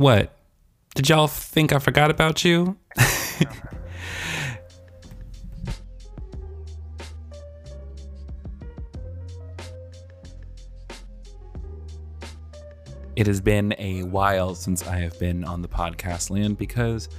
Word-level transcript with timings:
What? 0.00 0.32
Did 0.94 1.10
y'all 1.10 1.26
think 1.26 1.74
I 1.74 1.78
forgot 1.78 2.10
about 2.10 2.42
you? 2.42 2.78
it 13.14 13.26
has 13.26 13.42
been 13.42 13.74
a 13.78 14.04
while 14.04 14.54
since 14.54 14.86
I 14.86 14.96
have 15.00 15.18
been 15.18 15.44
on 15.44 15.60
the 15.60 15.68
podcast 15.68 16.30
land 16.30 16.56
because 16.56 17.10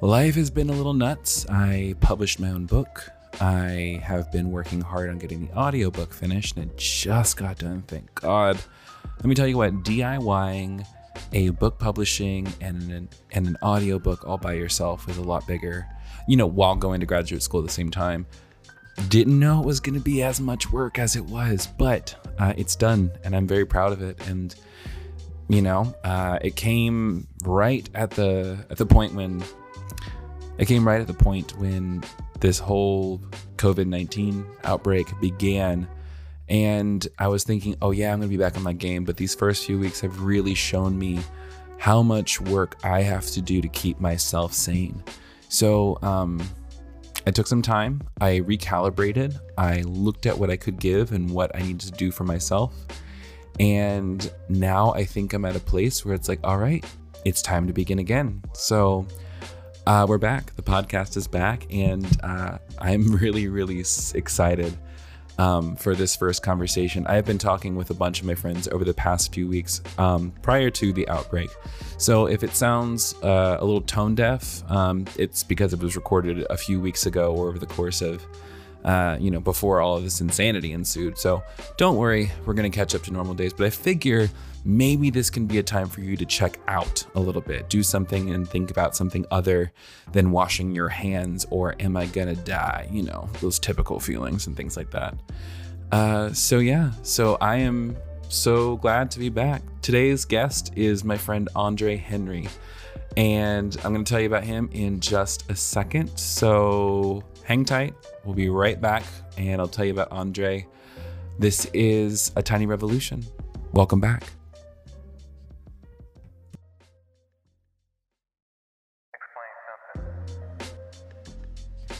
life 0.00 0.36
has 0.36 0.48
been 0.48 0.70
a 0.70 0.72
little 0.72 0.94
nuts. 0.94 1.44
I 1.50 1.96
published 2.00 2.40
my 2.40 2.48
own 2.48 2.64
book. 2.64 3.10
I 3.42 4.00
have 4.02 4.32
been 4.32 4.50
working 4.50 4.80
hard 4.80 5.10
on 5.10 5.18
getting 5.18 5.48
the 5.48 5.54
audiobook 5.54 6.14
finished 6.14 6.56
and 6.56 6.70
it 6.70 6.78
just 6.78 7.36
got 7.36 7.58
done, 7.58 7.82
thank 7.86 8.14
God. 8.14 8.58
Let 9.18 9.26
me 9.26 9.34
tell 9.34 9.46
you 9.46 9.58
what, 9.58 9.82
DIYing 9.82 10.86
a 11.32 11.50
book 11.50 11.78
publishing 11.78 12.48
and 12.60 12.90
an, 12.90 13.08
and 13.32 13.46
an 13.46 13.56
audiobook 13.62 14.26
all 14.26 14.38
by 14.38 14.54
yourself 14.54 15.06
was 15.06 15.16
a 15.18 15.22
lot 15.22 15.46
bigger, 15.46 15.86
you 16.26 16.36
know, 16.36 16.46
while 16.46 16.74
going 16.76 17.00
to 17.00 17.06
graduate 17.06 17.42
school 17.42 17.60
at 17.60 17.66
the 17.66 17.72
same 17.72 17.90
time. 17.90 18.26
Didn't 19.08 19.38
know 19.38 19.60
it 19.60 19.66
was 19.66 19.80
going 19.80 19.94
to 19.94 20.00
be 20.00 20.22
as 20.22 20.40
much 20.40 20.70
work 20.70 20.98
as 20.98 21.16
it 21.16 21.24
was, 21.24 21.66
but 21.78 22.14
uh, 22.38 22.52
it's 22.56 22.76
done 22.76 23.10
and 23.24 23.34
I'm 23.34 23.46
very 23.46 23.64
proud 23.64 23.92
of 23.92 24.02
it. 24.02 24.26
And, 24.26 24.54
you 25.48 25.62
know, 25.62 25.94
uh, 26.04 26.38
it 26.42 26.56
came 26.56 27.26
right 27.44 27.88
at 27.94 28.10
the 28.10 28.64
at 28.68 28.76
the 28.76 28.86
point 28.86 29.14
when 29.14 29.42
it 30.58 30.66
came 30.66 30.86
right 30.86 31.00
at 31.00 31.06
the 31.06 31.14
point 31.14 31.56
when 31.58 32.04
this 32.40 32.58
whole 32.58 33.20
COVID 33.56 33.86
19 33.86 34.44
outbreak 34.64 35.08
began. 35.20 35.88
And 36.50 37.06
I 37.18 37.28
was 37.28 37.44
thinking, 37.44 37.76
oh, 37.80 37.92
yeah, 37.92 38.12
I'm 38.12 38.20
to 38.20 38.26
be 38.26 38.36
back 38.36 38.56
on 38.56 38.62
my 38.62 38.72
game. 38.72 39.04
But 39.04 39.16
these 39.16 39.34
first 39.34 39.64
few 39.64 39.78
weeks 39.78 40.00
have 40.00 40.20
really 40.20 40.54
shown 40.54 40.98
me 40.98 41.20
how 41.78 42.02
much 42.02 42.40
work 42.40 42.76
I 42.84 43.02
have 43.02 43.24
to 43.30 43.40
do 43.40 43.62
to 43.62 43.68
keep 43.68 44.00
myself 44.00 44.52
sane. 44.52 45.02
So 45.48 45.96
um, 46.02 46.42
I 47.26 47.30
took 47.30 47.46
some 47.46 47.62
time, 47.62 48.02
I 48.20 48.40
recalibrated, 48.40 49.38
I 49.56 49.82
looked 49.82 50.26
at 50.26 50.36
what 50.36 50.50
I 50.50 50.56
could 50.56 50.78
give 50.78 51.12
and 51.12 51.30
what 51.30 51.54
I 51.54 51.60
needed 51.60 51.80
to 51.80 51.92
do 51.92 52.10
for 52.10 52.24
myself. 52.24 52.74
And 53.58 54.30
now 54.48 54.92
I 54.92 55.04
think 55.04 55.32
I'm 55.32 55.44
at 55.44 55.56
a 55.56 55.60
place 55.60 56.04
where 56.04 56.14
it's 56.14 56.28
like, 56.28 56.40
all 56.44 56.58
right, 56.58 56.84
it's 57.24 57.42
time 57.42 57.66
to 57.66 57.72
begin 57.72 57.98
again. 57.98 58.42
So 58.52 59.06
uh, 59.86 60.06
we're 60.08 60.18
back. 60.18 60.54
The 60.56 60.62
podcast 60.62 61.16
is 61.16 61.26
back, 61.26 61.66
and 61.70 62.06
uh, 62.22 62.58
I'm 62.78 63.14
really, 63.16 63.48
really 63.48 63.78
excited 63.78 64.76
um, 65.40 65.74
for 65.74 65.94
this 65.94 66.14
first 66.14 66.42
conversation. 66.42 67.06
I 67.06 67.14
have 67.14 67.24
been 67.24 67.38
talking 67.38 67.74
with 67.74 67.88
a 67.88 67.94
bunch 67.94 68.20
of 68.20 68.26
my 68.26 68.34
friends 68.34 68.68
over 68.68 68.84
the 68.84 68.92
past 68.92 69.32
few 69.32 69.48
weeks 69.48 69.80
um, 69.96 70.32
prior 70.42 70.68
to 70.70 70.92
the 70.92 71.08
outbreak. 71.08 71.48
So 71.96 72.26
if 72.26 72.44
it 72.44 72.54
sounds 72.54 73.14
uh, 73.22 73.56
a 73.58 73.64
little 73.64 73.80
tone 73.80 74.14
deaf, 74.14 74.62
um, 74.70 75.06
it's 75.16 75.42
because 75.42 75.72
it 75.72 75.80
was 75.80 75.96
recorded 75.96 76.46
a 76.50 76.58
few 76.58 76.78
weeks 76.78 77.06
ago 77.06 77.34
or 77.34 77.48
over 77.48 77.58
the 77.58 77.66
course 77.66 78.02
of 78.02 78.24
uh, 78.84 79.16
you 79.20 79.30
know, 79.30 79.40
before 79.40 79.80
all 79.80 79.96
of 79.96 80.04
this 80.04 80.20
insanity 80.20 80.72
ensued. 80.72 81.18
So 81.18 81.42
don't 81.76 81.96
worry, 81.96 82.30
we're 82.46 82.54
going 82.54 82.70
to 82.70 82.74
catch 82.74 82.94
up 82.94 83.02
to 83.04 83.12
normal 83.12 83.34
days. 83.34 83.52
But 83.52 83.66
I 83.66 83.70
figure 83.70 84.28
maybe 84.64 85.10
this 85.10 85.30
can 85.30 85.46
be 85.46 85.58
a 85.58 85.62
time 85.62 85.88
for 85.88 86.00
you 86.00 86.16
to 86.16 86.24
check 86.24 86.58
out 86.68 87.04
a 87.14 87.20
little 87.20 87.40
bit, 87.40 87.68
do 87.68 87.82
something 87.82 88.30
and 88.30 88.48
think 88.48 88.70
about 88.70 88.94
something 88.96 89.26
other 89.30 89.72
than 90.12 90.30
washing 90.30 90.74
your 90.74 90.88
hands 90.88 91.46
or 91.50 91.74
am 91.80 91.96
I 91.96 92.06
going 92.06 92.34
to 92.34 92.42
die? 92.42 92.88
You 92.90 93.02
know, 93.02 93.28
those 93.40 93.58
typical 93.58 94.00
feelings 94.00 94.46
and 94.46 94.56
things 94.56 94.76
like 94.76 94.90
that. 94.90 95.14
Uh, 95.92 96.32
so, 96.32 96.58
yeah, 96.58 96.92
so 97.02 97.36
I 97.40 97.56
am 97.56 97.96
so 98.28 98.76
glad 98.76 99.10
to 99.12 99.18
be 99.18 99.28
back. 99.28 99.62
Today's 99.82 100.24
guest 100.24 100.72
is 100.76 101.04
my 101.04 101.16
friend 101.16 101.48
Andre 101.56 101.96
Henry. 101.96 102.48
And 103.16 103.76
I'm 103.82 103.92
going 103.92 104.04
to 104.04 104.08
tell 104.08 104.20
you 104.20 104.28
about 104.28 104.44
him 104.44 104.68
in 104.72 105.00
just 105.00 105.50
a 105.50 105.56
second. 105.56 106.16
So 106.16 107.24
hang 107.50 107.64
tight. 107.64 107.94
We'll 108.24 108.36
be 108.36 108.48
right 108.48 108.80
back 108.80 109.02
and 109.36 109.60
I'll 109.60 109.66
tell 109.66 109.84
you 109.84 109.90
about 109.90 110.12
Andre. 110.12 110.68
This 111.36 111.68
is 111.74 112.30
A 112.36 112.42
Tiny 112.44 112.64
Revolution. 112.64 113.26
Welcome 113.72 113.98
back. 113.98 114.22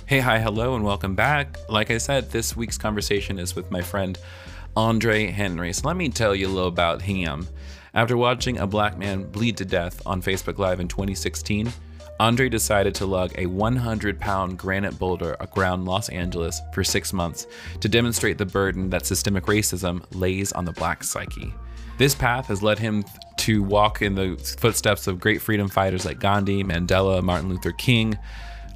Hey, 0.06 0.20
hi, 0.20 0.38
hello, 0.38 0.76
and 0.76 0.84
welcome 0.84 1.16
back. 1.16 1.56
Like 1.68 1.90
I 1.90 1.98
said, 1.98 2.30
this 2.30 2.56
week's 2.56 2.78
conversation 2.78 3.36
is 3.36 3.56
with 3.56 3.72
my 3.72 3.82
friend 3.82 4.16
Andre 4.76 5.26
Henry. 5.26 5.72
So 5.72 5.88
let 5.88 5.96
me 5.96 6.10
tell 6.10 6.32
you 6.32 6.46
a 6.46 6.48
little 6.48 6.68
about 6.68 7.02
him. 7.02 7.48
After 7.92 8.16
watching 8.16 8.58
a 8.58 8.68
black 8.68 8.96
man 8.96 9.24
bleed 9.24 9.56
to 9.56 9.64
death 9.64 10.00
on 10.06 10.22
Facebook 10.22 10.58
Live 10.58 10.78
in 10.78 10.86
2016, 10.86 11.72
Andre 12.20 12.50
decided 12.50 12.94
to 12.96 13.06
lug 13.06 13.32
a 13.38 13.46
100 13.46 14.20
pound 14.20 14.58
granite 14.58 14.98
boulder 14.98 15.38
around 15.56 15.86
Los 15.86 16.10
Angeles 16.10 16.60
for 16.70 16.84
six 16.84 17.14
months 17.14 17.46
to 17.80 17.88
demonstrate 17.88 18.36
the 18.36 18.44
burden 18.44 18.90
that 18.90 19.06
systemic 19.06 19.44
racism 19.46 20.04
lays 20.14 20.52
on 20.52 20.66
the 20.66 20.72
black 20.72 21.02
psyche. 21.02 21.54
This 21.96 22.14
path 22.14 22.48
has 22.48 22.62
led 22.62 22.78
him 22.78 23.06
to 23.38 23.62
walk 23.62 24.02
in 24.02 24.14
the 24.14 24.36
footsteps 24.58 25.06
of 25.06 25.18
great 25.18 25.40
freedom 25.40 25.66
fighters 25.66 26.04
like 26.04 26.20
Gandhi, 26.20 26.62
Mandela, 26.62 27.22
Martin 27.22 27.48
Luther 27.48 27.72
King, 27.72 28.18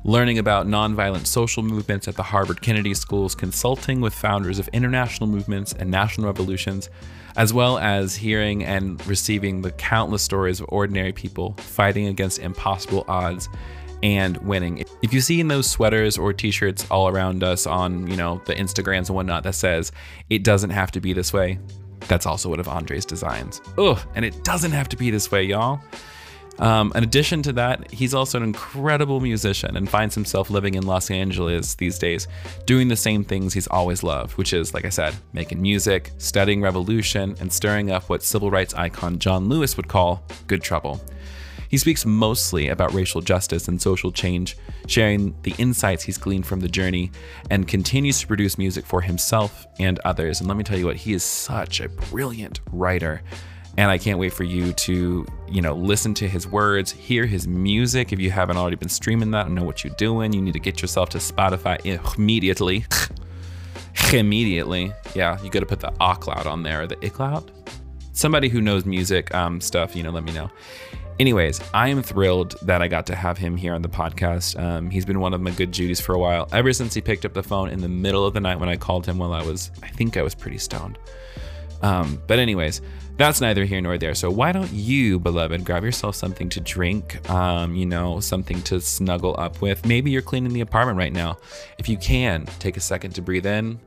learning 0.05 0.39
about 0.39 0.67
nonviolent 0.67 1.27
social 1.27 1.63
movements 1.63 2.09
at 2.09 2.17
the 2.17 2.23
Harvard 2.23 2.63
Kennedy 2.63 2.95
Schools, 2.95 3.35
consulting 3.35 4.01
with 4.01 4.15
founders 4.15 4.59
of 4.59 4.69
international 4.69 5.29
movements 5.29 5.75
and 5.75 5.91
national 5.91 6.29
revolutions, 6.29 6.89
as 7.37 7.53
well 7.53 7.79
as 7.79 8.15
hearing 8.15 8.65
and 8.65 9.05
receiving 9.07 9.63
the 9.63 9.71
countless 9.73 10.23
stories 10.23 10.61
of 10.61 10.67
ordinary 10.71 11.13
people 11.13 11.55
fighting 11.59 12.07
against 12.07 12.39
impossible 12.39 13.05
odds 13.09 13.49
and 14.03 14.37
winning. 14.39 14.85
If 15.03 15.13
you 15.15 15.21
see 15.21 15.41
in 15.41 15.49
those 15.49 15.69
sweaters 15.69 16.19
or 16.19 16.33
t-shirts 16.33 16.87
all 16.91 17.09
around 17.09 17.43
us 17.43 17.67
on, 17.67 18.07
you 18.07 18.17
know, 18.17 18.43
the 18.45 18.55
Instagrams 18.55 19.09
and 19.09 19.17
whatnot 19.17 19.43
that 19.45 19.55
says 19.55 19.93
it 20.31 20.45
doesn't 20.45 20.71
have 20.71 20.91
to 20.93 21.01
be 21.01 21.13
this 21.13 21.33
way, 21.33 21.59
that's 22.01 22.27
also 22.27 22.51
one 22.51 22.61
of 22.61 22.69
Andre's 22.69 23.07
designs. 23.07 23.63
Ugh, 23.79 23.99
and 24.15 24.25
it 24.25 24.45
doesn't 24.45 24.73
have 24.73 24.89
to 24.91 24.97
be 24.97 25.11
this 25.11 25.31
way, 25.31 25.45
y'all. 25.45 25.81
Um, 26.59 26.93
in 26.95 27.03
addition 27.03 27.43
to 27.43 27.53
that, 27.55 27.91
he's 27.91 28.15
also 28.15 28.39
an 28.39 28.45
incredible 28.45 29.21
musician 29.21 29.77
and 29.77 29.89
finds 29.89 30.15
himself 30.15 30.51
living 30.51 30.75
in 30.75 30.87
Los 30.87 31.11
Angeles 31.11 31.75
these 31.75 31.99
days, 31.99 32.29
doing 32.65 32.89
the 32.89 32.97
same 32.97 33.25
things 33.25 33.55
he's 33.55 33.67
always 33.67 34.03
loved, 34.03 34.33
which 34.39 34.53
is, 34.53 34.73
like 34.73 34.85
I 34.85 34.91
said, 34.91 35.15
making 35.33 35.61
music, 35.61 36.13
studying 36.19 36.63
revolution, 36.63 37.35
and 37.41 37.53
stirring 37.53 37.91
up 37.91 38.09
what 38.09 38.23
civil 38.23 38.51
rights 38.51 38.75
icon 38.75 39.19
John 39.19 39.49
Lewis 39.49 39.77
would 39.77 39.89
call 39.89 40.23
good 40.47 40.63
trouble. 40.63 41.01
He 41.69 41.79
speaks 41.79 42.07
mostly 42.07 42.69
about 42.69 42.95
racial 42.95 43.21
justice 43.21 43.67
and 43.67 43.83
social 43.83 44.13
change, 44.13 44.57
sharing 44.87 45.35
the 45.43 45.57
insights 45.59 46.05
he's 46.05 46.19
gleaned 46.19 46.47
from 46.47 46.61
the 46.61 46.69
journey, 46.69 47.11
and 47.51 47.67
continues 47.67 48.21
to 48.21 48.29
produce 48.29 48.59
music 48.59 48.87
for 48.87 49.01
himself 49.01 49.67
and 49.81 49.99
others. 50.05 50.39
And 50.39 50.47
let 50.47 50.57
me 50.57 50.63
tell 50.63 50.79
you 50.79 50.87
what, 50.87 50.97
he 50.97 51.15
is 51.15 51.25
such 51.25 51.81
a 51.81 51.89
brilliant 51.89 52.61
writer 52.71 53.23
and 53.77 53.91
I 53.91 53.99
can't 53.99 54.19
wait 54.19 54.33
for 54.33 54.45
you 54.45 54.73
to, 54.73 55.27
you 55.49 55.63
know, 55.63 55.75
listen 55.75 56.15
to 56.15 56.29
his 56.29 56.47
words, 56.47 56.93
hear 56.93 57.27
his 57.27 57.49
music. 57.49 58.13
If 58.13 58.21
you 58.21 58.31
haven't 58.31 58.57
already 58.57 58.77
been 58.77 58.89
streaming 58.89 59.33
that 59.33 59.47
and 59.47 59.55
know 59.55 59.65
what 59.65 59.83
you're 59.83 59.95
doing, 59.95 60.33
you 60.33 60.41
need 60.41 60.53
to 60.53 60.61
get 60.61 60.81
yourself 60.81 61.09
to 61.11 61.19
Spotify 61.19 61.85
immediately. 61.85 62.85
immediately. 64.13 64.93
Yeah, 65.15 65.43
you 65.43 65.51
got 65.51 65.61
to 65.61 65.67
put 65.67 65.81
the 65.81 65.93
A 66.01 66.15
cloud 66.15 66.47
on 66.47 66.63
there, 66.63 66.87
the 66.87 66.97
iCloud. 66.97 67.51
Somebody 68.13 68.49
who 68.49 68.61
knows 68.61 68.85
music 68.85 69.35
um, 69.35 69.61
stuff, 69.61 69.97
you 69.97 70.05
know, 70.05 70.11
let 70.11 70.23
me 70.23 70.33
know. 70.33 70.51
Anyways, 71.19 71.61
I 71.73 71.89
am 71.89 72.03
thrilled 72.03 72.57
that 72.63 72.83
I 72.83 72.89
got 72.89 73.07
to 73.07 73.15
have 73.15 73.39
him 73.39 73.57
here 73.57 73.75
on 73.75 73.83
the 73.83 73.89
podcast. 73.89 74.61
Um, 74.61 74.91
he's 74.91 75.05
been 75.05 75.21
one 75.21 75.33
of 75.33 75.41
my 75.41 75.51
good 75.51 75.73
Judies 75.73 76.01
for 76.01 76.15
a 76.15 76.19
while, 76.19 76.49
ever 76.53 76.73
since 76.73 76.95
he 76.95 77.01
picked 77.01 77.25
up 77.25 77.35
the 77.35 77.43
phone 77.43 77.71
in 77.71 77.81
the 77.81 77.89
middle 77.89 78.27
of 78.27 78.35
the 78.35 78.41
night 78.41 78.59
when 78.59 78.69
I 78.69 78.77
called 78.77 79.07
him 79.07 79.19
while 79.19 79.33
I 79.33 79.43
was, 79.43 79.71
I 79.83 79.89
think 79.89 80.17
I 80.17 80.23
was 80.23 80.35
pretty 80.35 80.59
stoned. 80.59 80.99
Um, 81.83 82.21
but, 82.27 82.39
anyways, 82.39 82.83
that's 83.17 83.41
neither 83.41 83.65
here 83.65 83.81
nor 83.81 83.97
there. 83.97 84.15
So 84.15 84.31
why 84.31 84.53
don't 84.53 84.73
you, 84.73 85.19
beloved, 85.19 85.65
grab 85.65 85.85
yourself 85.85 86.17
something 86.17 86.49
to 86.51 86.61
drink, 86.61 87.29
um, 87.31 87.75
you 87.77 87.87
know, 87.87 88.19
something 88.21 88.61
to 88.63 88.81
snuggle 88.81 89.37
up 89.39 89.61
with. 89.61 89.87
Maybe 89.87 90.11
you're 90.11 90.23
cleaning 90.23 90.53
the 90.53 90.61
apartment 90.61 90.99
right 90.99 91.13
now. 91.13 91.39
If 91.79 91.89
you 91.89 91.97
can, 91.97 92.47
take 92.59 92.77
a 92.77 92.81
second 92.81 93.13
to 93.13 93.23
breathe 93.23 93.47
in. 93.47 93.79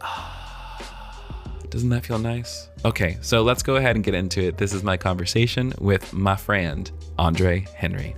Doesn't 1.70 1.88
that 1.88 2.06
feel 2.06 2.18
nice? 2.18 2.68
Okay, 2.84 3.18
so 3.22 3.42
let's 3.42 3.62
go 3.62 3.76
ahead 3.76 3.96
and 3.96 4.04
get 4.04 4.14
into 4.14 4.40
it. 4.40 4.56
This 4.56 4.72
is 4.72 4.84
my 4.84 4.96
conversation 4.96 5.72
with 5.80 6.12
my 6.12 6.36
friend, 6.36 6.90
Andre 7.18 7.66
Henry. 7.74 8.14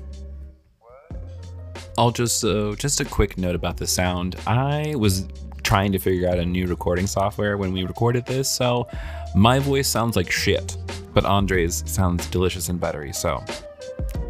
I'll 1.96 2.10
just 2.10 2.44
uh, 2.44 2.74
just 2.76 3.00
a 3.00 3.04
quick 3.04 3.36
note 3.36 3.54
about 3.54 3.76
the 3.76 3.86
sound. 3.86 4.36
I 4.46 4.94
was 4.96 5.26
trying 5.62 5.92
to 5.92 5.98
figure 5.98 6.28
out 6.28 6.38
a 6.38 6.44
new 6.44 6.66
recording 6.66 7.06
software 7.06 7.56
when 7.56 7.72
we 7.72 7.84
recorded 7.84 8.26
this, 8.26 8.48
so 8.48 8.88
my 9.34 9.58
voice 9.58 9.88
sounds 9.88 10.16
like 10.16 10.30
shit, 10.30 10.76
but 11.14 11.24
Andre's 11.24 11.82
sounds 11.90 12.26
delicious 12.26 12.68
and 12.68 12.80
buttery, 12.80 13.12
so 13.12 13.42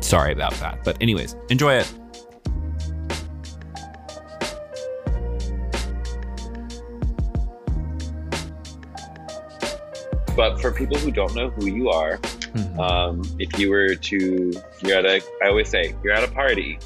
sorry 0.01 0.33
about 0.33 0.53
that. 0.55 0.83
But, 0.85 1.01
anyways, 1.01 1.37
enjoy 1.49 1.75
it. 1.75 1.93
but 10.37 10.59
for 10.59 10.73
people 10.73 10.97
who 10.97 11.11
don't 11.11 11.35
know 11.35 11.51
who 11.51 11.67
you 11.67 11.91
are, 11.91 12.17
mm-hmm. 12.17 12.81
um, 12.81 13.21
if 13.39 13.59
you 13.59 13.69
were 13.69 13.95
to, 13.95 14.53
you're 14.81 14.97
at 14.97 15.05
a, 15.05 15.21
I 15.43 15.49
always 15.49 15.69
say, 15.69 15.95
you're 16.03 16.15
at 16.15 16.25
a 16.25 16.33
party 16.33 16.79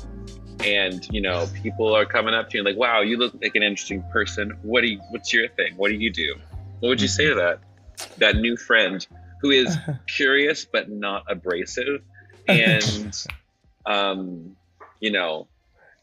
and 0.65 1.07
you 1.13 1.21
know 1.21 1.47
people 1.63 1.95
are 1.95 2.07
coming 2.07 2.35
up 2.35 2.49
to 2.49 2.59
you 2.59 2.65
like 2.65 2.77
wow 2.77 3.01
you 3.03 3.17
look 3.19 3.35
like 3.43 3.55
an 3.55 3.63
interesting 3.63 4.03
person 4.11 4.57
what 4.63 4.81
do 4.81 4.89
you 4.89 5.01
what's 5.11 5.33
your 5.33 5.49
thing 5.51 5.75
what 5.77 5.89
do 5.89 5.95
you 5.95 6.11
do 6.11 6.35
what 6.81 6.89
would 6.89 7.01
you 7.01 7.09
say 7.09 7.27
to 7.27 7.35
that 7.35 7.59
that 8.19 8.37
new 8.37 8.57
friend 8.57 9.07
who 9.41 9.51
is 9.51 9.77
curious 10.17 10.65
but 10.65 10.91
not 10.91 11.25
abrasive 11.29 12.03
and 12.49 13.27
um 13.87 14.57
you 15.01 15.11
know 15.11 15.47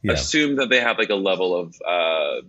yeah. 0.03 0.13
assume 0.13 0.55
that 0.55 0.69
they 0.69 0.79
have 0.79 0.97
like 0.97 1.09
a 1.09 1.15
level 1.15 1.55
of 1.55 1.75
uh 1.87 2.41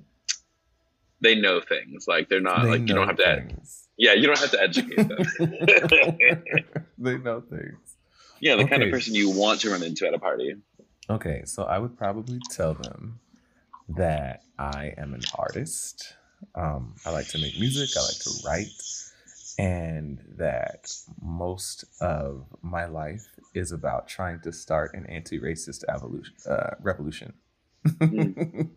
they 1.21 1.35
know 1.35 1.61
things 1.61 2.06
like 2.09 2.29
they're 2.29 2.41
not 2.41 2.65
they 2.65 2.71
like 2.71 2.81
you 2.81 2.94
don't 2.94 3.09
have 3.09 3.17
things. 3.17 3.89
to 3.97 4.05
yeah 4.05 4.12
you 4.12 4.27
don't 4.27 4.39
have 4.39 4.50
to 4.50 4.61
educate 4.61 4.97
them 4.97 6.85
they 6.99 7.17
know 7.19 7.41
things 7.41 7.97
yeah 8.41 8.56
the 8.56 8.62
okay. 8.62 8.71
kind 8.71 8.83
of 8.83 8.91
person 8.91 9.15
you 9.15 9.31
want 9.31 9.61
to 9.61 9.71
run 9.71 9.83
into 9.83 10.06
at 10.06 10.15
a 10.15 10.19
party 10.19 10.55
Okay, 11.11 11.43
so 11.45 11.65
I 11.65 11.79
would 11.79 11.99
probably 11.99 12.41
tell 12.50 12.75
them 12.75 13.19
that 13.91 14.43
I 14.59 14.95
am 14.97 15.15
an 15.15 15.23
artist. 15.37 16.15
Um, 16.55 16.95
I 17.05 17.11
like 17.11 17.29
to 17.29 17.38
make 17.38 17.59
music, 17.59 17.91
I 17.97 18.00
like 18.00 18.19
to 18.21 18.31
write, 18.47 19.01
and 19.58 20.20
that 20.38 20.93
most 21.20 21.84
of 22.00 22.46
my 22.62 22.87
life 22.87 23.26
is 23.54 23.72
about 23.72 24.08
trying 24.08 24.40
to 24.40 24.52
start 24.52 24.94
an 24.94 25.06
anti 25.06 25.38
racist 25.38 25.84
evolution, 25.88 26.34
uh, 26.49 26.75
revolution. 26.81 27.34
mm. 27.87 28.69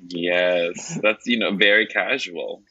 yes, 0.08 0.98
that's, 1.02 1.26
you 1.26 1.38
know, 1.38 1.54
very 1.54 1.86
casual. 1.86 2.62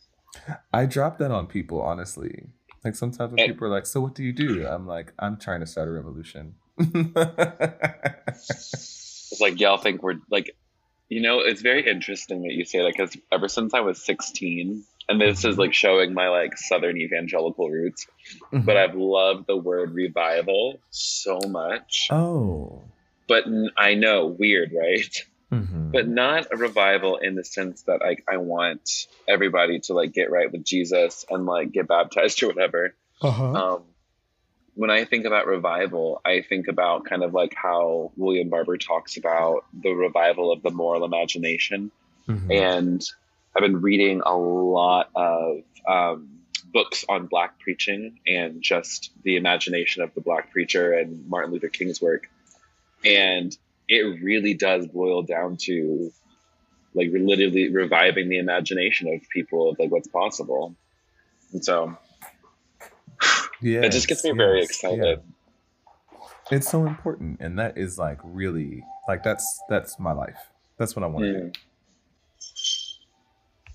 I 0.71 0.85
drop 0.85 1.17
that 1.19 1.31
on 1.31 1.47
people, 1.47 1.81
honestly. 1.81 2.47
Like 2.83 2.95
sometimes 2.95 3.33
when 3.33 3.47
people 3.47 3.67
are 3.67 3.71
like, 3.71 3.85
So 3.85 3.99
what 3.99 4.15
do 4.15 4.23
you 4.23 4.31
do? 4.31 4.65
I'm 4.65 4.87
like, 4.87 5.13
I'm 5.19 5.37
trying 5.37 5.59
to 5.59 5.65
start 5.65 5.89
a 5.89 5.91
revolution 5.91 6.55
it's 8.39 9.41
like 9.41 9.59
y'all 9.59 9.77
think 9.77 10.01
we're 10.01 10.15
like, 10.31 10.55
you 11.09 11.21
know, 11.21 11.39
it's 11.39 11.61
very 11.61 11.85
interesting 11.89 12.43
that 12.43 12.53
you 12.53 12.63
say 12.63 12.79
that 12.79 12.93
because 12.95 13.17
ever 13.31 13.49
since 13.49 13.73
I 13.73 13.81
was 13.81 14.01
16, 14.05 14.85
and 15.09 15.19
this 15.19 15.43
is 15.43 15.57
like 15.57 15.73
showing 15.73 16.13
my 16.13 16.29
like 16.29 16.57
Southern 16.57 16.97
evangelical 16.97 17.69
roots, 17.69 18.05
mm-hmm. 18.53 18.59
but 18.59 18.77
I've 18.77 18.95
loved 18.95 19.47
the 19.47 19.57
word 19.57 19.93
revival 19.93 20.79
so 20.91 21.39
much. 21.47 22.07
Oh. 22.11 22.83
But 23.27 23.45
I 23.75 23.95
know, 23.95 24.27
weird, 24.27 24.71
right? 24.71 25.15
Mm-hmm. 25.51 25.91
But 25.91 26.07
not 26.07 26.47
a 26.51 26.57
revival 26.57 27.17
in 27.17 27.33
the 27.33 27.43
sense 27.43 27.81
that 27.83 28.01
like 28.01 28.23
I 28.31 28.37
want 28.37 29.07
everybody 29.27 29.79
to 29.81 29.93
like 29.93 30.13
get 30.13 30.29
right 30.29 30.51
with 30.51 30.63
Jesus 30.63 31.25
and 31.27 31.47
like 31.47 31.71
get 31.71 31.87
baptized 31.87 32.41
or 32.43 32.47
whatever. 32.47 32.93
Uh-huh. 33.21 33.53
Um, 33.53 33.83
when 34.75 34.91
I 34.91 35.05
think 35.05 35.25
about 35.25 35.47
revival, 35.47 36.21
I 36.23 36.41
think 36.47 36.67
about 36.67 37.05
kind 37.05 37.23
of 37.23 37.33
like 37.33 37.53
how 37.55 38.11
William 38.15 38.49
Barber 38.49 38.77
talks 38.77 39.17
about 39.17 39.65
the 39.73 39.91
revival 39.91 40.51
of 40.53 40.61
the 40.61 40.69
moral 40.69 41.03
imagination. 41.03 41.91
Mm-hmm. 42.27 42.51
And 42.51 43.09
I've 43.59 43.63
been 43.63 43.81
reading 43.81 44.21
a 44.25 44.37
lot 44.37 45.09
of 45.13 45.63
um, 45.85 46.29
books 46.71 47.03
on 47.09 47.25
Black 47.25 47.59
preaching 47.59 48.17
and 48.25 48.61
just 48.61 49.11
the 49.23 49.35
imagination 49.35 50.01
of 50.01 50.13
the 50.13 50.21
Black 50.21 50.49
preacher 50.49 50.93
and 50.93 51.27
Martin 51.27 51.51
Luther 51.51 51.67
King's 51.67 52.01
work. 52.01 52.29
And 53.03 53.55
it 53.89 54.23
really 54.23 54.53
does 54.53 54.87
boil 54.87 55.23
down 55.23 55.57
to 55.63 56.09
like 56.93 57.09
literally 57.11 57.69
reviving 57.69 58.29
the 58.29 58.37
imagination 58.37 59.13
of 59.13 59.27
people 59.29 59.71
of 59.71 59.79
like 59.79 59.91
what's 59.91 60.07
possible. 60.07 60.73
And 61.51 61.65
so 61.65 61.97
yeah, 63.61 63.81
it 63.81 63.91
just 63.91 64.07
gets 64.07 64.23
me 64.23 64.29
yes, 64.29 64.37
very 64.37 64.63
excited. 64.63 65.21
Yeah. 66.09 66.19
It's 66.49 66.71
so 66.71 66.85
important, 66.87 67.41
and 67.41 67.59
that 67.59 67.77
is 67.77 67.99
like 67.99 68.19
really 68.23 68.85
like 69.05 69.21
that's 69.21 69.59
that's 69.67 69.99
my 69.99 70.13
life. 70.13 70.39
That's 70.77 70.95
what 70.95 71.03
I 71.03 71.07
want 71.07 71.25
to 71.25 71.31
mm. 71.31 71.53
do. 71.53 71.59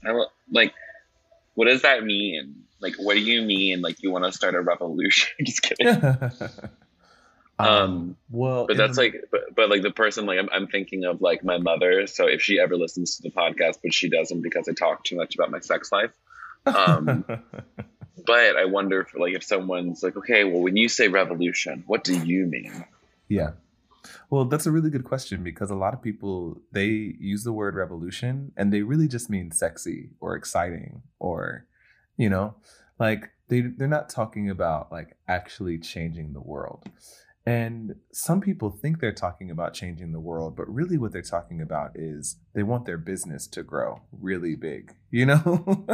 I 0.06 0.24
like. 0.50 0.74
What 1.54 1.66
does 1.66 1.82
that 1.82 2.04
mean? 2.04 2.64
Like, 2.80 2.96
what 2.96 3.14
do 3.14 3.20
you 3.20 3.42
mean? 3.42 3.80
Like, 3.80 4.02
you 4.02 4.10
want 4.10 4.24
to 4.24 4.32
start 4.32 4.54
a 4.54 4.60
revolution? 4.60 5.30
just 5.44 5.62
kidding. 5.62 5.96
Um, 7.58 7.68
um, 7.68 8.16
well, 8.30 8.66
but 8.66 8.76
that's 8.76 8.98
like, 8.98 9.26
but, 9.30 9.54
but 9.54 9.70
like 9.70 9.82
the 9.82 9.92
person, 9.92 10.26
like 10.26 10.38
I'm, 10.38 10.48
I'm 10.52 10.66
thinking 10.66 11.04
of 11.04 11.20
like 11.20 11.44
my 11.44 11.58
mother. 11.58 12.06
So 12.06 12.26
if 12.26 12.42
she 12.42 12.58
ever 12.58 12.76
listens 12.76 13.16
to 13.16 13.22
the 13.22 13.30
podcast, 13.30 13.78
but 13.82 13.94
she 13.94 14.08
doesn't 14.08 14.42
because 14.42 14.68
I 14.68 14.72
talk 14.72 15.04
too 15.04 15.16
much 15.16 15.34
about 15.36 15.50
my 15.50 15.60
sex 15.60 15.92
life. 15.92 16.10
Um, 16.66 17.24
but 18.26 18.56
I 18.56 18.64
wonder 18.64 19.02
if 19.02 19.14
like 19.14 19.34
if 19.34 19.44
someone's 19.44 20.02
like, 20.02 20.16
okay, 20.16 20.44
well, 20.44 20.62
when 20.62 20.76
you 20.76 20.88
say 20.88 21.08
revolution, 21.08 21.84
what 21.86 22.02
do 22.02 22.18
you 22.18 22.46
mean? 22.46 22.84
Yeah. 23.28 23.50
Well, 24.34 24.46
that's 24.46 24.66
a 24.66 24.72
really 24.72 24.90
good 24.90 25.04
question 25.04 25.44
because 25.44 25.70
a 25.70 25.76
lot 25.76 25.94
of 25.94 26.02
people 26.02 26.60
they 26.72 27.14
use 27.20 27.44
the 27.44 27.52
word 27.52 27.76
revolution 27.76 28.50
and 28.56 28.72
they 28.72 28.82
really 28.82 29.06
just 29.06 29.30
mean 29.30 29.52
sexy 29.52 30.10
or 30.20 30.34
exciting 30.34 31.02
or 31.20 31.68
you 32.16 32.28
know, 32.28 32.56
like 32.98 33.30
they 33.46 33.60
they're 33.60 33.86
not 33.86 34.08
talking 34.08 34.50
about 34.50 34.90
like 34.90 35.16
actually 35.28 35.78
changing 35.78 36.32
the 36.32 36.40
world. 36.40 36.82
And 37.46 37.94
some 38.12 38.40
people 38.40 38.70
think 38.70 38.98
they're 38.98 39.12
talking 39.12 39.52
about 39.52 39.72
changing 39.72 40.10
the 40.10 40.18
world, 40.18 40.56
but 40.56 40.68
really 40.68 40.98
what 40.98 41.12
they're 41.12 41.22
talking 41.22 41.60
about 41.60 41.92
is 41.94 42.38
they 42.56 42.64
want 42.64 42.86
their 42.86 42.98
business 42.98 43.46
to 43.46 43.62
grow 43.62 44.00
really 44.10 44.56
big, 44.56 44.96
you 45.12 45.26
know? 45.26 45.86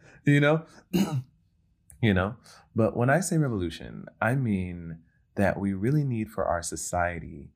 you 0.24 0.40
know? 0.40 0.64
you 2.02 2.14
know? 2.14 2.36
But 2.74 2.96
when 2.96 3.10
I 3.10 3.20
say 3.20 3.36
revolution, 3.36 4.06
I 4.18 4.34
mean 4.34 5.00
that 5.40 5.58
we 5.58 5.72
really 5.72 6.04
need 6.04 6.30
for 6.30 6.44
our 6.44 6.62
society 6.62 7.48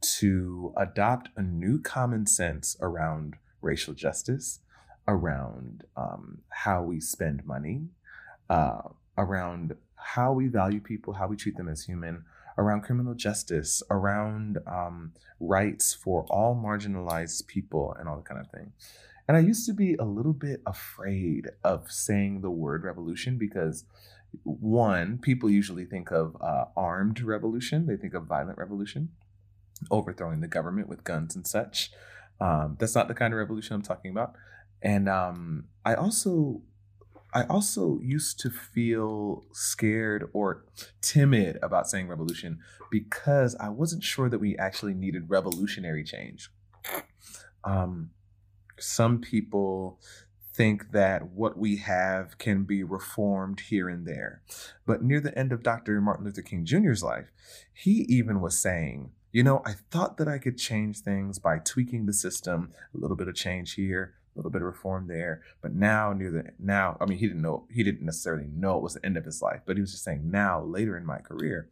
to 0.00 0.72
adopt 0.76 1.28
a 1.36 1.42
new 1.42 1.80
common 1.80 2.26
sense 2.26 2.76
around 2.80 3.36
racial 3.60 3.94
justice, 3.94 4.60
around 5.06 5.84
um, 5.96 6.38
how 6.50 6.82
we 6.82 7.00
spend 7.00 7.44
money, 7.44 7.88
uh, 8.50 8.82
around 9.18 9.74
how 9.96 10.32
we 10.32 10.48
value 10.48 10.80
people, 10.80 11.14
how 11.14 11.26
we 11.26 11.36
treat 11.36 11.56
them 11.56 11.68
as 11.68 11.84
human, 11.84 12.24
around 12.58 12.82
criminal 12.82 13.14
justice, 13.14 13.82
around 13.90 14.58
um, 14.66 15.12
rights 15.40 15.94
for 15.94 16.24
all 16.30 16.54
marginalized 16.54 17.46
people, 17.46 17.94
and 17.98 18.08
all 18.08 18.16
that 18.16 18.24
kind 18.24 18.40
of 18.40 18.50
thing. 18.50 18.72
And 19.28 19.36
I 19.36 19.40
used 19.40 19.66
to 19.66 19.72
be 19.72 19.94
a 19.94 20.04
little 20.04 20.32
bit 20.32 20.60
afraid 20.66 21.48
of 21.64 21.90
saying 21.90 22.40
the 22.40 22.50
word 22.50 22.84
revolution 22.84 23.38
because, 23.38 23.84
one, 24.44 25.18
people 25.18 25.50
usually 25.50 25.84
think 25.84 26.10
of 26.10 26.36
uh, 26.40 26.64
armed 26.76 27.20
revolution, 27.20 27.86
they 27.86 27.96
think 27.96 28.14
of 28.14 28.24
violent 28.24 28.58
revolution, 28.58 29.10
overthrowing 29.90 30.40
the 30.40 30.48
government 30.48 30.88
with 30.88 31.04
guns 31.04 31.36
and 31.36 31.46
such. 31.46 31.90
Um, 32.40 32.76
that's 32.78 32.94
not 32.94 33.08
the 33.08 33.14
kind 33.14 33.32
of 33.32 33.38
revolution 33.38 33.74
I'm 33.74 33.82
talking 33.82 34.10
about. 34.10 34.34
And 34.80 35.08
um, 35.08 35.64
I 35.84 35.94
also 35.94 36.62
I 37.34 37.44
also 37.44 37.98
used 38.02 38.40
to 38.40 38.50
feel 38.50 39.44
scared 39.52 40.28
or 40.34 40.64
timid 41.00 41.58
about 41.62 41.88
saying 41.88 42.08
revolution 42.08 42.58
because 42.90 43.56
I 43.56 43.70
wasn't 43.70 44.04
sure 44.04 44.28
that 44.28 44.38
we 44.38 44.56
actually 44.58 44.92
needed 44.92 45.30
revolutionary 45.30 46.04
change. 46.04 46.50
Um, 47.64 48.10
some 48.78 49.20
people 49.20 49.98
think 50.54 50.92
that 50.92 51.28
what 51.30 51.56
we 51.56 51.76
have 51.78 52.38
can 52.38 52.64
be 52.64 52.82
reformed 52.82 53.60
here 53.60 53.88
and 53.88 54.06
there. 54.06 54.42
But 54.86 55.02
near 55.02 55.20
the 55.20 55.36
end 55.36 55.52
of 55.52 55.62
Dr. 55.62 56.00
Martin 56.00 56.24
Luther 56.24 56.42
King 56.42 56.64
Jr.'s 56.64 57.02
life, 57.02 57.32
he 57.72 58.06
even 58.08 58.40
was 58.40 58.58
saying, 58.58 59.12
you 59.32 59.42
know, 59.42 59.62
I 59.64 59.72
thought 59.90 60.18
that 60.18 60.28
I 60.28 60.38
could 60.38 60.58
change 60.58 61.00
things 61.00 61.38
by 61.38 61.58
tweaking 61.58 62.04
the 62.04 62.12
system, 62.12 62.70
a 62.94 62.98
little 62.98 63.16
bit 63.16 63.28
of 63.28 63.34
change 63.34 63.74
here, 63.74 64.14
a 64.34 64.38
little 64.38 64.50
bit 64.50 64.60
of 64.60 64.66
reform 64.66 65.06
there. 65.08 65.42
But 65.62 65.74
now, 65.74 66.12
near 66.12 66.30
the 66.30 66.50
now, 66.58 66.98
I 67.00 67.06
mean, 67.06 67.18
he 67.18 67.26
didn't 67.26 67.42
know, 67.42 67.66
he 67.70 67.82
didn't 67.82 68.04
necessarily 68.04 68.46
know 68.52 68.76
it 68.76 68.82
was 68.82 68.94
the 68.94 69.06
end 69.06 69.16
of 69.16 69.24
his 69.24 69.40
life, 69.40 69.62
but 69.64 69.76
he 69.76 69.80
was 69.80 69.92
just 69.92 70.04
saying, 70.04 70.30
now, 70.30 70.62
later 70.62 70.96
in 70.98 71.06
my 71.06 71.18
career, 71.18 71.70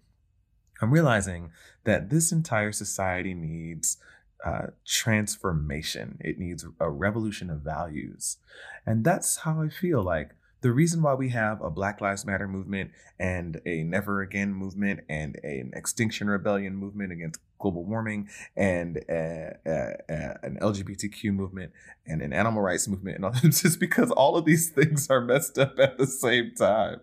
I'm 0.81 0.91
realizing 0.91 1.51
that 1.85 2.09
this 2.09 2.33
entire 2.33 2.73
society 2.73 3.35
needs 3.35 3.99
uh, 4.45 4.69
transformation. 4.87 6.19
It 6.21 6.39
needs 6.39 6.65
a 6.79 6.91
revolution 6.91 7.51
of 7.51 7.61
values. 7.61 8.39
And 8.87 9.05
that's 9.05 9.39
how 9.39 9.63
I 9.63 9.69
feel 9.69 10.03
like 10.03 10.31
the 10.63 10.73
reason 10.73 11.03
why 11.03 11.15
we 11.15 11.31
have 11.31 11.63
a 11.63 11.71
Black 11.71 12.01
Lives 12.01 12.27
Matter 12.27 12.47
movement 12.47 12.91
and 13.19 13.61
a 13.65 13.83
Never 13.83 14.21
Again 14.21 14.53
movement 14.53 15.01
and 15.09 15.37
an 15.43 15.73
Extinction 15.75 16.29
Rebellion 16.29 16.77
movement 16.77 17.13
against 17.13 17.41
global 17.59 17.85
warming 17.85 18.29
and 18.57 18.99
a, 19.09 19.57
a, 19.67 19.95
a, 20.09 20.37
an 20.43 20.59
LGBTQ 20.61 21.33
movement 21.33 21.73
and 22.07 22.21
an 22.23 22.33
animal 22.33 22.63
rights 22.63 22.89
movement 22.89 23.17
and 23.17 23.25
all 23.25 23.33
this 23.43 23.65
is 23.65 23.77
because 23.77 24.11
all 24.11 24.37
of 24.37 24.45
these 24.45 24.71
things 24.71 25.09
are 25.11 25.21
messed 25.21 25.59
up 25.59 25.79
at 25.79 25.99
the 25.99 26.07
same 26.07 26.53
time. 26.55 27.01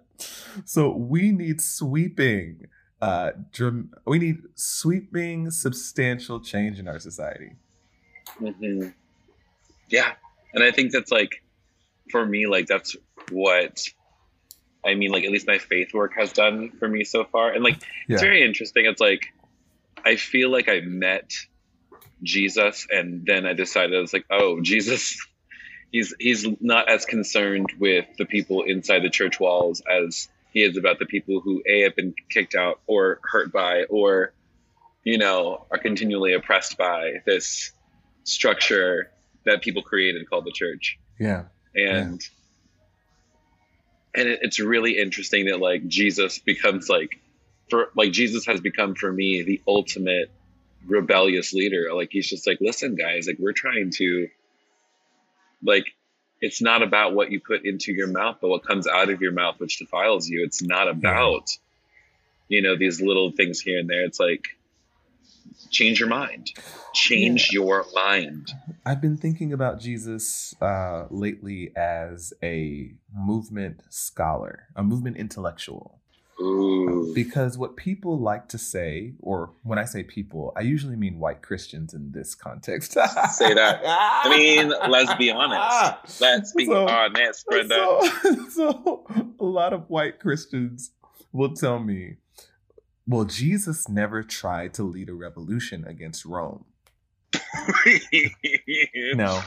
So 0.66 0.96
we 0.96 1.32
need 1.32 1.62
sweeping 1.62 2.68
uh, 3.02 3.32
we 4.06 4.20
need 4.20 4.38
sweeping, 4.56 5.52
substantial 5.52 6.40
change 6.40 6.80
in 6.80 6.88
our 6.88 7.00
society. 7.00 7.54
Mm-hmm. 8.42 8.90
Yeah, 9.90 10.14
and 10.54 10.64
I 10.64 10.72
think 10.72 10.92
that's 10.92 11.12
like, 11.12 11.44
for 12.12 12.26
me, 12.26 12.48
like 12.48 12.68
that's 12.68 12.96
what 13.32 13.82
I 14.86 14.96
mean, 14.96 15.12
like 15.12 15.24
at 15.24 15.32
least 15.32 15.48
my 15.48 15.58
faith 15.58 15.94
work 15.94 16.14
has 16.18 16.32
done 16.32 16.72
for 16.80 16.88
me 16.88 17.04
so 17.04 17.26
far. 17.26 17.52
And 17.52 17.64
like 17.64 17.82
yeah. 18.08 18.16
it's 18.16 18.22
very 18.22 18.44
interesting. 18.44 18.86
It's 18.86 19.02
like 19.02 19.34
I 20.06 20.16
feel 20.16 20.50
like 20.50 20.70
I 20.70 20.80
met 20.82 21.32
Jesus 22.24 22.88
and 22.90 23.26
then 23.26 23.46
I 23.46 23.54
decided 23.54 23.96
I 23.96 24.02
was 24.02 24.14
like, 24.14 24.26
oh, 24.30 24.62
Jesus 24.62 25.18
he's 25.92 26.14
he's 26.20 26.48
not 26.60 26.90
as 26.90 27.06
concerned 27.06 27.74
with 27.80 28.06
the 28.18 28.26
people 28.26 28.64
inside 28.64 29.04
the 29.04 29.10
church 29.10 29.40
walls 29.40 29.82
as 29.90 30.28
is 30.64 30.78
about 30.78 31.00
the 31.00 31.06
people 31.06 31.40
who 31.40 31.62
a 31.68 31.82
have 31.82 31.96
been 31.96 32.14
kicked 32.30 32.56
out 32.56 32.80
or 32.88 33.20
hurt 33.24 33.52
by 33.52 33.84
or 33.90 34.34
you 35.04 35.18
know 35.18 35.66
are 35.72 35.78
continually 35.78 36.34
oppressed 36.34 36.78
by 36.78 37.14
this 37.26 37.72
structure 38.24 39.12
that 39.46 39.62
people 39.62 39.82
created 39.82 40.28
called 40.30 40.46
the 40.46 40.52
church 40.52 41.00
yeah 41.20 41.46
and 41.76 42.22
yeah. 44.16 44.22
and 44.22 44.30
it, 44.30 44.40
it's 44.42 44.60
really 44.60 44.98
interesting 44.98 45.46
that 45.46 45.60
like 45.60 45.88
jesus 45.88 46.40
becomes 46.40 46.90
like 46.90 47.20
for 47.70 47.90
like 47.96 48.12
jesus 48.12 48.46
has 48.46 48.60
become 48.60 48.96
for 48.96 49.12
me 49.12 49.44
the 49.44 49.62
ultimate 49.68 50.32
rebellious 50.86 51.54
leader 51.54 51.94
like 51.94 52.10
he's 52.12 52.28
just 52.28 52.48
like 52.48 52.58
listen 52.62 52.96
guys 52.96 53.28
like 53.28 53.38
we're 53.40 53.54
trying 53.54 53.90
to 53.92 54.28
like 55.64 55.86
it's 56.42 56.62
not 56.62 56.84
about 56.84 57.14
what 57.14 57.32
you 57.32 57.40
put 57.40 57.66
into 57.66 57.92
your 57.94 58.08
mouth, 58.08 58.38
but 58.42 58.50
what 58.50 58.66
comes 58.66 58.88
out 58.88 59.10
of 59.10 59.22
your 59.22 59.32
mouth, 59.32 59.60
which 59.60 59.80
defiles 59.80 60.28
you. 60.28 60.44
It's 60.44 60.62
not 60.62 60.88
about, 60.88 61.50
you 62.48 62.62
know, 62.62 62.78
these 62.78 63.02
little 63.02 63.32
things 63.32 63.60
here 63.60 63.80
and 63.80 63.90
there. 63.90 64.04
It's 64.06 64.20
like, 64.20 64.46
change 65.70 66.00
your 66.00 66.10
mind, 66.10 66.52
change 66.94 67.50
yeah. 67.50 67.60
your 67.60 67.86
mind. 67.94 68.52
I've 68.86 69.02
been 69.02 69.18
thinking 69.18 69.52
about 69.52 69.80
Jesus 69.80 70.54
uh, 70.62 71.06
lately 71.10 71.72
as 71.76 72.34
a 72.44 72.92
movement 73.14 73.82
scholar, 73.90 74.68
a 74.76 74.84
movement 74.84 75.18
intellectual. 75.18 76.00
Ooh. 76.40 77.12
Because 77.16 77.58
what 77.58 77.76
people 77.76 78.20
like 78.20 78.48
to 78.50 78.58
say, 78.58 79.14
or 79.20 79.52
when 79.64 79.80
I 79.80 79.86
say 79.86 80.04
people, 80.04 80.54
I 80.56 80.62
usually 80.62 80.96
mean 80.96 81.20
white 81.20 81.42
Christians 81.42 81.94
in 81.94 82.12
this 82.12 82.36
context. 82.36 82.92
say 82.92 83.54
that. 83.54 83.82
I 83.84 84.30
mean, 84.38 84.72
let's 84.90 85.14
be 85.16 85.32
honest. 85.32 86.22
Let's 86.22 86.54
be 86.54 86.66
so, 86.66 86.88
honest, 86.88 87.46
Brenda. 87.48 87.76
So, 87.76 88.50
so, 88.50 89.08
a 89.40 89.44
lot 89.44 89.74
of 89.74 89.90
white 89.90 90.20
Christians 90.20 90.92
will 91.32 91.54
tell 91.56 91.80
me, 91.80 92.18
well, 93.08 93.26
Jesus 93.26 93.90
never 93.90 94.22
tried 94.22 94.74
to 94.76 94.84
lead 94.84 95.10
a 95.10 95.14
revolution 95.14 95.86
against 95.88 96.24
Rome. 96.24 96.66
no. 99.16 99.42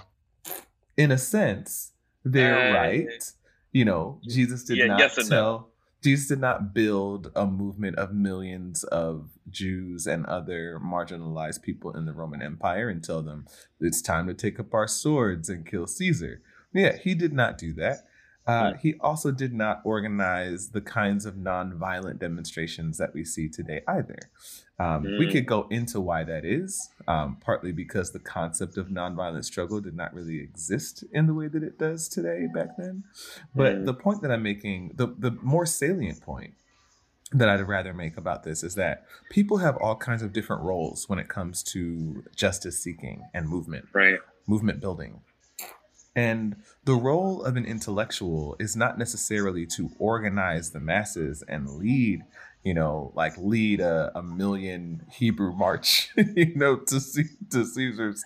In 0.96 1.12
a 1.12 1.18
sense, 1.18 1.92
they're 2.24 2.70
uh, 2.70 2.80
right. 2.80 3.32
You 3.72 3.84
know, 3.84 4.20
Jesus 4.26 4.64
did 4.64 4.78
yeah, 4.78 4.86
not 4.86 4.98
yes 4.98 5.14
tell. 5.14 5.28
No 5.28 5.69
Jesus 6.02 6.28
did 6.28 6.40
not 6.40 6.72
build 6.72 7.30
a 7.36 7.46
movement 7.46 7.96
of 7.96 8.14
millions 8.14 8.84
of 8.84 9.28
Jews 9.50 10.06
and 10.06 10.24
other 10.26 10.78
marginalized 10.82 11.62
people 11.62 11.92
in 11.92 12.06
the 12.06 12.14
Roman 12.14 12.40
Empire 12.40 12.88
and 12.88 13.04
tell 13.04 13.22
them 13.22 13.46
it's 13.80 14.00
time 14.00 14.26
to 14.26 14.34
take 14.34 14.58
up 14.58 14.72
our 14.72 14.88
swords 14.88 15.50
and 15.50 15.66
kill 15.66 15.86
Caesar. 15.86 16.40
Yeah, 16.72 16.96
he 16.96 17.14
did 17.14 17.32
not 17.32 17.58
do 17.58 17.72
that. 17.74 18.06
Uh, 18.50 18.74
he 18.74 18.94
also 19.00 19.30
did 19.30 19.52
not 19.52 19.80
organize 19.84 20.70
the 20.70 20.80
kinds 20.80 21.24
of 21.24 21.34
nonviolent 21.34 22.18
demonstrations 22.18 22.98
that 22.98 23.14
we 23.14 23.24
see 23.24 23.48
today 23.48 23.80
either. 23.86 24.18
Um, 24.78 25.04
mm. 25.04 25.18
We 25.18 25.30
could 25.30 25.46
go 25.46 25.68
into 25.70 26.00
why 26.00 26.24
that 26.24 26.44
is, 26.44 26.90
um, 27.06 27.36
partly 27.40 27.70
because 27.70 28.12
the 28.12 28.18
concept 28.18 28.78
of 28.78 28.88
nonviolent 28.88 29.44
struggle 29.44 29.80
did 29.80 29.94
not 29.94 30.14
really 30.14 30.40
exist 30.40 31.04
in 31.12 31.26
the 31.26 31.34
way 31.34 31.48
that 31.48 31.62
it 31.62 31.78
does 31.78 32.08
today 32.08 32.48
back 32.52 32.76
then. 32.78 33.04
But 33.54 33.76
mm. 33.76 33.86
the 33.86 33.94
point 33.94 34.22
that 34.22 34.30
I'm 34.30 34.42
making, 34.42 34.92
the, 34.94 35.14
the 35.18 35.32
more 35.42 35.66
salient 35.66 36.22
point 36.22 36.54
that 37.32 37.48
I'd 37.48 37.60
rather 37.68 37.92
make 37.92 38.16
about 38.16 38.42
this 38.42 38.64
is 38.64 38.74
that 38.74 39.04
people 39.30 39.58
have 39.58 39.76
all 39.76 39.96
kinds 39.96 40.22
of 40.22 40.32
different 40.32 40.62
roles 40.62 41.08
when 41.08 41.18
it 41.18 41.28
comes 41.28 41.62
to 41.64 42.24
justice 42.34 42.82
seeking 42.82 43.22
and 43.34 43.48
movement, 43.48 43.86
right? 43.92 44.18
Movement 44.46 44.80
building. 44.80 45.20
And 46.14 46.56
the 46.84 46.94
role 46.94 47.44
of 47.44 47.56
an 47.56 47.64
intellectual 47.64 48.56
is 48.58 48.74
not 48.74 48.98
necessarily 48.98 49.66
to 49.66 49.90
organize 49.98 50.70
the 50.70 50.80
masses 50.80 51.44
and 51.46 51.68
lead, 51.68 52.22
you 52.64 52.74
know, 52.74 53.12
like 53.14 53.36
lead 53.38 53.80
a, 53.80 54.12
a 54.14 54.22
million 54.22 55.02
Hebrew 55.10 55.52
march, 55.52 56.10
you 56.16 56.54
know, 56.54 56.76
to 56.76 57.00
to 57.50 57.64
Caesar's 57.64 58.24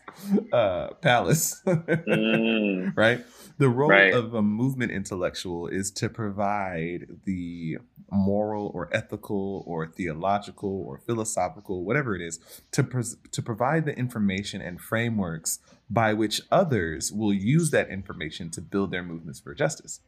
uh, 0.52 0.88
palace, 1.00 1.62
mm. 1.66 2.92
right? 2.96 3.24
The 3.58 3.68
role 3.68 3.90
right. 3.90 4.12
of 4.12 4.34
a 4.34 4.42
movement 4.42 4.90
intellectual 4.90 5.68
is 5.68 5.92
to 5.92 6.08
provide 6.08 7.06
the 7.24 7.78
moral 8.10 8.72
or 8.74 8.88
ethical 8.92 9.62
or 9.66 9.86
theological 9.86 10.84
or 10.86 10.98
philosophical, 10.98 11.84
whatever 11.84 12.16
it 12.16 12.22
is, 12.22 12.40
to 12.72 12.82
pres- 12.82 13.16
to 13.30 13.40
provide 13.42 13.84
the 13.84 13.96
information 13.96 14.60
and 14.60 14.80
frameworks 14.80 15.60
by 15.88 16.12
which 16.12 16.40
others 16.50 17.12
will 17.12 17.32
use 17.32 17.70
that 17.70 17.88
information 17.88 18.50
to 18.50 18.60
build 18.60 18.90
their 18.90 19.02
movements 19.02 19.38
for 19.38 19.54
justice. 19.54 20.00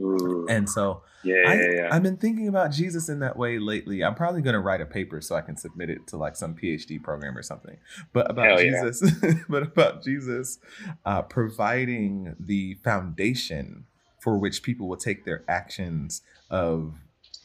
Ooh. 0.00 0.46
And 0.48 0.68
so 0.68 1.02
yeah, 1.22 1.42
I, 1.46 1.54
yeah, 1.54 1.70
yeah. 1.74 1.88
I've 1.90 2.02
been 2.02 2.16
thinking 2.16 2.48
about 2.48 2.72
Jesus 2.72 3.08
in 3.08 3.20
that 3.20 3.36
way 3.36 3.58
lately. 3.58 4.02
I'm 4.02 4.14
probably 4.14 4.42
going 4.42 4.54
to 4.54 4.60
write 4.60 4.80
a 4.80 4.86
paper 4.86 5.20
so 5.20 5.36
I 5.36 5.40
can 5.40 5.56
submit 5.56 5.88
it 5.88 6.06
to 6.08 6.16
like 6.16 6.36
some 6.36 6.54
PhD 6.54 7.02
program 7.02 7.36
or 7.36 7.42
something. 7.42 7.78
But 8.12 8.30
about 8.30 8.46
Hell 8.46 8.58
Jesus, 8.58 9.02
yeah. 9.22 9.32
but 9.48 9.62
about 9.62 10.02
Jesus 10.02 10.58
uh, 11.04 11.22
providing 11.22 12.36
the 12.38 12.74
foundation 12.84 13.86
for 14.20 14.38
which 14.38 14.62
people 14.62 14.88
will 14.88 14.96
take 14.96 15.24
their 15.24 15.44
actions 15.48 16.22
of 16.50 16.94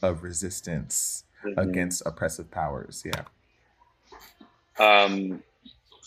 of 0.02 0.22
resistance 0.22 1.24
mm-hmm. 1.44 1.58
against 1.58 2.02
oppressive 2.04 2.50
powers. 2.50 3.04
Yeah. 3.04 3.24
Um, 4.78 5.42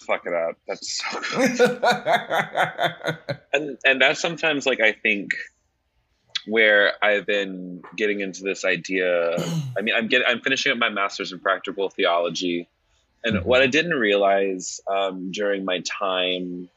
fuck 0.06 0.26
it 0.26 0.34
up. 0.34 0.58
That's 0.68 1.02
so 1.02 1.20
good. 1.32 1.80
and 3.54 3.78
and 3.86 4.02
that's 4.02 4.20
sometimes 4.20 4.66
like 4.66 4.82
I 4.82 4.92
think 4.92 5.32
where 6.46 6.94
I've 7.04 7.26
been 7.26 7.84
getting 7.96 8.22
into 8.22 8.44
this 8.44 8.66
idea. 8.66 9.36
I 9.78 9.82
mean, 9.82 9.96
I'm 9.96 10.08
getting 10.08 10.28
I'm 10.28 10.42
finishing 10.42 10.72
up 10.72 10.78
my 10.78 10.90
master's 10.90 11.32
in 11.32 11.40
practical 11.40 11.90
theology, 11.90 12.68
and 13.24 13.44
what 13.46 13.62
I 13.62 13.68
didn't 13.68 13.94
realize 13.94 14.82
um, 14.88 15.32
during 15.32 15.66
my 15.66 15.80
time 15.80 16.70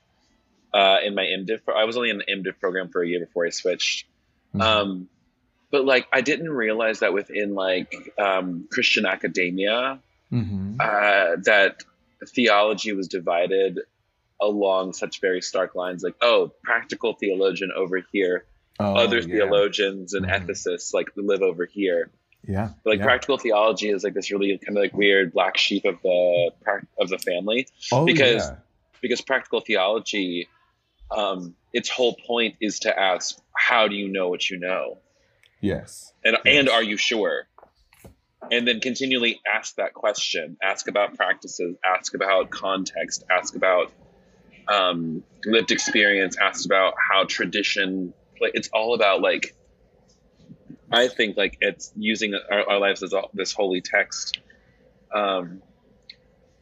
uh, 0.73 0.99
in 1.05 1.15
my 1.15 1.25
MDiv, 1.25 1.61
I 1.75 1.85
was 1.85 1.97
only 1.97 2.11
in 2.11 2.19
the 2.19 2.25
MDiv 2.25 2.59
program 2.61 2.89
for 2.89 3.03
a 3.03 3.09
year 3.09 3.21
before 3.21 3.47
I 3.47 3.51
switched. 3.51 4.07
Mm-hmm. 4.55 4.61
Um, 4.61 5.09
but 5.71 5.85
like, 5.85 6.07
I 6.13 6.21
didn't 6.21 6.51
realize 6.51 7.01
that 7.01 7.13
within 7.13 7.55
like 7.55 8.13
um, 8.19 8.69
Christian 8.71 9.07
academia, 9.07 9.99
mm-hmm. 10.33 10.77
uh, 10.79 11.37
that 11.45 11.83
theology 12.29 12.93
was 12.93 13.09
divided 13.09 13.81
along 14.41 14.93
such 14.93 15.21
very 15.21 15.41
stark 15.41 15.75
lines 15.75 16.03
like 16.03 16.15
oh 16.21 16.53
practical 16.63 17.15
theologian 17.15 17.71
over 17.75 18.05
here 18.13 18.45
oh, 18.79 18.95
other 18.95 19.19
yeah. 19.19 19.27
theologians 19.27 20.15
and 20.15 20.27
mm-hmm. 20.27 20.51
ethicists 20.51 20.93
like 20.95 21.09
live 21.17 21.43
over 21.43 21.67
here 21.67 22.11
yeah 22.47 22.71
but, 22.85 22.91
like 22.91 22.99
yeah. 22.99 23.05
practical 23.05 23.39
theology 23.39 23.91
is 23.91 24.05
like 24.05 24.15
this 24.15 24.31
really 24.31 24.59
kind 24.59 24.77
of 24.77 24.83
like 24.83 24.95
weird 24.95 25.33
black 25.33 25.57
sheep 25.57 25.85
of 25.85 26.01
the 26.03 26.51
of 27.01 27.09
the 27.09 27.19
family 27.19 27.67
oh, 27.93 28.05
because 28.05 28.49
yeah. 28.49 28.57
because 29.01 29.21
practical 29.21 29.61
theology 29.61 30.49
um 31.11 31.55
its 31.73 31.89
whole 31.89 32.17
point 32.27 32.55
is 32.61 32.81
to 32.81 32.99
ask 32.99 33.39
how 33.55 33.89
do 33.89 33.95
you 33.95 34.09
know 34.09 34.29
what 34.29 34.49
you 34.49 34.59
know 34.59 34.99
yes 35.61 36.13
and 36.25 36.37
yes. 36.45 36.59
and 36.59 36.69
are 36.69 36.83
you 36.83 36.97
sure 36.97 37.47
and 38.51 38.67
then 38.67 38.81
continually 38.81 39.41
ask 39.53 39.77
that 39.77 39.95
question 39.95 40.57
ask 40.63 40.89
about 40.89 41.17
practices 41.17 41.77
ask 41.85 42.15
about 42.15 42.51
context 42.51 43.25
ask 43.31 43.57
about 43.57 43.93
um, 44.69 45.23
lived 45.45 45.71
experience 45.71 46.37
ask 46.37 46.67
about 46.67 46.95
how 46.99 47.25
tradition 47.25 48.13
play 48.37 48.51
it's 48.55 48.69
all 48.73 48.95
about 48.95 49.21
like 49.21 49.55
i 50.93 51.09
think 51.09 51.37
like 51.37 51.57
it's 51.61 51.93
using 51.97 52.35
our, 52.51 52.71
our 52.71 52.79
lives 52.79 53.03
as 53.03 53.13
a, 53.13 53.23
this 53.35 53.53
holy 53.53 53.81
text. 53.81 54.39
Um, 55.15 55.63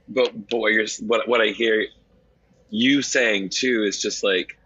but 0.09 0.49
but 0.49 0.59
what 0.59 0.73
you're 0.73 0.87
what, 1.01 1.27
what 1.27 1.41
i 1.41 1.47
hear 1.47 1.87
you 2.71 3.03
saying 3.03 3.49
too 3.51 3.85
is 3.85 4.01
just 4.01 4.23
like 4.23 4.59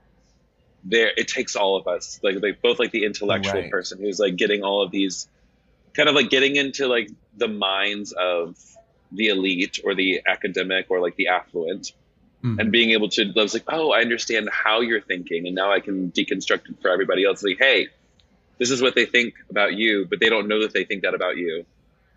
there 0.85 1.13
it 1.17 1.29
takes 1.29 1.57
all 1.57 1.77
of 1.77 1.87
us. 1.87 2.21
Like, 2.23 2.37
like 2.43 2.63
both 2.63 2.79
like 2.79 2.91
the 2.91 3.05
intellectual 3.05 3.61
right. 3.61 3.71
person 3.71 4.01
who's 4.01 4.19
like 4.19 4.37
getting 4.37 4.63
all 4.63 4.83
of 4.83 4.91
these 4.91 5.29
kind 5.95 6.09
of 6.09 6.15
like 6.15 6.31
getting 6.31 6.57
into 6.57 6.87
like 6.87 7.11
the 7.37 7.49
minds 7.49 8.13
of 8.13 8.57
the 9.13 9.29
elite 9.29 9.81
or 9.85 9.95
the 9.95 10.23
academic 10.27 10.87
or 10.91 11.01
like 11.01 11.17
the 11.17 11.29
affluent 11.29 11.93
mm. 12.43 12.59
and 12.59 12.73
being 12.73 12.91
able 12.91 13.09
to 13.11 13.33
I 13.37 13.43
was 13.43 13.55
like 13.55 13.65
oh 13.69 13.93
I 13.93 14.01
understand 14.01 14.49
how 14.53 14.81
you're 14.81 15.01
thinking. 15.01 15.47
And 15.47 15.55
now 15.55 15.73
I 15.73 15.81
can 15.81 16.11
deconstruct 16.13 16.71
it 16.71 16.81
for 16.81 16.91
everybody 16.91 17.25
else. 17.25 17.43
Like 17.43 17.59
hey 17.59 17.89
this 18.59 18.71
is 18.71 18.83
what 18.83 18.95
they 18.95 19.07
think 19.07 19.35
about 19.51 19.75
you 19.75 20.07
but 20.09 20.21
they 20.21 20.29
don't 20.29 20.49
know 20.49 20.61
that 20.63 20.73
they 20.73 20.85
think 20.85 21.03
that 21.03 21.15
about 21.15 21.37
you. 21.37 21.65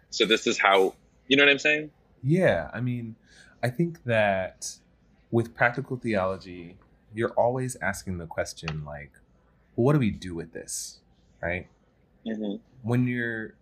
So 0.10 0.26
this 0.26 0.48
is 0.48 0.60
how 0.60 0.94
you 1.28 1.38
know 1.38 1.44
what 1.44 1.52
I'm 1.52 1.60
saying? 1.60 1.92
Yeah 2.24 2.70
I 2.74 2.82
mean 2.82 3.16
I 3.64 3.70
think 3.70 4.04
that 4.06 4.78
with 5.30 5.56
practical 5.56 5.98
theology 5.98 6.78
you're 7.14 7.32
always 7.32 7.76
asking 7.82 8.18
the 8.18 8.28
question 8.28 8.84
like 8.86 9.12
well, 9.76 9.86
what 9.86 9.94
do 9.94 10.00
we 10.00 10.12
do 10.12 10.36
with 10.36 10.54
this 10.54 11.00
right? 11.42 11.68
Mm-hmm. 12.24 12.58
when 12.84 13.08
you're 13.08 13.56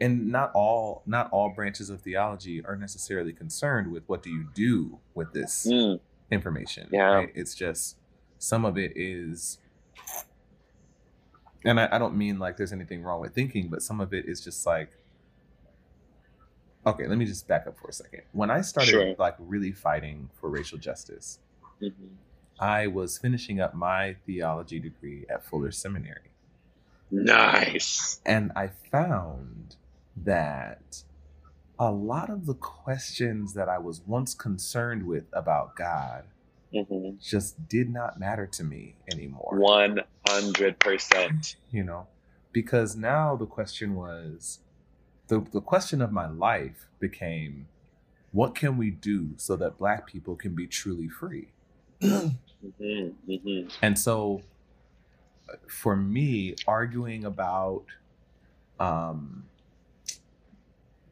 and 0.00 0.28
not 0.28 0.50
all 0.54 1.02
not 1.06 1.30
all 1.30 1.50
branches 1.50 1.90
of 1.90 2.00
theology 2.00 2.64
are 2.64 2.76
necessarily 2.76 3.32
concerned 3.32 3.90
with 3.90 4.02
what 4.06 4.22
do 4.22 4.30
you 4.30 4.46
do 4.54 4.98
with 5.14 5.32
this 5.32 5.66
mm. 5.70 5.98
information 6.30 6.88
yeah 6.92 7.02
right? 7.02 7.32
it's 7.34 7.54
just 7.54 7.96
some 8.38 8.64
of 8.64 8.76
it 8.76 8.92
is 8.94 9.58
and 11.64 11.80
I, 11.80 11.88
I, 11.90 11.98
don't 11.98 12.16
mean 12.16 12.38
like 12.38 12.56
there's 12.56 12.72
anything 12.72 13.02
wrong 13.02 13.20
with 13.20 13.34
thinking 13.34 13.68
but 13.68 13.82
some 13.82 14.00
of 14.00 14.12
it 14.12 14.26
is 14.26 14.40
just 14.40 14.66
like 14.66 14.90
okay 16.86 17.06
let 17.06 17.18
me 17.18 17.24
just 17.24 17.48
back 17.48 17.66
up 17.66 17.78
for 17.78 17.88
a 17.88 17.92
second 17.92 18.22
when 18.32 18.50
i 18.50 18.60
started 18.60 18.90
sure. 18.90 19.14
like 19.18 19.34
really 19.38 19.72
fighting 19.72 20.28
for 20.38 20.50
racial 20.50 20.78
justice 20.78 21.38
mm-hmm. 21.82 22.06
i 22.60 22.86
was 22.86 23.16
finishing 23.18 23.60
up 23.60 23.74
my 23.74 24.14
theology 24.26 24.78
degree 24.78 25.24
at 25.30 25.44
fuller 25.44 25.72
seminary 25.72 26.30
nice 27.10 28.20
and 28.26 28.52
i 28.54 28.68
found 28.90 29.76
that 30.24 31.02
a 31.78 31.90
lot 31.90 32.30
of 32.30 32.46
the 32.46 32.54
questions 32.54 33.52
that 33.54 33.68
I 33.68 33.78
was 33.78 34.00
once 34.06 34.34
concerned 34.34 35.06
with 35.06 35.24
about 35.32 35.76
God 35.76 36.24
mm-hmm. 36.72 37.16
just 37.22 37.68
did 37.68 37.90
not 37.90 38.18
matter 38.18 38.46
to 38.46 38.64
me 38.64 38.96
anymore. 39.12 39.52
100%. 40.26 41.56
You 41.70 41.84
know, 41.84 42.06
because 42.52 42.96
now 42.96 43.36
the 43.36 43.46
question 43.46 43.94
was 43.94 44.60
the, 45.28 45.44
the 45.52 45.60
question 45.60 46.00
of 46.00 46.12
my 46.12 46.28
life 46.28 46.86
became 46.98 47.68
what 48.32 48.54
can 48.54 48.76
we 48.76 48.90
do 48.90 49.30
so 49.36 49.56
that 49.56 49.78
Black 49.78 50.06
people 50.06 50.36
can 50.36 50.54
be 50.54 50.66
truly 50.66 51.08
free? 51.08 51.48
mm-hmm. 52.02 52.28
Mm-hmm. 53.30 53.68
And 53.82 53.98
so 53.98 54.42
for 55.68 55.96
me, 55.96 56.54
arguing 56.66 57.24
about 57.24 57.84
um, 58.78 59.44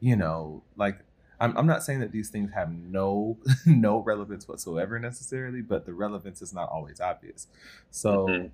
you 0.04 0.16
know, 0.16 0.62
like 0.76 0.98
I'm, 1.40 1.56
I'm 1.56 1.66
not 1.66 1.82
saying 1.82 2.00
that 2.00 2.12
these 2.12 2.28
things 2.28 2.50
have 2.52 2.70
no 2.70 3.38
no 3.66 4.00
relevance 4.00 4.46
whatsoever 4.46 4.98
necessarily, 4.98 5.62
but 5.62 5.86
the 5.86 5.94
relevance 5.94 6.42
is 6.42 6.52
not 6.52 6.68
always 6.68 7.00
obvious. 7.00 7.46
So 7.90 8.26
mm-hmm. 8.26 8.46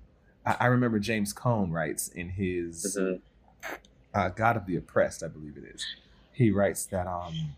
I, 0.45 0.55
I, 0.61 0.65
remember 0.67 0.97
James 0.97 1.33
Cone 1.33 1.71
writes 1.71 2.07
in 2.07 2.29
his 2.29 2.97
mm-hmm. 2.97 3.75
uh, 4.13 4.29
God 4.29 4.55
of 4.55 4.65
the 4.65 4.77
Oppressed, 4.77 5.23
I 5.23 5.27
believe 5.27 5.57
it 5.57 5.65
is. 5.75 5.85
He 6.31 6.51
writes 6.51 6.85
that 6.85 7.05
um 7.05 7.55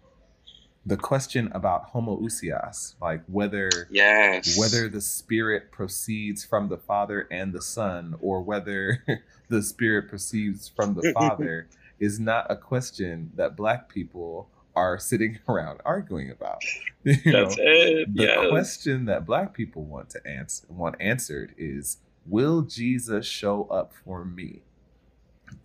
the 0.83 0.97
question 0.97 1.51
about 1.53 1.93
homoousios, 1.93 2.95
like 2.99 3.21
whether 3.27 3.69
yes. 3.91 4.57
whether 4.57 4.89
the 4.89 5.01
spirit 5.01 5.71
proceeds 5.71 6.43
from 6.43 6.67
the 6.67 6.77
Father 6.77 7.27
and 7.29 7.53
the 7.53 7.61
Son, 7.61 8.15
or 8.21 8.41
whether 8.41 9.03
the 9.49 9.61
spirit 9.61 10.09
proceeds 10.09 10.67
from 10.67 10.95
the 10.95 11.11
Father 11.13 11.67
is 11.99 12.19
not 12.19 12.47
a 12.49 12.55
question 12.55 13.31
that 13.35 13.55
black 13.55 13.89
people 13.89 14.49
are 14.75 14.97
sitting 14.97 15.39
around 15.47 15.79
arguing 15.85 16.31
about. 16.31 16.61
You 17.05 17.33
That's 17.33 17.57
know, 17.57 17.63
it. 17.65 18.15
The 18.15 18.23
yes. 18.23 18.49
question 18.49 19.03
that 19.05 19.25
black 19.25 19.53
people 19.53 19.83
want 19.83 20.09
to 20.11 20.25
answer 20.25 20.65
want 20.69 20.95
answered 21.01 21.53
is 21.57 21.97
will 22.25 22.61
Jesus 22.61 23.25
show 23.25 23.65
up 23.65 23.91
for 24.05 24.23
me 24.23 24.61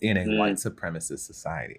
in 0.00 0.16
a 0.16 0.25
mm. 0.25 0.37
white 0.37 0.54
supremacist 0.54 1.20
society? 1.20 1.78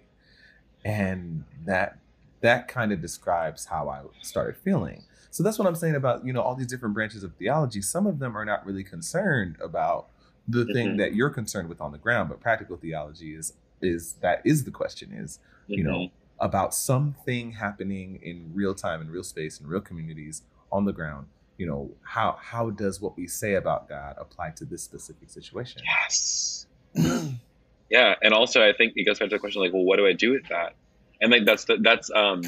And 0.82 1.44
that 1.66 1.98
that 2.40 2.68
kind 2.68 2.90
of 2.90 3.02
describes 3.02 3.66
how 3.66 3.90
I 3.90 4.00
started 4.22 4.56
feeling. 4.56 5.04
So 5.30 5.42
that's 5.42 5.58
what 5.58 5.68
I'm 5.68 5.74
saying 5.74 5.94
about, 5.94 6.24
you 6.24 6.32
know, 6.32 6.40
all 6.40 6.54
these 6.54 6.66
different 6.66 6.94
branches 6.94 7.22
of 7.22 7.34
theology. 7.34 7.82
Some 7.82 8.06
of 8.06 8.18
them 8.18 8.36
are 8.36 8.46
not 8.46 8.64
really 8.64 8.82
concerned 8.82 9.56
about 9.62 10.08
the 10.48 10.64
mm-hmm. 10.64 10.72
thing 10.72 10.96
that 10.96 11.14
you're 11.14 11.30
concerned 11.30 11.68
with 11.68 11.80
on 11.80 11.92
the 11.92 11.98
ground, 11.98 12.28
but 12.28 12.40
practical 12.40 12.76
theology 12.76 13.34
is 13.34 13.52
is 13.82 14.14
that 14.20 14.42
is 14.44 14.64
the 14.64 14.70
question 14.70 15.12
is 15.12 15.38
mm-hmm. 15.64 15.74
you 15.74 15.84
know 15.84 15.98
mm-hmm. 15.98 16.44
about 16.44 16.74
something 16.74 17.52
happening 17.52 18.18
in 18.22 18.50
real 18.54 18.74
time 18.74 19.00
in 19.00 19.10
real 19.10 19.24
space 19.24 19.60
in 19.60 19.66
real 19.66 19.80
communities 19.80 20.42
on 20.72 20.84
the 20.84 20.92
ground 20.92 21.26
you 21.58 21.66
know 21.66 21.90
how 22.02 22.38
how 22.40 22.70
does 22.70 23.00
what 23.00 23.16
we 23.16 23.26
say 23.26 23.54
about 23.54 23.88
god 23.88 24.14
apply 24.18 24.50
to 24.50 24.64
this 24.64 24.82
specific 24.82 25.28
situation 25.28 25.82
yes 25.84 26.66
yeah 27.90 28.14
and 28.22 28.32
also 28.32 28.66
i 28.66 28.72
think 28.72 28.92
it 28.96 29.04
goes 29.04 29.18
back 29.18 29.28
to 29.28 29.36
the 29.36 29.38
question 29.38 29.60
like 29.60 29.72
well 29.72 29.84
what 29.84 29.96
do 29.96 30.06
i 30.06 30.12
do 30.12 30.32
with 30.32 30.48
that 30.48 30.74
and 31.20 31.30
like 31.30 31.44
that's 31.44 31.64
the, 31.64 31.76
that's 31.82 32.10
um 32.10 32.42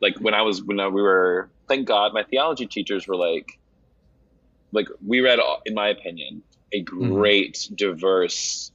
like 0.00 0.16
when 0.18 0.32
i 0.34 0.42
was 0.42 0.62
when 0.62 0.76
we 0.92 1.02
were 1.02 1.50
thank 1.68 1.88
god 1.88 2.12
my 2.12 2.22
theology 2.22 2.66
teachers 2.66 3.08
were 3.08 3.16
like 3.16 3.58
like 4.72 4.86
we 5.04 5.20
read 5.20 5.38
in 5.66 5.74
my 5.74 5.88
opinion 5.88 6.42
a 6.72 6.84
mm-hmm. 6.84 7.12
great 7.12 7.54
mm-hmm. 7.54 7.74
diverse 7.74 8.70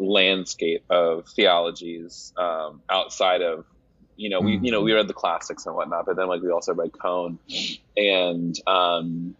landscape 0.00 0.84
of 0.90 1.28
theologies 1.28 2.32
um, 2.36 2.82
outside 2.88 3.42
of 3.42 3.64
you 4.20 4.28
know 4.28 4.40
we 4.40 4.58
you 4.58 4.70
know 4.70 4.82
we 4.82 4.90
mm-hmm. 4.90 4.96
read 4.96 5.08
the 5.08 5.14
classics 5.14 5.64
and 5.64 5.74
whatnot 5.74 6.04
but 6.04 6.14
then 6.16 6.28
like 6.28 6.42
we 6.42 6.50
also 6.50 6.74
read 6.74 6.90
Cone 6.98 7.38
and 7.96 8.54
um 8.66 9.34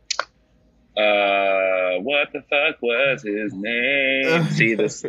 uh 0.96 2.00
what 2.00 2.32
the 2.32 2.42
fuck 2.48 2.80
was 2.82 3.22
his 3.22 3.52
name? 3.52 4.44
See 4.50 4.74
this 4.74 5.04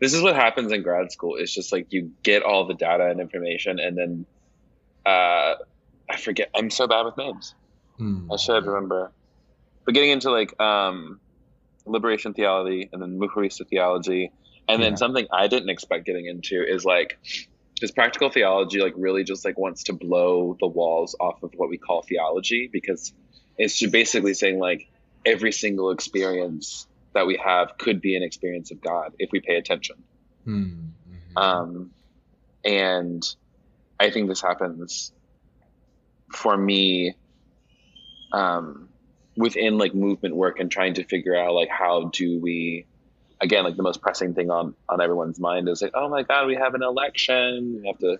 this 0.00 0.14
is 0.14 0.22
what 0.22 0.34
happens 0.34 0.72
in 0.72 0.82
grad 0.82 1.12
school. 1.12 1.36
It's 1.36 1.54
just 1.54 1.70
like 1.70 1.92
you 1.92 2.12
get 2.22 2.42
all 2.42 2.66
the 2.66 2.74
data 2.74 3.08
and 3.08 3.20
information 3.20 3.78
and 3.78 3.96
then 3.96 4.26
uh 5.04 5.54
i 6.08 6.16
forget 6.18 6.50
i'm 6.54 6.70
so 6.70 6.86
bad 6.86 7.04
with 7.04 7.16
names. 7.16 7.54
Mm. 8.00 8.28
i 8.32 8.36
should 8.36 8.64
remember. 8.64 9.12
But 9.84 9.94
getting 9.94 10.10
into 10.10 10.30
like 10.30 10.58
um 10.58 11.20
liberation 11.84 12.32
theology 12.32 12.88
and 12.92 13.02
then 13.02 13.18
mujerista 13.18 13.68
theology 13.68 14.32
and 14.68 14.82
then 14.82 14.92
yeah. 14.92 14.96
something 14.96 15.26
I 15.32 15.48
didn't 15.48 15.70
expect 15.70 16.06
getting 16.06 16.26
into 16.26 16.62
is 16.62 16.84
like 16.84 17.18
his 17.80 17.90
practical 17.90 18.30
theology 18.30 18.80
like 18.80 18.92
really 18.96 19.24
just 19.24 19.44
like 19.44 19.58
wants 19.58 19.84
to 19.84 19.92
blow 19.92 20.56
the 20.60 20.66
walls 20.66 21.16
off 21.18 21.42
of 21.42 21.52
what 21.56 21.70
we 21.70 21.78
call 21.78 22.02
theology 22.02 22.68
because 22.70 23.12
it's 23.56 23.84
basically 23.86 24.34
saying 24.34 24.58
like 24.58 24.88
every 25.24 25.52
single 25.52 25.90
experience 25.90 26.86
that 27.14 27.26
we 27.26 27.40
have 27.42 27.76
could 27.78 28.00
be 28.00 28.16
an 28.16 28.22
experience 28.22 28.70
of 28.70 28.80
God 28.80 29.14
if 29.18 29.30
we 29.32 29.40
pay 29.40 29.56
attention. 29.56 29.96
Hmm. 30.44 30.62
Mm-hmm. 30.62 31.38
Um, 31.38 31.90
and 32.64 33.22
I 33.98 34.10
think 34.10 34.28
this 34.28 34.40
happens 34.40 35.12
for 36.32 36.56
me 36.56 37.14
um, 38.32 38.88
within 39.36 39.78
like 39.78 39.94
movement 39.94 40.36
work 40.36 40.60
and 40.60 40.70
trying 40.70 40.94
to 40.94 41.04
figure 41.04 41.36
out 41.36 41.54
like 41.54 41.68
how 41.68 42.10
do 42.12 42.38
we 42.40 42.86
again, 43.40 43.64
like 43.64 43.76
the 43.76 43.82
most 43.82 44.00
pressing 44.00 44.34
thing 44.34 44.50
on 44.50 44.74
on 44.88 45.00
everyone's 45.00 45.40
mind 45.40 45.68
is 45.68 45.82
like, 45.82 45.92
oh 45.94 46.08
my 46.08 46.22
god, 46.22 46.46
we 46.46 46.56
have 46.56 46.74
an 46.74 46.82
election. 46.82 47.80
We 47.80 47.88
have 47.88 47.98
to 47.98 48.18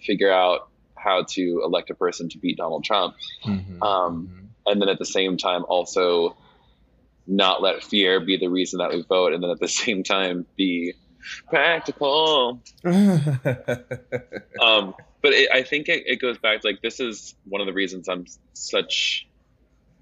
figure 0.00 0.32
out 0.32 0.68
how 0.96 1.24
to 1.24 1.62
elect 1.64 1.90
a 1.90 1.94
person 1.94 2.28
to 2.30 2.38
beat 2.38 2.58
Donald 2.58 2.84
Trump. 2.84 3.16
Mm-hmm, 3.44 3.82
um, 3.82 4.28
mm-hmm. 4.28 4.46
And 4.66 4.80
then 4.80 4.88
at 4.88 4.98
the 4.98 5.06
same 5.06 5.36
time, 5.36 5.64
also 5.68 6.36
not 7.26 7.62
let 7.62 7.82
fear 7.82 8.20
be 8.20 8.36
the 8.36 8.48
reason 8.48 8.78
that 8.78 8.90
we 8.90 9.02
vote, 9.02 9.32
and 9.32 9.42
then 9.42 9.50
at 9.50 9.60
the 9.60 9.68
same 9.68 10.02
time 10.02 10.46
be 10.56 10.94
practical. 11.48 12.62
um, 12.84 14.94
but 15.22 15.32
it, 15.32 15.50
I 15.52 15.62
think 15.62 15.88
it, 15.88 16.04
it 16.06 16.20
goes 16.20 16.38
back 16.38 16.60
to 16.60 16.68
like 16.68 16.82
this 16.82 17.00
is 17.00 17.34
one 17.44 17.60
of 17.60 17.66
the 17.66 17.72
reasons 17.72 18.08
I'm 18.08 18.26
such 18.54 19.26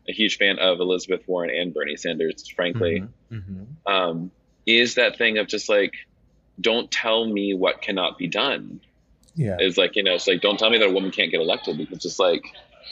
a 0.08 0.12
huge 0.12 0.38
fan 0.38 0.58
of 0.58 0.80
Elizabeth 0.80 1.22
Warren 1.26 1.50
and 1.50 1.72
Bernie 1.72 1.96
Sanders, 1.96 2.48
frankly. 2.48 3.04
Mm-hmm, 3.30 3.34
mm-hmm. 3.34 3.92
um, 3.92 4.30
is 4.66 4.94
that 4.94 5.16
thing 5.16 5.38
of 5.38 5.46
just 5.46 5.68
like, 5.68 5.94
don't 6.60 6.90
tell 6.90 7.26
me 7.26 7.54
what 7.54 7.82
cannot 7.82 8.18
be 8.18 8.28
done. 8.28 8.80
Yeah. 9.34 9.56
It's 9.58 9.78
like, 9.78 9.96
you 9.96 10.02
know, 10.02 10.14
it's 10.14 10.26
like, 10.26 10.40
don't 10.40 10.58
tell 10.58 10.70
me 10.70 10.78
that 10.78 10.88
a 10.88 10.92
woman 10.92 11.10
can't 11.10 11.30
get 11.30 11.40
elected 11.40 11.78
because 11.78 12.04
it's 12.04 12.18
like, 12.18 12.42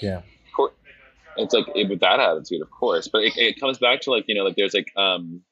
yeah. 0.01 0.23
It's 1.37 1.55
like 1.55 1.67
it, 1.77 1.89
with 1.89 2.01
that 2.01 2.19
attitude, 2.19 2.63
of 2.63 2.71
course, 2.71 3.07
but 3.07 3.23
it, 3.23 3.37
it 3.37 3.61
comes 3.61 3.79
back 3.79 4.01
to 4.03 4.11
like, 4.11 4.25
you 4.27 4.35
know, 4.35 4.43
like 4.43 4.57
there's 4.57 4.75
like, 4.75 4.93
um, 4.97 5.43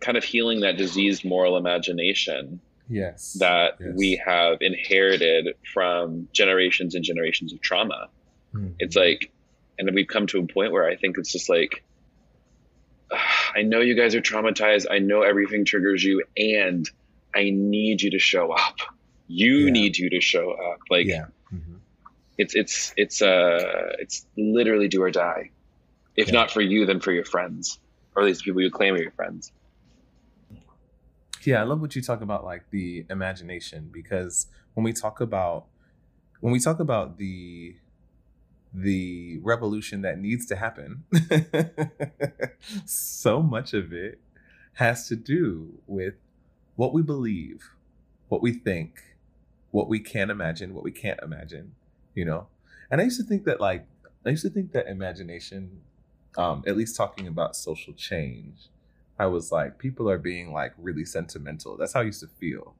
kind 0.00 0.18
of 0.18 0.24
healing 0.24 0.60
that 0.60 0.76
diseased 0.76 1.24
moral 1.24 1.56
imagination 1.56 2.60
yes 2.88 3.34
that 3.34 3.74
yes. 3.80 3.92
we 3.96 4.20
have 4.24 4.58
inherited 4.60 5.48
from 5.72 6.28
generations 6.32 6.94
and 6.94 7.04
generations 7.04 7.52
of 7.52 7.60
trauma 7.60 8.08
mm-hmm. 8.54 8.68
it's 8.78 8.96
like 8.96 9.30
and 9.78 9.92
we've 9.94 10.08
come 10.08 10.26
to 10.26 10.38
a 10.38 10.46
point 10.46 10.72
where 10.72 10.88
i 10.88 10.96
think 10.96 11.18
it's 11.18 11.30
just 11.30 11.48
like 11.48 11.84
I 13.54 13.62
know 13.62 13.80
you 13.80 13.94
guys 13.94 14.14
are 14.14 14.20
traumatized. 14.20 14.86
I 14.90 14.98
know 14.98 15.22
everything 15.22 15.64
triggers 15.64 16.02
you, 16.02 16.22
and 16.36 16.88
I 17.34 17.50
need 17.50 18.02
you 18.02 18.10
to 18.10 18.18
show 18.18 18.52
up. 18.52 18.76
You 19.26 19.66
yeah. 19.66 19.72
need 19.72 19.98
you 19.98 20.10
to 20.10 20.20
show 20.20 20.52
up. 20.52 20.80
Like, 20.90 21.06
yeah. 21.06 21.26
mm-hmm. 21.52 21.76
it's 22.38 22.54
it's 22.54 22.94
it's 22.96 23.22
uh 23.22 23.92
it's 23.98 24.26
literally 24.36 24.88
do 24.88 25.02
or 25.02 25.10
die. 25.10 25.50
If 26.16 26.28
yeah. 26.28 26.34
not 26.34 26.50
for 26.50 26.60
you, 26.60 26.86
then 26.86 27.00
for 27.00 27.12
your 27.12 27.24
friends, 27.24 27.78
or 28.16 28.22
at 28.22 28.26
least 28.26 28.44
people 28.44 28.60
you 28.60 28.70
claim 28.70 28.94
are 28.94 29.02
your 29.02 29.12
friends. 29.12 29.52
Yeah, 31.44 31.60
I 31.60 31.64
love 31.64 31.80
what 31.80 31.94
you 31.94 32.02
talk 32.02 32.20
about, 32.20 32.44
like 32.44 32.68
the 32.70 33.06
imagination, 33.08 33.90
because 33.92 34.48
when 34.74 34.84
we 34.84 34.92
talk 34.92 35.20
about 35.20 35.66
when 36.40 36.52
we 36.52 36.60
talk 36.60 36.80
about 36.80 37.18
the 37.18 37.76
the 38.72 39.38
revolution 39.42 40.02
that 40.02 40.18
needs 40.18 40.46
to 40.46 40.56
happen, 40.56 41.04
so 42.84 43.42
much 43.42 43.74
of 43.74 43.92
it 43.92 44.20
has 44.74 45.08
to 45.08 45.16
do 45.16 45.80
with 45.86 46.14
what 46.76 46.92
we 46.92 47.02
believe, 47.02 47.70
what 48.28 48.42
we 48.42 48.52
think, 48.52 49.02
what 49.70 49.88
we 49.88 50.00
can 50.00 50.30
imagine, 50.30 50.74
what 50.74 50.84
we 50.84 50.92
can't 50.92 51.20
imagine, 51.22 51.72
you 52.14 52.24
know? 52.24 52.46
And 52.90 53.00
I 53.00 53.04
used 53.04 53.20
to 53.20 53.26
think 53.26 53.44
that, 53.44 53.60
like, 53.60 53.86
I 54.24 54.30
used 54.30 54.44
to 54.44 54.50
think 54.50 54.72
that 54.72 54.86
imagination, 54.86 55.80
um, 56.36 56.62
at 56.66 56.76
least 56.76 56.96
talking 56.96 57.26
about 57.26 57.56
social 57.56 57.92
change, 57.92 58.68
I 59.18 59.26
was 59.26 59.50
like, 59.50 59.78
people 59.78 60.08
are 60.08 60.18
being 60.18 60.52
like 60.52 60.72
really 60.78 61.04
sentimental. 61.04 61.76
That's 61.76 61.92
how 61.92 62.00
I 62.00 62.04
used 62.04 62.20
to 62.20 62.28
feel. 62.28 62.74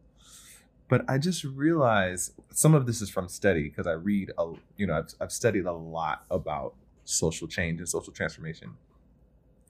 But 0.89 1.05
I 1.09 1.19
just 1.19 1.45
realized 1.45 2.33
some 2.51 2.75
of 2.75 2.87
this 2.87 3.03
is 3.03 3.11
from 3.11 3.29
study 3.29 3.65
because 3.65 3.87
I 3.87 3.93
read, 3.93 4.33
a, 4.39 4.53
you 4.77 4.87
know, 4.87 4.99
I've, 4.99 5.15
I've 5.21 5.33
studied 5.33 5.67
a 5.67 5.73
lot 5.73 6.25
about 6.31 6.75
social 7.05 7.47
change 7.47 7.79
and 7.81 7.89
social 7.89 8.13
transformation. 8.13 8.75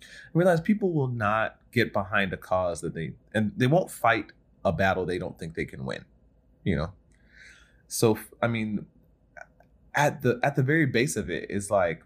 I 0.00 0.04
realize 0.32 0.60
people 0.60 0.92
will 0.92 1.08
not 1.08 1.58
get 1.72 1.92
behind 1.92 2.32
a 2.32 2.36
cause 2.36 2.80
that 2.82 2.94
they, 2.94 3.12
and 3.34 3.52
they 3.56 3.66
won't 3.66 3.90
fight 3.90 4.32
a 4.64 4.72
battle 4.72 5.04
they 5.04 5.18
don't 5.18 5.38
think 5.38 5.54
they 5.54 5.64
can 5.64 5.84
win, 5.84 6.04
you 6.62 6.76
know? 6.76 6.92
So, 7.88 8.18
I 8.40 8.46
mean, 8.46 8.86
at 9.98 10.22
the 10.22 10.38
at 10.42 10.54
the 10.54 10.62
very 10.62 10.86
base 10.86 11.16
of 11.16 11.28
it 11.28 11.50
is 11.50 11.70
like 11.70 12.02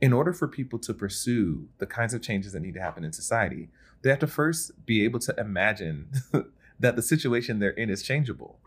in 0.00 0.12
order 0.12 0.32
for 0.32 0.46
people 0.46 0.78
to 0.78 0.92
pursue 0.92 1.66
the 1.78 1.86
kinds 1.86 2.12
of 2.12 2.20
changes 2.20 2.52
that 2.52 2.60
need 2.60 2.74
to 2.74 2.80
happen 2.80 3.02
in 3.02 3.12
society 3.12 3.68
they 4.02 4.10
have 4.10 4.18
to 4.18 4.26
first 4.26 4.84
be 4.84 5.04
able 5.04 5.18
to 5.18 5.34
imagine 5.38 6.08
that 6.78 6.96
the 6.96 7.02
situation 7.02 7.58
they're 7.58 7.70
in 7.70 7.90
is 7.90 8.02
changeable. 8.02 8.58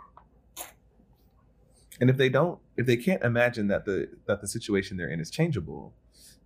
And 2.00 2.10
if 2.10 2.18
they 2.18 2.30
don't 2.30 2.60
if 2.76 2.86
they 2.86 2.98
can't 2.98 3.24
imagine 3.24 3.68
that 3.68 3.86
the 3.86 4.10
that 4.28 4.42
the 4.42 4.48
situation 4.48 4.98
they're 4.98 5.10
in 5.10 5.20
is 5.20 5.32
changeable 5.32 5.94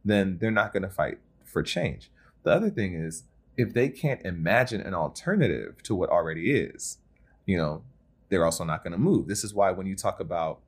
then 0.04 0.38
they're 0.40 0.50
not 0.50 0.74
going 0.74 0.82
to 0.82 0.90
fight 0.90 1.20
for 1.44 1.62
change. 1.62 2.10
The 2.44 2.52
other 2.52 2.70
thing 2.70 2.96
is 2.96 3.24
if 3.58 3.74
they 3.74 3.90
can't 3.90 4.26
imagine 4.26 4.82
an 4.82 4.94
alternative 4.94 5.84
to 5.84 5.94
what 5.94 6.10
already 6.10 6.52
is 6.52 7.00
you 7.46 7.58
know 7.58 7.84
they're 8.30 8.46
also 8.46 8.64
not 8.64 8.82
going 8.82 8.94
to 8.94 8.98
move. 8.98 9.28
This 9.28 9.44
is 9.44 9.54
why 9.54 9.72
when 9.72 9.88
you 9.88 9.96
talk 9.96 10.22
about 10.22 10.62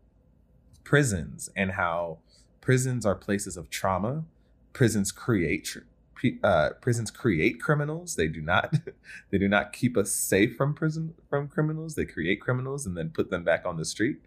prisons 0.84 1.50
and 1.56 1.72
how 1.72 2.18
prisons 2.60 3.06
are 3.06 3.16
places 3.16 3.56
of 3.56 3.70
trauma 3.70 4.26
prisons 4.74 5.12
create 5.12 5.78
uh, 6.44 6.70
prisons 6.82 7.12
create 7.12 7.62
criminals. 7.62 8.16
They 8.16 8.28
do 8.28 8.42
not 8.42 8.74
they 9.32 9.38
do 9.38 9.48
not 9.48 9.74
keep 9.74 9.98
us 9.98 10.12
safe 10.12 10.56
from 10.56 10.74
prison 10.74 11.14
from 11.30 11.48
criminals. 11.48 11.96
They 11.96 12.06
create 12.06 12.42
criminals 12.42 12.86
and 12.86 12.96
then 12.98 13.10
put 13.10 13.30
them 13.30 13.44
back 13.44 13.66
on 13.66 13.78
the 13.78 13.86
street. 13.86 14.20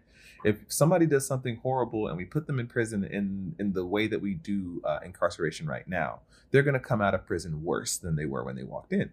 If 0.45 0.57
somebody 0.67 1.05
does 1.05 1.25
something 1.25 1.57
horrible 1.57 2.07
and 2.07 2.15
we 2.15 2.25
put 2.25 2.47
them 2.47 2.59
in 2.59 2.67
prison 2.67 3.03
in 3.03 3.55
in 3.59 3.73
the 3.73 3.85
way 3.85 4.07
that 4.07 4.21
we 4.21 4.33
do 4.33 4.81
uh, 4.85 4.99
incarceration 5.03 5.67
right 5.67 5.87
now, 5.87 6.19
they're 6.51 6.63
going 6.63 6.73
to 6.73 6.79
come 6.79 7.01
out 7.01 7.13
of 7.13 7.25
prison 7.25 7.63
worse 7.63 7.97
than 7.97 8.15
they 8.15 8.25
were 8.25 8.43
when 8.43 8.55
they 8.55 8.63
walked 8.63 8.93
in. 8.93 9.11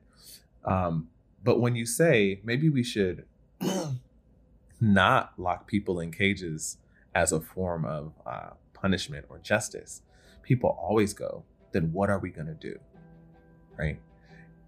Um, 0.64 1.08
but 1.42 1.60
when 1.60 1.76
you 1.76 1.86
say 1.86 2.40
maybe 2.44 2.68
we 2.68 2.82
should 2.82 3.24
not 4.80 5.32
lock 5.38 5.66
people 5.66 6.00
in 6.00 6.10
cages 6.10 6.78
as 7.14 7.32
a 7.32 7.40
form 7.40 7.84
of 7.84 8.12
uh, 8.26 8.50
punishment 8.72 9.26
or 9.28 9.38
justice, 9.38 10.02
people 10.42 10.76
always 10.80 11.14
go, 11.14 11.44
then 11.74 11.92
what 11.92 12.08
are 12.08 12.18
we 12.18 12.30
going 12.30 12.46
to 12.46 12.54
do? 12.54 12.78
Right? 13.76 14.00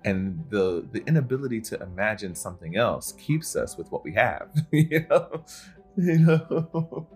And 0.05 0.45
the 0.51 0.87
the 0.93 1.03
inability 1.07 1.61
to 1.63 1.81
imagine 1.81 2.35
something 2.35 2.77
else 2.77 3.13
keeps 3.13 3.57
us 3.57 3.79
with 3.79 3.91
what 3.91 4.05
we 4.05 4.13
have. 4.13 4.51
you 4.73 5.07
know? 5.09 5.45
You 5.97 6.19
know? 6.19 7.09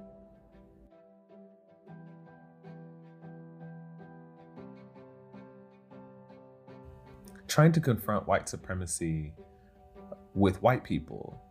Trying 7.48 7.72
to 7.72 7.80
confront 7.80 8.28
white 8.28 8.48
supremacy 8.48 9.34
with 10.34 10.62
white 10.62 10.84
people 10.84 11.42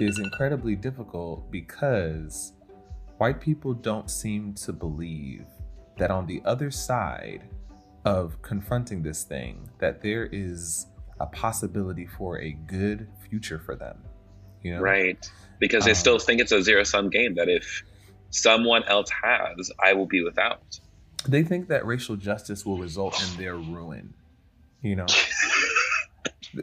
is 0.00 0.18
incredibly 0.18 0.74
difficult 0.74 1.50
because 1.50 2.54
white 3.18 3.40
people 3.40 3.74
don't 3.74 4.10
seem 4.10 4.54
to 4.54 4.72
believe 4.72 5.44
that 5.98 6.10
on 6.10 6.26
the 6.26 6.42
other 6.44 6.70
side 6.70 7.44
of 8.04 8.40
confronting 8.42 9.02
this 9.02 9.24
thing 9.24 9.68
that 9.78 10.02
there 10.02 10.26
is 10.26 10.86
a 11.20 11.26
possibility 11.26 12.06
for 12.06 12.38
a 12.38 12.52
good 12.52 13.08
future 13.28 13.58
for 13.58 13.74
them 13.74 13.96
you 14.62 14.74
know 14.74 14.80
right 14.80 15.30
because 15.58 15.84
they 15.84 15.92
um, 15.92 15.96
still 15.96 16.18
think 16.18 16.40
it's 16.40 16.52
a 16.52 16.62
zero 16.62 16.82
sum 16.82 17.08
game 17.08 17.34
that 17.34 17.48
if 17.48 17.84
someone 18.30 18.82
else 18.84 19.10
has 19.10 19.70
i 19.82 19.92
will 19.92 20.06
be 20.06 20.22
without 20.22 20.80
they 21.26 21.42
think 21.42 21.68
that 21.68 21.86
racial 21.86 22.16
justice 22.16 22.66
will 22.66 22.78
result 22.78 23.22
in 23.22 23.38
their 23.38 23.56
ruin 23.56 24.12
you 24.82 24.96
know 24.96 25.06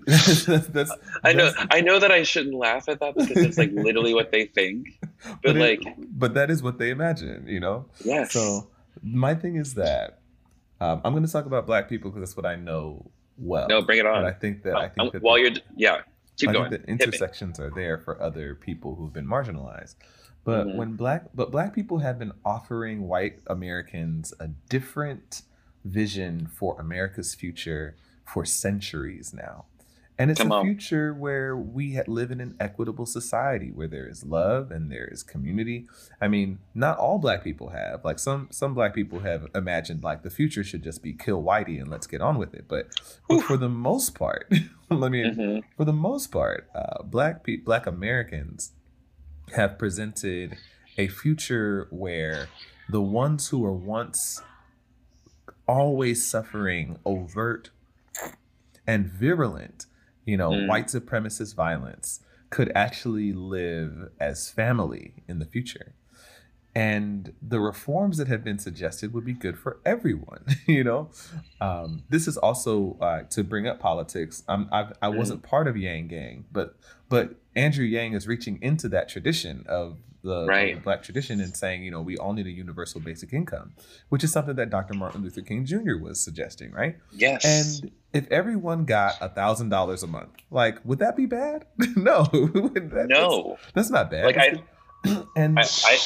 that's, 0.06 0.46
that's, 0.68 0.92
I 1.24 1.34
know 1.34 1.52
I 1.70 1.82
know 1.82 2.00
that 2.00 2.12
I 2.12 2.24
shouldn't 2.24 2.56
laugh 2.56 2.88
at 2.88 3.00
that 3.00 3.16
because 3.16 3.38
it's 3.38 3.58
like 3.58 3.72
literally 3.74 4.14
what 4.14 4.32
they 4.32 4.46
think. 4.46 4.88
But, 5.24 5.54
but 5.54 5.56
like 5.56 5.84
but 6.00 6.34
that 6.34 6.50
is 6.50 6.64
what 6.64 6.80
they 6.80 6.90
imagine, 6.90 7.46
you 7.48 7.60
know? 7.60 7.86
Yes. 8.04 8.34
So 8.34 8.70
my 9.04 9.36
thing 9.36 9.56
is 9.56 9.76
that 9.76 10.21
um, 10.82 11.00
I'm 11.06 11.14
gonna 11.14 11.28
talk 11.28 11.46
about 11.46 11.66
black 11.66 11.88
people 11.88 12.10
because 12.10 12.30
that's 12.30 12.36
what 12.36 12.46
I 12.46 12.56
know 12.56 13.10
well. 13.38 13.68
No, 13.68 13.82
bring 13.82 14.00
it 14.00 14.06
on. 14.06 14.24
But 14.24 14.26
I 14.26 14.34
think 14.34 14.64
that 14.64 14.76
I 14.76 14.90
think 14.90 15.14
that 15.14 15.22
while 15.22 15.36
the, 15.36 15.42
you're 15.42 15.52
yeah, 15.76 16.02
keep 16.38 16.50
I 16.50 16.54
going. 16.54 16.70
think 16.72 16.86
that 16.86 16.92
intersections 16.92 17.60
are 17.60 17.70
there 17.70 17.98
for 17.98 18.22
other 18.22 18.56
people 18.56 18.96
who've 18.96 19.14
been 19.14 19.28
marginalized. 19.28 19.96
But 20.44 20.66
mm-hmm. 20.66 20.78
when 20.78 20.94
black 20.94 21.26
but 21.36 21.52
black 21.52 21.76
people 21.76 22.00
have 22.00 22.18
been 22.18 22.34
offering 22.44 23.08
white 23.08 23.40
Americans 23.48 24.34
a 24.40 24.48
different 24.48 25.44
vision 25.86 26.48
for 26.48 26.80
America's 26.80 27.36
future 27.36 27.96
for 28.26 28.44
centuries 28.44 29.34
now. 29.34 29.66
And 30.18 30.30
it's 30.30 30.40
Come 30.40 30.52
a 30.52 30.56
on. 30.56 30.66
future 30.66 31.14
where 31.14 31.56
we 31.56 32.00
live 32.06 32.32
in 32.32 32.42
an 32.42 32.56
equitable 32.60 33.06
society 33.06 33.72
where 33.72 33.88
there 33.88 34.08
is 34.08 34.24
love 34.24 34.70
and 34.70 34.92
there 34.92 35.08
is 35.08 35.24
community. 35.24 35.88
I 36.20 36.28
mean, 36.28 36.60
not 36.76 36.98
all 36.98 37.18
black 37.18 37.44
people 37.44 37.70
have. 37.70 38.06
Like 38.06 38.20
some 38.20 38.48
some 38.52 38.74
black 38.74 38.94
people 38.94 39.20
have 39.22 39.48
imagined 39.56 40.04
like 40.04 40.22
the 40.22 40.30
future 40.30 40.64
should 40.64 40.84
just 40.84 41.02
be 41.02 41.14
kill 41.14 41.42
whitey 41.42 41.80
and 41.80 41.90
let's 41.90 42.06
get 42.06 42.22
on 42.22 42.38
with 42.38 42.54
it. 42.54 42.66
But, 42.68 42.90
but 43.28 43.42
for 43.42 43.58
the 43.58 43.70
most 43.70 44.14
part, 44.14 44.48
I 44.92 44.96
mean, 45.10 45.36
mm-hmm. 45.36 45.60
for 45.76 45.86
the 45.86 45.94
most 45.94 46.28
part, 46.28 46.70
uh, 46.76 47.02
black 47.04 47.44
pe- 47.44 47.58
black 47.58 47.88
Americans 47.88 48.74
have 49.56 49.80
presented 49.80 50.58
a 50.98 51.08
future 51.08 51.88
where 51.90 52.48
the 52.90 53.02
ones 53.02 53.50
who 53.50 53.60
were 53.60 53.74
once 53.74 54.42
always 55.68 56.28
suffering 56.28 57.00
overt 57.06 57.70
and 58.86 59.08
virulent 59.08 59.86
you 60.26 60.38
know, 60.38 60.52
mm. 60.52 60.68
white 60.68 60.88
supremacist 60.88 61.56
violence 61.56 62.20
could 62.50 62.72
actually 62.76 63.34
live 63.34 64.10
as 64.20 64.50
family 64.50 65.24
in 65.28 65.40
the 65.40 65.46
future. 65.46 65.96
And 66.74 67.34
the 67.42 67.60
reforms 67.60 68.18
that 68.18 68.28
have 68.30 68.44
been 68.46 68.60
suggested 68.60 69.14
would 69.14 69.26
be 69.26 69.34
good 69.34 69.58
for 69.58 69.80
everyone. 69.86 70.46
you 70.68 70.84
know, 70.84 71.10
um, 71.60 72.04
this 72.10 72.28
is 72.28 72.38
also 72.38 72.98
uh, 73.02 73.24
to 73.24 73.44
bring 73.44 73.68
up 73.68 73.80
politics. 73.80 74.44
I'm, 74.48 74.70
I've, 74.72 74.94
I 75.02 75.10
was 75.10 75.30
not 75.30 75.40
mm. 75.40 75.44
part 75.44 75.68
of 75.68 75.76
Yang 75.76 76.08
Gang, 76.08 76.46
but 76.52 76.76
but 77.10 77.36
Andrew 77.56 77.84
Yang 77.84 78.14
is 78.14 78.28
reaching 78.28 78.58
into 78.62 78.88
that 78.90 79.10
tradition 79.10 79.66
of 79.68 79.98
the, 80.24 80.46
right. 80.46 80.76
the, 80.76 80.82
black 80.82 81.04
tradition 81.04 81.40
and 81.42 81.56
saying, 81.56 81.84
you 81.84 81.92
know, 81.92 82.02
we 82.02 82.18
all 82.18 82.34
need 82.34 82.46
a 82.46 82.52
universal 82.52 83.02
basic 83.02 83.34
income, 83.34 83.74
which 84.10 84.24
is 84.24 84.32
something 84.32 84.56
that 84.56 84.70
Dr. 84.70 84.94
Martin 84.94 85.24
Luther 85.24 85.42
King 85.42 85.66
Jr. 85.66 85.98
was 85.98 86.24
suggesting, 86.24 86.72
right? 86.72 86.98
Yes. 87.12 87.44
And 87.46 87.92
if 88.14 88.30
everyone 88.32 88.86
got 88.86 89.16
a 89.22 89.30
thousand 89.30 89.70
dollars 89.70 90.04
a 90.04 90.08
month, 90.08 90.30
like, 90.50 90.78
would 90.84 91.00
that 91.00 91.16
be 91.16 91.26
bad? 91.26 91.66
no, 91.96 92.24
that, 92.32 93.08
no, 93.10 93.58
that's, 93.58 93.72
that's, 93.74 93.90
not 93.90 94.12
bad. 94.12 94.26
Like 94.26 94.38
I, 94.38 94.64
and 95.36 95.58
I, 95.58 95.64
I, 95.64 95.98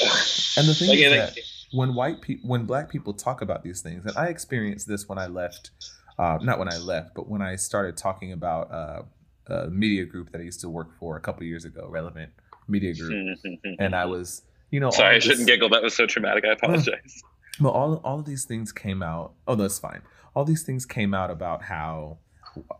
and 0.56 0.68
the 0.68 0.74
thing 0.74 0.88
like, 0.88 0.98
is 0.98 1.10
like, 1.10 1.34
that 1.34 1.38
when 1.72 1.94
white 1.94 2.20
people, 2.20 2.48
when 2.48 2.64
black 2.64 2.90
people 2.90 3.14
talk 3.14 3.42
about 3.42 3.62
these 3.62 3.80
things, 3.80 4.04
and 4.04 4.16
I 4.16 4.26
experienced 4.26 4.88
this 4.88 5.08
when 5.08 5.18
I 5.18 5.26
left, 5.26 5.70
uh, 6.18 6.38
not 6.42 6.58
when 6.58 6.72
I 6.72 6.78
left, 6.78 7.14
but 7.14 7.28
when 7.28 7.42
I 7.42 7.56
started 7.56 7.96
talking 7.96 8.32
about 8.32 8.72
uh, 8.72 9.02
a 9.46 9.70
media 9.70 10.04
group 10.04 10.32
that 10.32 10.40
I 10.40 10.44
used 10.44 10.60
to 10.60 10.68
work 10.68 10.98
for 10.98 11.16
a 11.16 11.20
couple 11.20 11.44
years 11.44 11.64
ago, 11.64 11.86
Relevant 11.88 12.32
Media 12.72 12.94
Group, 12.94 13.38
and 13.78 13.94
I 13.94 14.06
was, 14.06 14.42
you 14.70 14.80
know, 14.80 14.90
sorry, 14.90 15.16
I 15.16 15.18
shouldn't 15.18 15.46
giggle. 15.46 15.68
That 15.68 15.82
was 15.82 15.94
so 15.94 16.06
traumatic. 16.06 16.44
I 16.44 16.52
apologize. 16.52 17.22
Well, 17.60 17.72
all 17.72 17.96
all 17.96 18.18
of 18.20 18.24
these 18.24 18.44
things 18.44 18.72
came 18.72 19.02
out. 19.02 19.34
Oh, 19.46 19.54
that's 19.54 19.78
fine. 19.78 20.02
All 20.34 20.44
these 20.44 20.62
things 20.62 20.86
came 20.86 21.12
out 21.12 21.30
about 21.30 21.64
how 21.64 22.18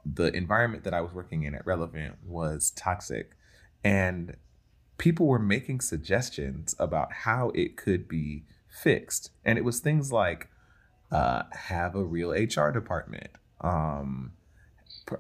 the 0.05 0.35
environment 0.35 0.85
that 0.85 0.95
I 0.95 1.01
was 1.03 1.13
working 1.13 1.43
in 1.45 1.55
at 1.55 1.67
Relevant 1.67 2.17
was 2.25 2.71
toxic, 2.71 3.37
and 3.85 4.37
people 4.99 5.27
were 5.27 5.39
making 5.39 5.81
suggestions 5.81 6.75
about 6.79 7.13
how 7.13 7.51
it 7.55 7.77
could 7.77 8.09
be 8.09 8.45
fixed, 8.69 9.31
and 9.45 9.59
it 9.59 9.65
was 9.65 9.81
things 9.81 10.11
like 10.11 10.49
uh, 11.11 11.43
have 11.53 11.95
a 11.95 12.03
real 12.03 12.31
HR 12.31 12.71
department. 12.71 13.31
Um, 13.61 14.33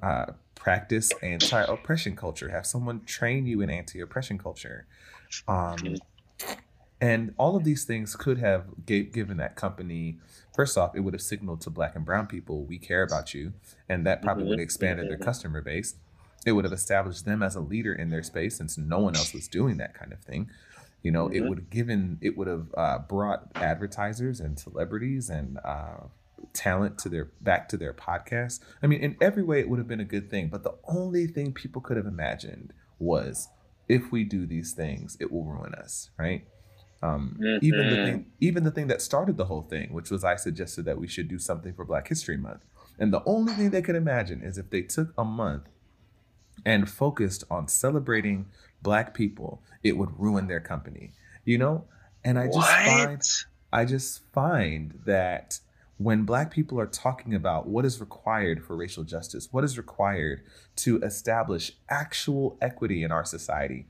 uh, 0.03 0.27
practice 0.63 1.11
anti-oppression 1.23 2.15
culture 2.15 2.51
have 2.51 2.65
someone 2.65 3.01
train 3.05 3.47
you 3.47 3.61
in 3.61 3.69
anti-oppression 3.69 4.39
culture 4.39 4.87
um, 5.49 5.97
And 7.01 7.35
all 7.37 7.57
of 7.57 7.65
these 7.65 7.85
things 7.85 8.15
could 8.15 8.39
have 8.39 8.87
given 8.87 9.39
that 9.39 9.57
company, 9.57 10.19
first 10.55 10.79
off, 10.79 10.95
it 10.95 11.01
would 11.01 11.15
have 11.15 11.21
signaled 11.21 11.61
to 11.63 11.71
black 11.71 11.97
and 11.97 12.05
brown 12.05 12.29
people, 12.29 12.63
we 12.63 12.79
care 12.79 13.03
about 13.03 13.35
you. 13.35 13.55
And 13.89 14.07
that 14.07 14.23
probably 14.23 14.45
mm-hmm. 14.45 14.51
would 14.51 14.59
have 14.61 14.65
expanded 14.65 15.11
their 15.11 15.19
customer 15.19 15.61
base. 15.61 15.97
It 16.47 16.53
would 16.53 16.65
have 16.65 16.73
established 16.73 17.25
them 17.25 17.43
as 17.43 17.57
a 17.57 17.61
leader 17.61 17.93
in 17.93 18.11
their 18.11 18.23
space 18.23 18.57
since 18.57 18.79
no 18.79 19.01
one 19.01 19.17
else 19.17 19.35
was 19.35 19.49
doing 19.49 19.79
that 19.79 19.95
kind 19.95 20.13
of 20.13 20.21
thing. 20.21 20.49
You 21.03 21.11
know, 21.11 21.27
mm-hmm. 21.27 21.35
it 21.35 21.49
would 21.49 21.59
have 21.59 21.71
given, 21.71 22.19
it 22.21 22.37
would 22.37 22.47
have 22.47 22.67
uh, 22.77 22.99
brought 23.01 23.49
advertisers 23.57 24.39
and 24.39 24.57
celebrities 24.57 25.29
and 25.29 25.59
uh, 25.65 26.05
talent 26.53 26.99
to 26.99 27.09
their 27.09 27.31
back 27.41 27.69
to 27.71 27.77
their 27.77 27.93
podcast. 27.93 28.61
I 28.83 28.87
mean, 28.87 29.01
in 29.01 29.17
every 29.21 29.43
way, 29.43 29.61
it 29.61 29.69
would 29.69 29.79
have 29.79 29.89
been 29.89 30.01
a 30.01 30.05
good 30.05 30.31
thing. 30.31 30.49
But 30.49 30.63
the 30.63 30.75
only 30.85 31.27
thing 31.27 31.53
people 31.53 31.83
could 31.83 31.97
have 31.97 32.07
imagined 32.07 32.73
was, 32.99 33.49
if 33.89 34.13
we 34.13 34.25
do 34.25 34.47
these 34.47 34.73
things, 34.73 35.17
it 35.21 35.33
will 35.33 35.45
ruin 35.45 35.75
us, 35.75 36.11
right? 36.19 36.47
Um, 37.03 37.37
mm-hmm. 37.41 37.65
Even 37.65 37.91
the 37.91 37.97
thing, 37.97 38.27
even 38.41 38.65
the 38.65 38.71
thing 38.71 38.87
that 38.87 39.03
started 39.03 39.37
the 39.37 39.47
whole 39.47 39.63
thing, 39.63 39.93
which 39.93 40.11
was 40.11 40.23
I 40.23 40.37
suggested 40.37 40.85
that 40.85 40.99
we 40.99 41.09
should 41.09 41.29
do 41.29 41.39
something 41.39 41.75
for 41.75 41.85
Black 41.85 42.09
History 42.09 42.37
Month, 42.37 42.65
and 42.99 43.13
the 43.13 43.23
only 43.27 43.53
thing 43.55 43.71
they 43.71 43.83
could 43.83 43.97
imagine 43.97 44.43
is 44.43 44.57
if 44.57 44.71
they 44.71 44.83
took 44.83 45.13
a 45.19 45.25
month 45.25 45.65
and 46.65 46.89
focused 46.89 47.45
on 47.51 47.67
celebrating 47.67 48.47
Black 48.83 49.15
people, 49.15 49.63
it 49.83 49.97
would 49.97 50.19
ruin 50.19 50.47
their 50.47 50.61
company, 50.61 51.13
you 51.45 51.59
know. 51.59 51.85
And 52.25 52.39
I 52.39 52.47
just 52.47 52.57
what? 52.59 52.87
find, 52.87 53.23
I 53.73 53.85
just 53.85 54.23
find 54.33 55.01
that 55.05 55.59
when 56.05 56.25
black 56.25 56.51
people 56.51 56.81
are 56.81 56.87
talking 56.87 57.35
about 57.35 57.67
what 57.67 57.85
is 57.85 58.01
required 58.01 58.65
for 58.65 58.77
racial 58.77 59.05
justice, 59.05 59.49
what 59.51 59.65
is 59.65 59.77
required 59.77 60.43
to 60.77 61.01
establish 61.03 61.73
actual 61.89 62.57
equity 62.61 63.03
in 63.03 63.13
our 63.13 63.25
society, 63.25 63.87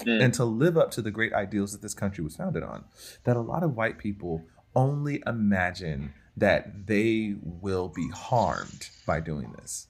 mm. 0.00 0.22
and 0.22 0.32
to 0.34 0.44
live 0.44 0.76
up 0.76 0.90
to 0.92 1.02
the 1.02 1.10
great 1.10 1.32
ideals 1.32 1.72
that 1.72 1.82
this 1.82 1.94
country 1.94 2.22
was 2.24 2.36
founded 2.36 2.62
on, 2.62 2.84
that 3.24 3.36
a 3.36 3.40
lot 3.40 3.62
of 3.62 3.76
white 3.76 3.98
people 3.98 4.44
only 4.74 5.22
imagine 5.26 6.14
that 6.36 6.86
they 6.86 7.34
will 7.42 7.88
be 7.88 8.08
harmed 8.08 8.88
by 9.06 9.20
doing 9.20 9.52
this. 9.58 9.88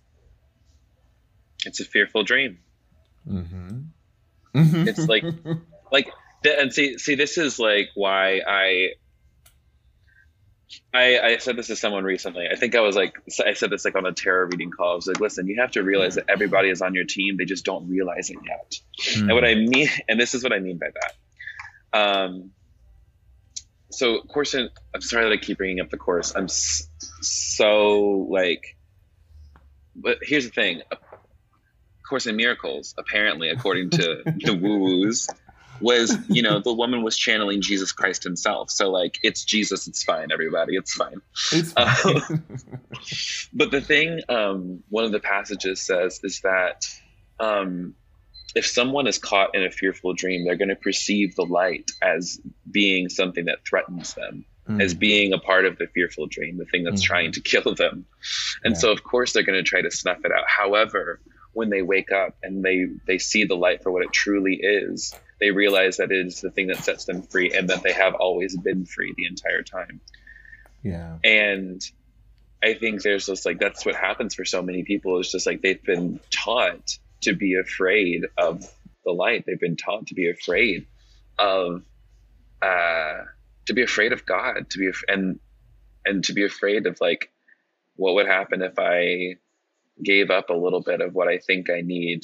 It's 1.64 1.80
a 1.80 1.84
fearful 1.84 2.24
dream. 2.24 2.58
Mm-hmm. 3.28 4.88
it's 4.88 5.06
like, 5.06 5.24
like, 5.92 6.08
and 6.44 6.72
see, 6.72 6.98
see, 6.98 7.14
this 7.14 7.38
is 7.38 7.60
like 7.60 7.90
why 7.94 8.40
I 8.46 8.94
I, 10.94 11.18
I, 11.18 11.36
said 11.38 11.56
this 11.56 11.68
to 11.68 11.76
someone 11.76 12.04
recently. 12.04 12.48
I 12.50 12.56
think 12.56 12.74
I 12.74 12.80
was 12.80 12.96
like, 12.96 13.14
I 13.44 13.54
said 13.54 13.70
this 13.70 13.84
like 13.84 13.96
on 13.96 14.06
a 14.06 14.12
tarot 14.12 14.46
reading 14.46 14.70
call. 14.70 14.92
I 14.92 14.94
was 14.94 15.06
like, 15.06 15.20
listen, 15.20 15.46
you 15.46 15.60
have 15.60 15.72
to 15.72 15.82
realize 15.82 16.14
that 16.16 16.24
everybody 16.28 16.70
is 16.70 16.82
on 16.82 16.94
your 16.94 17.04
team. 17.04 17.36
They 17.36 17.44
just 17.44 17.64
don't 17.64 17.88
realize 17.88 18.30
it 18.30 18.38
yet. 18.46 18.74
Mm. 19.16 19.20
And 19.22 19.32
what 19.32 19.44
I 19.44 19.54
mean, 19.54 19.88
and 20.08 20.20
this 20.20 20.34
is 20.34 20.42
what 20.42 20.52
I 20.52 20.58
mean 20.58 20.78
by 20.78 20.88
that. 20.94 21.98
Um, 21.98 22.50
so 23.90 24.20
course, 24.22 24.54
in, 24.54 24.70
I'm 24.94 25.02
sorry 25.02 25.24
that 25.24 25.32
I 25.32 25.36
keep 25.36 25.58
bringing 25.58 25.80
up 25.80 25.90
the 25.90 25.98
course. 25.98 26.34
I'm 26.34 26.48
so 26.48 28.26
like, 28.30 28.76
but 29.94 30.18
here's 30.22 30.44
the 30.44 30.50
thing. 30.50 30.82
Course 32.08 32.26
in 32.26 32.36
Miracles, 32.36 32.94
apparently, 32.98 33.48
according 33.48 33.90
to 33.90 34.22
the 34.44 34.54
woo 34.54 34.78
woos, 34.78 35.28
was 35.82 36.16
you 36.28 36.42
know 36.42 36.60
the 36.64 36.72
woman 36.72 37.02
was 37.02 37.16
channeling 37.16 37.60
jesus 37.60 37.92
christ 37.92 38.22
himself 38.24 38.70
so 38.70 38.90
like 38.90 39.18
it's 39.22 39.44
jesus 39.44 39.86
it's 39.86 40.02
fine 40.02 40.30
everybody 40.32 40.76
it's 40.76 40.94
fine, 40.94 41.20
it's 41.52 41.72
fine. 41.72 42.16
Um, 42.28 42.44
but 43.52 43.70
the 43.70 43.80
thing 43.80 44.20
um, 44.28 44.82
one 44.88 45.04
of 45.04 45.12
the 45.12 45.20
passages 45.20 45.80
says 45.80 46.20
is 46.22 46.40
that 46.40 46.86
um, 47.40 47.94
if 48.54 48.66
someone 48.66 49.06
is 49.06 49.18
caught 49.18 49.54
in 49.54 49.64
a 49.64 49.70
fearful 49.70 50.14
dream 50.14 50.44
they're 50.44 50.56
going 50.56 50.68
to 50.68 50.76
perceive 50.76 51.34
the 51.34 51.44
light 51.44 51.90
as 52.00 52.40
being 52.70 53.08
something 53.08 53.46
that 53.46 53.66
threatens 53.66 54.14
them 54.14 54.44
mm. 54.68 54.82
as 54.82 54.94
being 54.94 55.32
a 55.32 55.38
part 55.38 55.64
of 55.64 55.78
the 55.78 55.86
fearful 55.88 56.26
dream 56.26 56.58
the 56.58 56.66
thing 56.66 56.84
that's 56.84 57.02
mm. 57.02 57.06
trying 57.06 57.32
to 57.32 57.40
kill 57.40 57.74
them 57.74 58.06
and 58.64 58.74
yeah. 58.74 58.78
so 58.78 58.92
of 58.92 59.02
course 59.02 59.32
they're 59.32 59.42
going 59.42 59.58
to 59.58 59.68
try 59.68 59.82
to 59.82 59.90
snuff 59.90 60.18
it 60.24 60.32
out 60.32 60.44
however 60.46 61.20
when 61.52 61.70
they 61.70 61.82
wake 61.82 62.12
up 62.12 62.36
and 62.42 62.64
they 62.64 62.86
they 63.06 63.18
see 63.18 63.44
the 63.44 63.54
light 63.54 63.82
for 63.82 63.90
what 63.90 64.02
it 64.02 64.12
truly 64.12 64.54
is 64.54 65.14
they 65.42 65.50
realize 65.50 65.96
that 65.96 66.12
it 66.12 66.24
is 66.24 66.40
the 66.40 66.52
thing 66.52 66.68
that 66.68 66.84
sets 66.84 67.04
them 67.04 67.20
free 67.20 67.50
and 67.50 67.68
that 67.68 67.82
they 67.82 67.92
have 67.92 68.14
always 68.14 68.56
been 68.56 68.86
free 68.86 69.12
the 69.16 69.26
entire 69.26 69.64
time. 69.64 70.00
Yeah. 70.84 71.16
And 71.24 71.82
I 72.62 72.74
think 72.74 73.02
there's 73.02 73.26
just 73.26 73.44
like 73.44 73.58
that's 73.58 73.84
what 73.84 73.96
happens 73.96 74.36
for 74.36 74.44
so 74.44 74.62
many 74.62 74.84
people 74.84 75.18
is 75.18 75.32
just 75.32 75.44
like 75.44 75.60
they've 75.60 75.82
been 75.82 76.20
taught 76.30 76.96
to 77.22 77.34
be 77.34 77.56
afraid 77.56 78.26
of 78.38 78.64
the 79.04 79.10
light. 79.10 79.42
They've 79.44 79.58
been 79.58 79.76
taught 79.76 80.06
to 80.06 80.14
be 80.14 80.30
afraid 80.30 80.86
of 81.40 81.82
uh 82.62 83.24
to 83.66 83.72
be 83.74 83.82
afraid 83.82 84.12
of 84.12 84.24
God, 84.24 84.70
to 84.70 84.78
be 84.78 84.86
af- 84.90 85.02
and 85.08 85.40
and 86.06 86.22
to 86.22 86.34
be 86.34 86.44
afraid 86.44 86.86
of 86.86 87.00
like 87.00 87.32
what 87.96 88.14
would 88.14 88.28
happen 88.28 88.62
if 88.62 88.78
I 88.78 89.38
gave 90.00 90.30
up 90.30 90.50
a 90.50 90.54
little 90.54 90.82
bit 90.82 91.00
of 91.00 91.14
what 91.14 91.26
I 91.26 91.38
think 91.38 91.68
I 91.68 91.80
need 91.80 92.20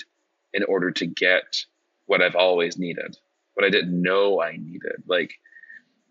in 0.55 0.63
order 0.63 0.93
to 0.93 1.07
get 1.07 1.65
what 2.09 2.23
I've 2.23 2.35
always 2.35 2.79
needed, 2.79 3.17
what 3.55 3.67
I 3.67 3.71
didn't 3.71 4.01
know 4.01 4.41
I 4.41 4.57
needed. 4.57 5.05
Like 5.07 5.39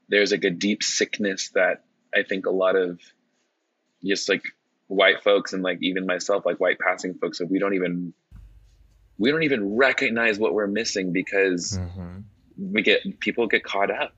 there's 0.08 0.32
like 0.32 0.44
a 0.44 0.52
deep 0.52 0.84
sickness 0.84 1.50
that 1.56 1.84
I 2.16 2.24
think 2.24 2.46
a 2.46 2.52
lot 2.52 2.76
of 2.76 3.00
just 4.06 4.30
like 4.30 4.44
white 4.86 5.24
folks 5.24 5.54
and 5.54 5.64
like 5.64 5.80
even 5.82 6.06
myself, 6.06 6.46
like 6.46 6.60
white 6.60 6.80
passing 6.80 7.16
folks, 7.16 7.40
that 7.40 7.50
we 7.50 7.60
don't 7.60 7.74
even 7.74 8.14
we 9.18 9.32
don't 9.32 9.44
even 9.44 9.76
recognize 9.76 10.38
what 10.38 10.54
we're 10.54 10.68
missing 10.68 11.12
because 11.12 11.78
mm-hmm. 11.78 12.20
we 12.58 12.84
get 12.84 13.20
people 13.20 13.48
get 13.48 13.64
caught 13.64 13.90
up 13.90 14.14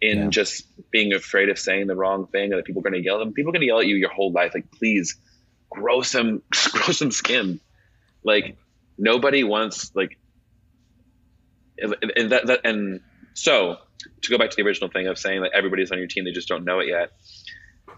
in 0.00 0.18
yeah. 0.18 0.28
just 0.28 0.66
being 0.90 1.12
afraid 1.12 1.50
of 1.50 1.58
saying 1.58 1.88
the 1.88 1.94
wrong 1.94 2.26
thing 2.26 2.54
or 2.54 2.56
that 2.56 2.64
people 2.64 2.80
are 2.80 2.90
going 2.90 3.00
to 3.00 3.04
yell 3.04 3.16
at 3.16 3.18
them. 3.18 3.34
People 3.34 3.50
are 3.50 3.52
going 3.52 3.60
to 3.60 3.66
yell 3.66 3.80
at 3.80 3.86
you 3.86 3.96
your 3.96 4.10
whole 4.10 4.32
life. 4.32 4.52
Like, 4.54 4.72
please 4.72 5.16
grow 5.70 6.00
some, 6.00 6.42
grow 6.72 6.92
some 6.92 7.10
skin. 7.10 7.60
Like 8.24 8.56
nobody 8.96 9.44
wants 9.44 9.92
like 9.94 10.18
and 11.82 12.30
that, 12.30 12.46
that 12.46 12.60
and 12.64 13.00
so 13.34 13.78
to 14.22 14.30
go 14.30 14.38
back 14.38 14.50
to 14.50 14.56
the 14.56 14.62
original 14.62 14.90
thing 14.90 15.06
of 15.06 15.18
saying 15.18 15.42
that 15.42 15.52
everybody's 15.54 15.90
on 15.90 15.98
your 15.98 16.06
team, 16.06 16.24
they 16.24 16.32
just 16.32 16.48
don't 16.48 16.64
know 16.64 16.80
it 16.80 16.88
yet, 16.88 17.12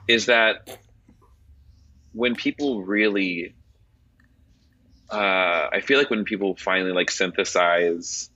is 0.08 0.26
that 0.26 0.78
when 2.12 2.34
people 2.34 2.82
really, 2.82 3.54
uh, 5.10 5.68
I 5.72 5.80
feel 5.82 5.98
like 5.98 6.10
when 6.10 6.24
people 6.24 6.56
finally 6.56 6.92
like 6.92 7.10
synthesize 7.10 8.30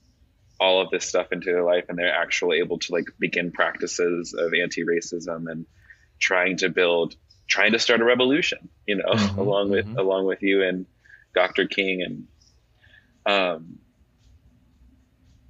all 0.59 0.81
of 0.81 0.89
this 0.89 1.05
stuff 1.05 1.31
into 1.31 1.45
their 1.45 1.63
life 1.63 1.85
and 1.87 1.97
they're 1.97 2.13
actually 2.13 2.59
able 2.59 2.79
to 2.79 2.91
like 2.91 3.05
begin 3.17 3.51
practices 3.51 4.33
of 4.33 4.53
anti-racism 4.53 5.49
and 5.49 5.65
trying 6.19 6.57
to 6.57 6.69
build, 6.69 7.15
trying 7.47 7.71
to 7.71 7.79
start 7.79 8.01
a 8.01 8.03
revolution, 8.03 8.69
you 8.85 8.95
know, 8.95 9.13
mm-hmm, 9.13 9.39
along 9.39 9.69
with 9.69 9.85
mm-hmm. 9.85 9.97
along 9.97 10.25
with 10.25 10.43
you 10.43 10.63
and 10.63 10.85
Dr. 11.33 11.67
King 11.67 12.01
and 12.01 12.27
um, 13.25 13.79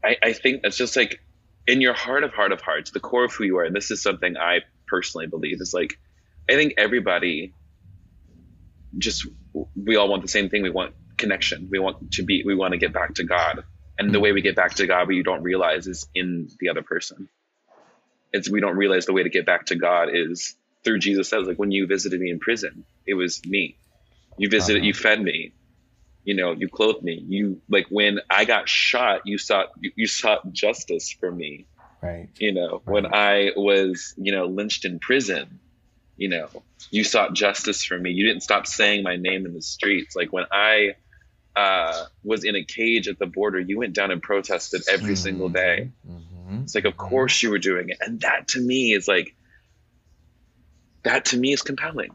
I, 0.04 0.18
I 0.22 0.34
think 0.34 0.62
that's 0.62 0.78
just 0.78 0.96
like 0.96 1.20
in 1.68 1.82
your 1.82 1.94
heart 1.94 2.24
of 2.24 2.32
heart 2.34 2.52
of 2.52 2.62
hearts, 2.62 2.92
the 2.92 3.00
core 3.00 3.26
of 3.26 3.34
who 3.34 3.44
you 3.44 3.58
are. 3.58 3.64
And 3.64 3.76
this 3.76 3.92
is 3.92 4.02
something 4.02 4.38
I 4.38 4.60
personally 4.88 5.28
believe 5.28 5.62
is 5.62 5.74
like, 5.74 6.00
I 6.50 6.54
think 6.54 6.74
everybody 6.78 7.54
just, 8.98 9.28
we 9.76 9.96
all 9.96 10.10
want 10.10 10.24
the 10.24 10.28
same 10.28 10.50
thing. 10.50 10.64
We 10.64 10.70
want 10.70 10.96
connection. 11.18 11.68
We 11.70 11.80
want 11.80 12.14
to 12.14 12.24
be, 12.24 12.44
we 12.46 12.56
want 12.56 12.72
to 12.72 12.78
get 12.78 12.94
back 12.94 13.16
to 13.16 13.24
God. 13.24 13.64
And 13.98 14.14
the 14.14 14.20
way 14.20 14.32
we 14.32 14.42
get 14.42 14.56
back 14.56 14.76
to 14.76 14.88
God, 14.88 15.08
what 15.08 15.16
you 15.16 15.24
don't 15.24 15.44
realize 15.44 15.86
is 15.86 16.08
in 16.16 16.50
the 16.60 16.70
other 16.70 16.82
person. 16.82 17.30
It's, 18.32 18.50
we 18.50 18.62
don't 18.62 18.78
realize 18.78 19.06
the 19.06 19.14
way 19.14 19.24
to 19.24 19.30
get 19.30 19.46
back 19.46 19.68
to 19.68 19.76
God 19.76 20.10
is 20.14 20.56
through 20.84 21.00
Jesus 21.00 21.30
says, 21.30 21.46
like 21.46 21.60
when 21.60 21.72
you 21.72 21.86
visited 21.86 22.20
me 22.20 22.32
in 22.32 22.40
prison, 22.40 22.86
it 23.06 23.14
was 23.14 23.46
me. 23.46 23.78
You 24.38 24.50
visited, 24.50 24.80
uh-huh. 24.80 24.88
you 24.88 24.94
fed 24.94 25.22
me, 25.22 25.52
you 26.24 26.36
know 26.36 26.52
you 26.52 26.68
clothed 26.68 27.04
me 27.04 27.24
you 27.28 27.62
like 27.70 27.88
when 27.90 28.20
i 28.30 28.46
got 28.46 28.68
shot 28.68 29.22
you 29.26 29.38
sought 29.38 29.72
you, 29.80 29.92
you 29.96 30.08
sought 30.08 30.52
justice 30.52 31.12
for 31.12 31.32
me 31.32 31.66
right 32.02 32.30
you 32.38 32.52
know 32.52 32.82
right. 32.86 32.94
when 32.94 33.14
i 33.14 33.52
was 33.56 34.14
you 34.18 34.32
know 34.32 34.46
lynched 34.46 34.86
in 34.86 35.00
prison 35.00 35.60
you 36.18 36.30
know 36.30 36.48
you 36.92 37.04
sought 37.04 37.34
justice 37.34 37.84
for 37.84 37.98
me 37.98 38.12
you 38.12 38.26
didn't 38.26 38.44
stop 38.44 38.68
saying 38.68 39.04
my 39.04 39.16
name 39.16 39.46
in 39.46 39.54
the 39.54 39.62
streets 39.62 40.16
like 40.16 40.32
when 40.32 40.46
i 40.52 40.96
uh, 41.56 42.06
was 42.24 42.46
in 42.46 42.56
a 42.56 42.64
cage 42.64 43.10
at 43.10 43.20
the 43.20 43.26
border 43.26 43.60
you 43.60 43.78
went 43.78 43.94
down 43.94 44.12
and 44.12 44.22
protested 44.22 44.82
every 44.90 45.08
mm-hmm. 45.08 45.16
single 45.16 45.50
day 45.50 45.90
mm-hmm. 46.08 46.62
it's 46.62 46.76
like 46.76 46.86
of 46.86 46.94
mm-hmm. 46.94 47.10
course 47.10 47.42
you 47.44 47.50
were 47.50 47.58
doing 47.58 47.90
it 47.90 47.98
and 48.02 48.22
that 48.22 48.48
to 48.48 48.62
me 48.62 48.94
is 48.94 49.08
like 49.08 49.36
that 51.04 51.26
to 51.26 51.38
me 51.38 51.52
is 51.52 51.62
compelling 51.62 52.12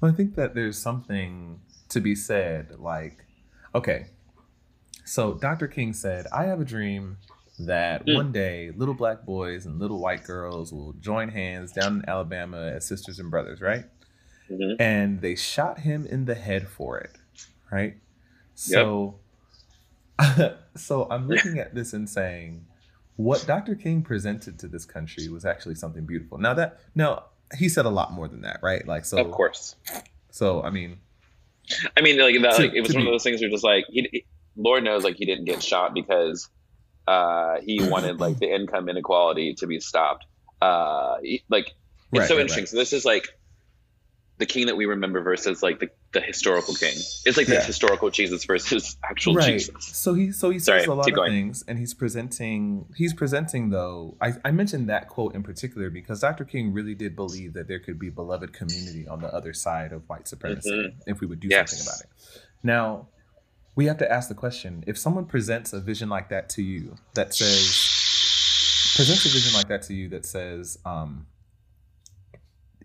well 0.00 0.12
i 0.12 0.14
think 0.14 0.34
that 0.34 0.54
there's 0.54 0.76
something 0.76 1.60
to 1.90 2.00
be 2.00 2.14
said. 2.14 2.78
Like, 2.78 3.24
okay, 3.74 4.06
so 5.04 5.34
Dr. 5.34 5.68
King 5.68 5.92
said, 5.92 6.26
I 6.32 6.44
have 6.44 6.60
a 6.60 6.64
dream 6.64 7.16
that 7.60 8.06
mm. 8.06 8.14
one 8.14 8.30
day 8.30 8.70
little 8.76 8.94
black 8.94 9.24
boys 9.24 9.66
and 9.66 9.80
little 9.80 10.00
white 10.00 10.24
girls 10.24 10.72
will 10.72 10.92
join 11.00 11.28
hands 11.28 11.72
down 11.72 11.96
in 11.96 12.08
Alabama 12.08 12.58
as 12.58 12.86
sisters 12.86 13.18
and 13.18 13.30
brothers, 13.30 13.60
right? 13.60 13.84
Mm-hmm. 14.50 14.80
And 14.80 15.20
they 15.20 15.34
shot 15.34 15.80
him 15.80 16.06
in 16.06 16.24
the 16.26 16.34
head 16.34 16.68
for 16.68 16.98
it, 16.98 17.16
right? 17.72 17.96
So, 18.54 19.18
yep. 20.20 20.60
so 20.76 21.08
I'm 21.10 21.26
looking 21.26 21.58
at 21.58 21.74
this 21.74 21.92
and 21.92 22.08
saying, 22.08 22.66
what 23.16 23.44
Dr. 23.46 23.74
King 23.74 24.02
presented 24.02 24.58
to 24.60 24.68
this 24.68 24.84
country 24.84 25.28
was 25.28 25.44
actually 25.44 25.74
something 25.74 26.06
beautiful. 26.06 26.38
Now 26.38 26.54
that 26.54 26.78
now 26.94 27.24
he 27.56 27.68
said 27.68 27.84
a 27.84 27.90
lot 27.90 28.12
more 28.12 28.28
than 28.28 28.42
that, 28.42 28.60
right? 28.62 28.86
Like 28.86 29.04
so 29.04 29.18
Of 29.18 29.32
course. 29.32 29.74
So 30.30 30.62
I 30.62 30.70
mean 30.70 30.98
I 31.96 32.00
mean 32.00 32.18
like 32.18 32.40
that 32.42 32.58
like 32.58 32.74
it 32.74 32.80
was 32.80 32.94
one 32.94 33.06
of 33.06 33.12
those 33.12 33.22
things 33.22 33.40
where 33.40 33.50
just 33.50 33.64
like 33.64 33.84
he, 33.88 34.08
he, 34.10 34.24
Lord 34.56 34.84
knows 34.84 35.04
like 35.04 35.16
he 35.16 35.24
didn't 35.24 35.44
get 35.44 35.62
shot 35.62 35.94
because 35.94 36.48
uh 37.06 37.60
he 37.60 37.80
wanted 37.88 38.20
like 38.20 38.38
the 38.38 38.52
income 38.52 38.88
inequality 38.88 39.54
to 39.54 39.66
be 39.66 39.80
stopped. 39.80 40.26
Uh 40.60 41.16
he, 41.22 41.42
like 41.48 41.66
it's 42.12 42.20
right, 42.20 42.28
so 42.28 42.38
interesting. 42.38 42.62
Right. 42.62 42.68
So 42.68 42.76
this 42.76 42.92
is 42.92 43.04
like 43.04 43.28
the 44.38 44.46
king 44.46 44.66
that 44.66 44.76
we 44.76 44.86
remember 44.86 45.20
versus 45.20 45.62
like 45.62 45.80
the, 45.80 45.90
the 46.12 46.20
historical 46.20 46.74
king. 46.74 46.94
It's 46.94 47.36
like 47.36 47.48
yeah. 47.48 47.58
the 47.58 47.64
historical 47.64 48.08
Jesus 48.08 48.44
versus 48.44 48.96
actual 49.04 49.34
right. 49.34 49.46
Jesus. 49.46 49.74
So 49.84 50.14
he 50.14 50.30
so 50.30 50.50
he 50.50 50.58
says 50.58 50.64
Sorry, 50.64 50.84
a 50.84 50.94
lot 50.94 51.08
of 51.08 51.14
going. 51.14 51.32
things 51.32 51.64
and 51.66 51.78
he's 51.78 51.92
presenting 51.92 52.86
he's 52.96 53.12
presenting 53.12 53.70
though 53.70 54.16
I, 54.20 54.34
I 54.44 54.52
mentioned 54.52 54.88
that 54.88 55.08
quote 55.08 55.34
in 55.34 55.42
particular 55.42 55.90
because 55.90 56.20
Dr. 56.20 56.44
King 56.44 56.72
really 56.72 56.94
did 56.94 57.16
believe 57.16 57.52
that 57.54 57.66
there 57.66 57.80
could 57.80 57.98
be 57.98 58.10
beloved 58.10 58.52
community 58.52 59.08
on 59.08 59.20
the 59.20 59.32
other 59.34 59.52
side 59.52 59.92
of 59.92 60.08
white 60.08 60.28
supremacy 60.28 60.70
mm-hmm. 60.70 61.10
if 61.10 61.20
we 61.20 61.26
would 61.26 61.40
do 61.40 61.48
yes. 61.48 61.70
something 61.70 61.86
about 61.86 62.00
it. 62.00 62.42
Now 62.62 63.08
we 63.74 63.86
have 63.86 63.98
to 63.98 64.10
ask 64.10 64.28
the 64.28 64.34
question 64.34 64.84
if 64.86 64.96
someone 64.96 65.24
presents 65.24 65.72
a 65.72 65.80
vision 65.80 66.08
like 66.08 66.28
that 66.28 66.48
to 66.50 66.62
you 66.62 66.96
that 67.14 67.34
says 67.34 68.94
presents 68.94 69.26
a 69.26 69.28
vision 69.28 69.52
like 69.54 69.68
that 69.68 69.82
to 69.82 69.94
you 69.94 70.08
that 70.08 70.24
says 70.24 70.78
um 70.84 71.26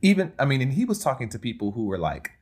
even 0.04 0.34
I 0.38 0.46
mean, 0.46 0.62
and 0.62 0.74
he 0.74 0.86
was 0.86 1.00
talking 1.00 1.30
to 1.30 1.40
people 1.40 1.72
who 1.72 1.86
were 1.86 1.98
like 1.98 2.34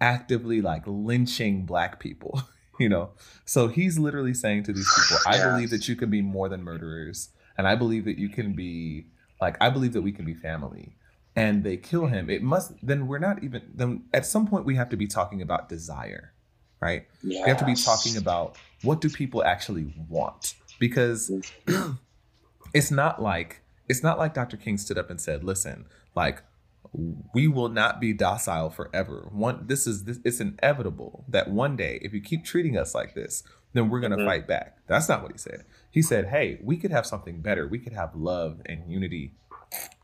actively 0.00 0.60
like 0.60 0.82
lynching 0.86 1.64
black 1.64 1.98
people, 1.98 2.42
you 2.78 2.88
know. 2.88 3.10
So 3.44 3.66
he's 3.66 3.98
literally 3.98 4.34
saying 4.34 4.64
to 4.64 4.72
these 4.72 4.88
people, 4.94 5.16
I 5.26 5.42
believe 5.42 5.70
that 5.70 5.88
you 5.88 5.96
can 5.96 6.10
be 6.10 6.22
more 6.22 6.48
than 6.48 6.62
murderers, 6.62 7.30
and 7.58 7.66
I 7.66 7.74
believe 7.74 8.04
that 8.04 8.18
you 8.18 8.28
can 8.28 8.52
be 8.52 9.06
like 9.40 9.56
I 9.60 9.70
believe 9.70 9.94
that 9.94 10.02
we 10.02 10.12
can 10.12 10.24
be 10.24 10.34
family. 10.34 10.94
And 11.34 11.64
they 11.64 11.76
kill 11.76 12.06
him. 12.06 12.30
It 12.30 12.42
must 12.42 12.72
then 12.82 13.06
we're 13.06 13.18
not 13.18 13.42
even 13.42 13.62
then 13.74 14.04
at 14.14 14.24
some 14.24 14.46
point 14.46 14.64
we 14.64 14.76
have 14.76 14.88
to 14.90 14.96
be 14.96 15.06
talking 15.06 15.42
about 15.42 15.68
desire, 15.68 16.32
right? 16.80 17.06
Yes. 17.22 17.44
We 17.44 17.48
have 17.48 17.58
to 17.58 17.66
be 17.66 17.74
talking 17.74 18.16
about 18.16 18.56
what 18.82 19.00
do 19.00 19.10
people 19.10 19.44
actually 19.44 19.92
want? 20.08 20.54
Because 20.78 21.30
mm. 21.66 21.98
it's 22.74 22.90
not 22.90 23.22
like 23.22 23.62
it's 23.88 24.02
not 24.02 24.18
like 24.18 24.34
Dr. 24.34 24.56
King 24.56 24.78
stood 24.78 24.96
up 24.96 25.10
and 25.10 25.20
said, 25.20 25.44
"Listen, 25.44 25.84
like 26.14 26.42
we 26.92 27.48
will 27.48 27.68
not 27.68 28.00
be 28.00 28.12
docile 28.12 28.70
forever. 28.70 29.28
One, 29.30 29.66
this 29.66 29.86
is 29.86 30.04
this. 30.04 30.18
It's 30.24 30.40
inevitable 30.40 31.24
that 31.28 31.50
one 31.50 31.76
day, 31.76 31.98
if 32.02 32.12
you 32.12 32.20
keep 32.20 32.44
treating 32.44 32.76
us 32.76 32.94
like 32.94 33.14
this, 33.14 33.42
then 33.72 33.88
we're 33.88 34.00
gonna 34.00 34.16
mm-hmm. 34.16 34.26
fight 34.26 34.46
back. 34.46 34.78
That's 34.86 35.08
not 35.08 35.22
what 35.22 35.32
he 35.32 35.38
said. 35.38 35.64
He 35.90 36.02
said, 36.02 36.26
"Hey, 36.26 36.58
we 36.62 36.76
could 36.76 36.90
have 36.90 37.06
something 37.06 37.40
better. 37.40 37.66
We 37.66 37.78
could 37.78 37.92
have 37.92 38.14
love 38.14 38.60
and 38.66 38.90
unity, 38.90 39.34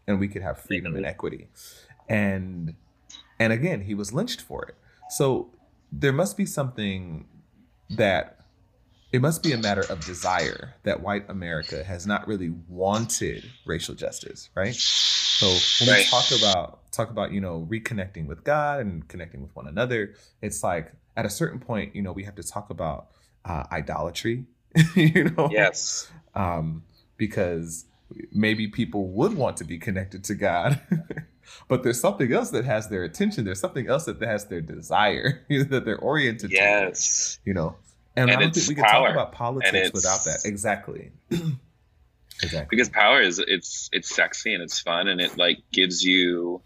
and 0.07 0.21
we 0.21 0.29
could 0.29 0.43
have 0.43 0.59
freedom 0.59 0.93
mm-hmm. 0.93 0.99
and 0.99 1.07
equity." 1.07 1.49
And 2.09 2.75
and 3.39 3.53
again, 3.53 3.83
he 3.83 3.95
was 3.95 4.13
lynched 4.13 4.41
for 4.41 4.65
it. 4.65 4.77
So 5.11 5.51
there 5.91 6.13
must 6.13 6.37
be 6.37 6.47
something 6.47 7.27
that 7.91 8.42
it 9.13 9.21
must 9.21 9.43
be 9.43 9.53
a 9.53 9.59
matter 9.59 9.85
of 9.91 10.05
desire 10.05 10.75
that 10.85 11.03
white 11.03 11.29
America 11.29 11.85
has 11.85 12.07
not 12.07 12.27
really 12.27 12.51
wanted 12.69 13.45
racial 13.67 13.95
justice, 13.95 14.49
right? 14.55 14.75
So 14.75 15.47
when 15.81 15.95
right. 15.95 15.99
we 15.99 16.05
talk 16.05 16.31
about 16.39 16.91
talk 16.93 17.11
about 17.11 17.33
you 17.33 17.41
know 17.41 17.67
reconnecting 17.71 18.27
with 18.27 18.43
God 18.43 18.81
and 18.81 19.07
connecting 19.07 19.43
with 19.43 19.55
one 19.55 19.69
another, 19.69 20.15
it's 20.41 20.63
like 20.63 20.93
at 21.17 21.27
a 21.27 21.31
certain 21.31 21.59
point, 21.59 21.95
you 21.95 22.03
know, 22.03 22.13
we 22.13 22.25
have 22.25 22.37
to 22.37 22.43
talk 22.43 22.71
about 22.71 23.09
uh, 23.45 23.65
idolatry, 23.71 24.47
you 24.95 25.25
know, 25.25 25.51
yes, 25.53 26.11
um, 26.35 26.83
because 27.17 27.85
maybe 28.31 28.69
people 28.69 29.09
would 29.09 29.35
want 29.35 29.59
to 29.59 29.65
be 29.65 29.79
connected 29.79 30.25
to 30.25 30.35
God. 30.35 30.81
but 31.69 31.83
there's 31.83 32.01
something 32.01 32.33
else 32.33 32.51
that 32.51 32.65
has 32.65 32.89
their 32.89 33.05
attention. 33.05 33.45
There's 33.45 33.61
something 33.61 33.89
else 33.89 34.05
that 34.05 34.21
has 34.23 34.47
their 34.47 34.61
desire 34.61 35.45
that 35.51 35.85
they're 35.85 35.99
oriented 35.99 36.51
yes. 36.51 37.37
to. 37.37 37.51
You 37.51 37.55
know, 37.55 37.77
and, 38.17 38.31
and 38.31 38.39
I 38.39 38.43
don't 38.43 38.55
think 38.55 38.69
we 38.69 38.75
can 38.75 38.85
talk 38.85 39.11
about 39.11 39.33
politics 39.33 39.91
without 39.93 40.25
that. 40.25 40.45
Exactly. 40.45 41.13
exactly. 41.31 42.67
Because 42.71 42.89
power 42.89 43.23
is 43.23 43.39
it's 43.39 43.89
it's 43.93 44.15
sexy 44.15 44.55
and 44.55 44.63
it's 44.63 44.81
fun 44.81 45.09
and 45.09 45.21
it 45.21 45.39
like 45.39 45.59
gives 45.73 46.03
you 46.03 46.63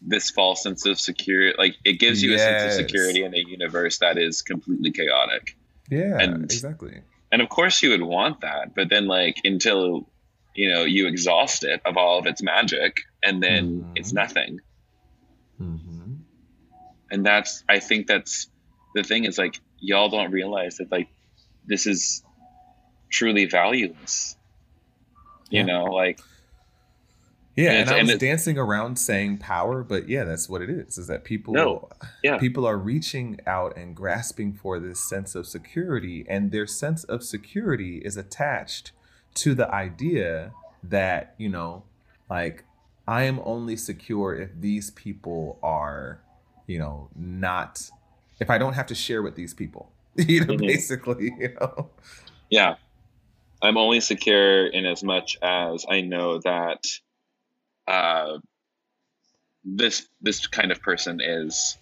this 0.00 0.30
false 0.30 0.62
sense 0.62 0.86
of 0.86 0.98
security. 0.98 1.54
Like 1.58 1.76
it 1.84 1.94
gives 1.94 2.22
you 2.22 2.32
yes. 2.32 2.40
a 2.40 2.44
sense 2.44 2.64
of 2.74 2.86
security 2.86 3.22
in 3.24 3.34
a 3.34 3.38
universe 3.38 3.98
that 3.98 4.16
is 4.16 4.42
completely 4.42 4.92
chaotic. 4.92 5.56
Yeah, 5.90 6.18
and, 6.18 6.44
exactly. 6.44 7.02
And 7.32 7.42
of 7.42 7.48
course 7.48 7.82
you 7.82 7.90
would 7.90 8.02
want 8.02 8.40
that, 8.40 8.74
but 8.74 8.88
then 8.88 9.06
like 9.06 9.36
until 9.44 10.08
you 10.54 10.68
know 10.70 10.84
you 10.84 11.06
exhaust 11.06 11.64
it 11.64 11.82
of 11.84 11.96
all 11.96 12.18
of 12.18 12.26
its 12.26 12.42
magic, 12.42 12.96
and 13.22 13.42
then 13.42 13.80
mm-hmm. 13.80 13.92
it's 13.96 14.12
nothing. 14.12 14.60
Mm-hmm. 15.60 16.14
And 17.10 17.26
that's 17.26 17.64
I 17.68 17.80
think 17.80 18.06
that's 18.06 18.48
the 18.94 19.02
thing 19.02 19.24
is 19.24 19.36
like 19.36 19.60
y'all 19.80 20.08
don't 20.08 20.30
realize 20.30 20.76
that 20.76 20.90
like 20.90 21.08
this 21.66 21.86
is 21.86 22.22
truly 23.10 23.46
valueless. 23.46 24.36
You 25.50 25.60
yeah. 25.60 25.66
know, 25.66 25.84
like 25.84 26.20
yeah, 27.56 27.72
and, 27.72 27.80
and 27.80 27.90
I 27.90 28.02
was 28.02 28.10
and 28.12 28.20
dancing 28.20 28.58
around 28.58 28.96
saying 28.96 29.38
power, 29.38 29.82
but 29.82 30.08
yeah, 30.08 30.24
that's 30.24 30.48
what 30.48 30.62
it 30.62 30.70
is. 30.70 30.96
Is 30.96 31.08
that 31.08 31.24
people 31.24 31.52
no, 31.52 31.88
yeah. 32.22 32.38
people 32.38 32.66
are 32.66 32.78
reaching 32.78 33.40
out 33.46 33.76
and 33.76 33.94
grasping 33.94 34.52
for 34.52 34.78
this 34.78 35.06
sense 35.08 35.34
of 35.34 35.46
security, 35.46 36.24
and 36.28 36.52
their 36.52 36.66
sense 36.66 37.04
of 37.04 37.22
security 37.22 37.98
is 37.98 38.16
attached 38.16 38.92
to 39.34 39.54
the 39.54 39.72
idea 39.72 40.52
that, 40.82 41.34
you 41.38 41.48
know, 41.48 41.82
like 42.28 42.64
I 43.06 43.24
am 43.24 43.40
only 43.44 43.76
secure 43.76 44.34
if 44.34 44.50
these 44.58 44.90
people 44.92 45.58
are, 45.62 46.20
you 46.66 46.78
know, 46.78 47.08
not 47.16 47.90
if 48.40 48.50
I 48.50 48.58
don't 48.58 48.72
have 48.72 48.86
to 48.86 48.94
share 48.94 49.22
with 49.22 49.36
these 49.36 49.54
people. 49.54 49.92
You 50.16 50.40
know, 50.40 50.54
mm-hmm. 50.54 50.66
basically, 50.66 51.32
you 51.38 51.54
know. 51.60 51.90
Yeah. 52.50 52.74
I'm 53.62 53.76
only 53.76 54.00
secure 54.00 54.66
in 54.66 54.84
as 54.84 55.04
much 55.04 55.38
as 55.40 55.86
I 55.88 56.00
know 56.00 56.40
that 56.40 56.82
uh, 57.86 58.38
this 59.64 60.08
this 60.20 60.46
kind 60.48 60.72
of 60.72 60.82
person 60.82 61.20
is 61.22 61.78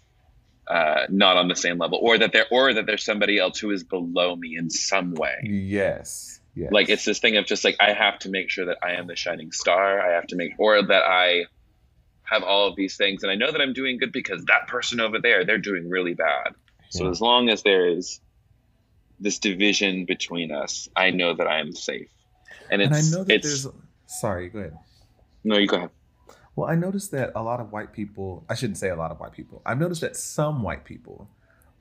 uh, 0.68 1.06
not 1.08 1.36
on 1.36 1.48
the 1.48 1.56
same 1.56 1.78
level, 1.78 1.98
or 2.02 2.18
that 2.18 2.32
there 2.32 2.46
or 2.50 2.74
that 2.74 2.84
there's 2.86 3.04
somebody 3.04 3.38
else 3.38 3.58
who 3.58 3.70
is 3.70 3.82
below 3.82 4.36
me 4.36 4.56
in 4.58 4.68
some 4.68 5.14
way. 5.14 5.36
Yes. 5.44 6.40
Yes. 6.54 6.70
Like 6.72 6.88
it's 6.88 7.04
this 7.04 7.20
thing 7.20 7.36
of 7.36 7.46
just 7.46 7.64
like 7.64 7.76
I 7.80 7.92
have 7.92 8.18
to 8.20 8.28
make 8.28 8.50
sure 8.50 8.66
that 8.66 8.78
I 8.82 8.92
am 8.92 9.06
the 9.06 9.16
shining 9.16 9.52
star. 9.52 10.00
I 10.00 10.14
have 10.14 10.26
to 10.28 10.36
make 10.36 10.52
or 10.58 10.82
that 10.82 11.02
I 11.02 11.44
have 12.30 12.42
all 12.42 12.68
of 12.68 12.76
these 12.76 12.96
things 12.96 13.22
and 13.22 13.32
I 13.32 13.34
know 13.34 13.50
that 13.50 13.60
I'm 13.60 13.72
doing 13.72 13.98
good 13.98 14.12
because 14.12 14.44
that 14.46 14.68
person 14.68 15.00
over 15.00 15.18
there, 15.20 15.44
they're 15.44 15.58
doing 15.58 15.88
really 15.88 16.14
bad. 16.14 16.54
So 16.90 17.04
yeah. 17.04 17.10
as 17.10 17.20
long 17.20 17.48
as 17.48 17.62
there 17.62 17.88
is 17.88 18.20
this 19.20 19.38
division 19.38 20.04
between 20.04 20.52
us, 20.52 20.88
I 20.96 21.10
know 21.10 21.34
that 21.34 21.46
I 21.46 21.60
am 21.60 21.72
safe. 21.72 22.08
And, 22.70 22.82
and 22.82 22.94
I 22.94 23.00
know 23.00 23.24
that 23.24 23.42
there's 23.42 23.66
sorry, 24.06 24.48
go 24.48 24.60
ahead. 24.60 24.78
No, 25.44 25.56
you 25.56 25.66
go 25.66 25.76
ahead. 25.76 25.90
Well, 26.56 26.68
I 26.68 26.74
noticed 26.74 27.12
that 27.12 27.32
a 27.36 27.42
lot 27.42 27.60
of 27.60 27.70
white 27.70 27.92
people, 27.92 28.44
I 28.48 28.54
shouldn't 28.54 28.78
say 28.78 28.88
a 28.88 28.96
lot 28.96 29.12
of 29.12 29.20
white 29.20 29.32
people. 29.32 29.62
I've 29.64 29.78
noticed 29.78 30.00
that 30.00 30.16
some 30.16 30.62
white 30.62 30.84
people 30.84 31.30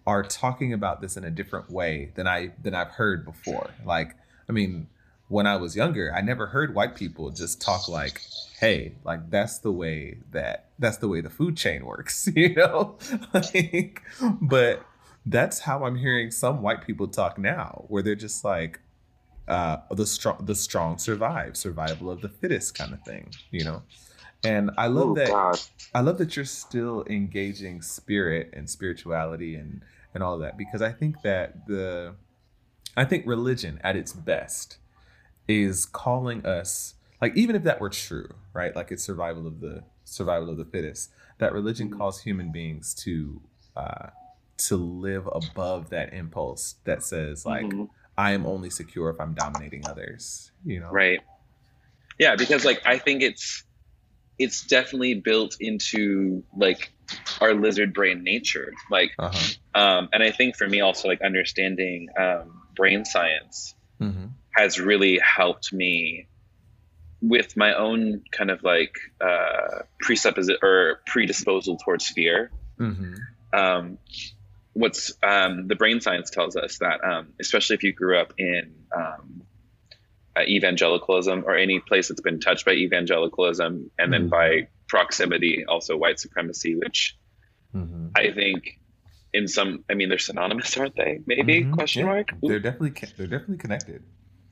are 0.06 0.24
talking 0.24 0.72
about 0.72 1.02
this 1.02 1.18
in 1.18 1.24
a 1.24 1.32
different 1.32 1.70
way 1.70 2.12
than 2.16 2.28
I 2.28 2.52
than 2.62 2.74
I've 2.74 2.92
heard 2.92 3.26
before. 3.26 3.72
Like, 3.86 4.16
I 4.48 4.52
mean, 4.52 4.88
when 5.30 5.46
I 5.46 5.58
was 5.58 5.76
younger, 5.76 6.14
I 6.14 6.22
never 6.22 6.48
heard 6.48 6.74
white 6.74 6.96
people 6.96 7.30
just 7.32 7.62
talk 7.62 7.88
like, 7.88 8.22
"Hey, 8.60 8.96
like 9.04 9.30
that's 9.30 9.60
the 9.60 9.72
way 9.72 10.20
that 10.32 10.70
that's 10.80 10.98
the 10.98 11.08
way 11.08 11.22
the 11.22 11.30
food 11.30 11.58
chain 11.58 11.86
works," 11.86 12.30
you 12.36 12.56
know. 12.56 12.98
like, 13.34 14.02
but 14.42 14.86
that's 15.26 15.60
how 15.60 15.86
I'm 15.86 15.98
hearing 15.98 16.32
some 16.32 16.62
white 16.62 16.86
people 16.86 17.08
talk 17.08 17.38
now, 17.38 17.86
where 17.90 18.02
they're 18.02 18.16
just 18.16 18.46
like, 18.46 18.80
uh, 19.48 19.78
"the 19.92 20.06
strong, 20.06 20.46
the 20.46 20.56
strong 20.56 20.98
survive, 20.98 21.58
survival 21.58 22.10
of 22.10 22.22
the 22.22 22.30
fittest," 22.30 22.78
kind 22.78 22.94
of 22.94 23.02
thing, 23.04 23.32
you 23.52 23.66
know. 23.66 23.84
And 24.44 24.72
I 24.78 24.88
love 24.88 25.10
oh, 25.10 25.16
that. 25.16 25.28
God. 25.28 25.60
I 25.94 26.02
love 26.02 26.20
that 26.20 26.36
you're 26.36 26.46
still 26.46 27.04
engaging 27.10 27.82
spirit 27.82 28.52
and 28.54 28.70
spirituality 28.70 29.56
and 29.56 29.82
and 30.14 30.24
all 30.24 30.36
of 30.36 30.40
that 30.40 30.58
because 30.58 30.82
I 30.82 30.92
think 30.92 31.22
that 31.22 31.68
the, 31.68 32.16
I 32.96 33.06
think 33.06 33.28
religion 33.28 33.80
at 33.84 33.96
its 33.96 34.14
best 34.14 34.78
is 35.48 35.86
calling 35.86 36.46
us 36.46 36.96
like 37.22 37.36
even 37.36 37.56
if 37.56 37.64
that 37.64 37.80
were 37.80 37.90
true 37.90 38.30
right 38.54 38.76
like 38.76 38.92
it's 38.92 39.04
survival 39.04 39.48
of 39.48 39.60
the 39.60 39.84
survival 40.04 40.50
of 40.50 40.58
the 40.58 40.66
fittest 40.66 41.12
that 41.40 41.54
religion 41.54 41.90
mm-hmm. 41.90 41.98
calls 41.98 42.22
human 42.22 42.52
beings 42.52 42.94
to 42.94 43.42
uh 43.76 44.08
to 44.58 44.76
live 44.76 45.28
above 45.32 45.90
that 45.90 46.14
impulse 46.14 46.76
that 46.84 47.04
says 47.04 47.46
like 47.46 47.66
mm-hmm. 47.66 47.86
i 48.18 48.32
am 48.32 48.46
only 48.46 48.70
secure 48.70 49.10
if 49.10 49.20
i'm 49.20 49.34
dominating 49.34 49.86
others 49.88 50.52
you 50.66 50.80
know 50.80 50.90
right 50.92 51.20
yeah 52.20 52.36
because 52.36 52.66
like 52.66 52.82
i 52.86 52.98
think 52.98 53.22
it's 53.22 53.64
it's 54.40 54.66
definitely 54.66 55.16
built 55.16 55.58
into 55.60 56.44
like 56.56 56.92
our 57.40 57.54
lizard 57.54 57.94
brain 57.94 58.24
nature 58.24 58.74
like 58.92 59.12
uh-huh. 59.18 59.80
um 59.80 60.10
and 60.12 60.24
i 60.24 60.32
think 60.32 60.56
for 60.56 60.68
me 60.68 60.82
also 60.82 61.08
like 61.08 61.22
understanding 61.22 62.10
um 62.20 62.64
brain 62.76 63.06
science 63.06 63.76
mm-hmm 64.02 64.26
has 64.58 64.80
really 64.80 65.20
helped 65.20 65.72
me 65.72 66.28
with 67.22 67.56
my 67.56 67.74
own 67.76 68.24
kind 68.32 68.52
of 68.52 68.64
like 68.64 68.96
uh, 69.22 69.84
presupposition 70.00 70.60
or 70.64 71.02
predisposal 71.08 71.78
towards 71.84 72.08
fear. 72.08 72.52
Mm-hmm. 72.80 73.14
Um, 73.54 73.98
what's 74.74 75.14
um, 75.24 75.68
the 75.68 75.76
brain 75.76 76.02
science 76.02 76.30
tells 76.30 76.56
us 76.56 76.80
that, 76.80 77.04
um, 77.04 77.34
especially 77.40 77.76
if 77.76 77.84
you 77.84 77.94
grew 77.94 78.20
up 78.20 78.34
in 78.38 78.74
um, 78.96 79.44
uh, 80.36 80.42
evangelicalism 80.42 81.44
or 81.46 81.56
any 81.56 81.80
place 81.80 82.08
that's 82.10 82.22
been 82.22 82.40
touched 82.40 82.66
by 82.66 82.74
evangelicalism, 82.74 83.92
and 83.98 84.14
then 84.14 84.30
mm-hmm. 84.30 84.30
by 84.30 84.68
proximity, 84.88 85.66
also 85.68 85.98
white 85.98 86.20
supremacy, 86.20 86.76
which 86.76 87.18
mm-hmm. 87.76 88.08
I 88.16 88.32
think 88.32 88.80
in 89.34 89.48
some, 89.48 89.84
I 89.90 89.96
mean, 89.96 90.10
they're 90.10 90.20
synonymous, 90.20 90.78
aren't 90.78 90.96
they? 90.96 91.22
Maybe 91.26 91.62
mm-hmm. 91.62 91.74
question 91.74 92.06
yeah. 92.06 92.14
mark. 92.14 92.30
They're 92.42 92.60
definitely 92.60 92.94
they're 93.18 93.28
definitely 93.28 93.58
connected. 93.58 94.04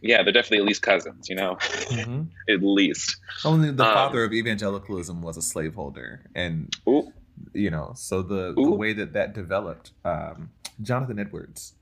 Yeah, 0.06 0.24
they're 0.24 0.34
definitely 0.34 0.60
at 0.60 0.66
least 0.66 0.82
cousins, 0.82 1.30
you 1.30 1.36
know, 1.36 1.56
mm-hmm. 1.56 2.24
at 2.53 2.62
least. 2.62 3.18
Only 3.43 3.72
the 3.72 3.86
um, 3.86 3.93
father 3.93 4.24
of 4.24 4.34
evangelicalism 4.34 5.22
was 5.22 5.38
a 5.38 5.41
slaveholder, 5.41 6.30
and 6.36 6.76
ooh. 6.88 7.12
you 7.53 7.70
know, 7.70 7.93
so 7.95 8.22
the 8.22 8.53
the 8.53 8.72
way 8.72 8.93
that 8.93 9.14
that 9.14 9.34
developed, 9.34 9.91
um, 10.03 10.51
Jonathan 10.82 11.20
Edwards, 11.20 11.74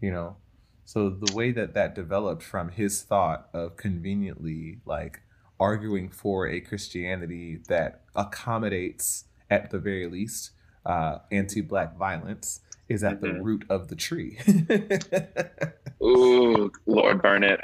you 0.00 0.10
know, 0.10 0.36
so 0.84 1.08
the 1.08 1.34
way 1.34 1.52
that 1.52 1.74
that 1.74 1.94
developed 1.94 2.42
from 2.42 2.70
his 2.70 3.02
thought 3.02 3.48
of 3.54 3.76
conveniently 3.76 4.80
like 4.84 5.20
arguing 5.60 6.10
for 6.10 6.48
a 6.48 6.60
Christianity 6.60 7.60
that 7.68 8.02
accommodates, 8.16 9.24
at 9.50 9.70
the 9.70 9.78
very 9.78 10.08
least, 10.08 10.50
uh, 10.86 11.18
anti-black 11.30 11.96
violence 11.96 12.60
is 12.88 13.04
at 13.04 13.20
mm-hmm. 13.20 13.36
the 13.36 13.42
root 13.42 13.64
of 13.68 13.88
the 13.88 13.94
tree. 13.94 14.38
Ooh, 16.02 16.72
Lord, 16.86 17.20
burn 17.20 17.44
it! 17.44 17.60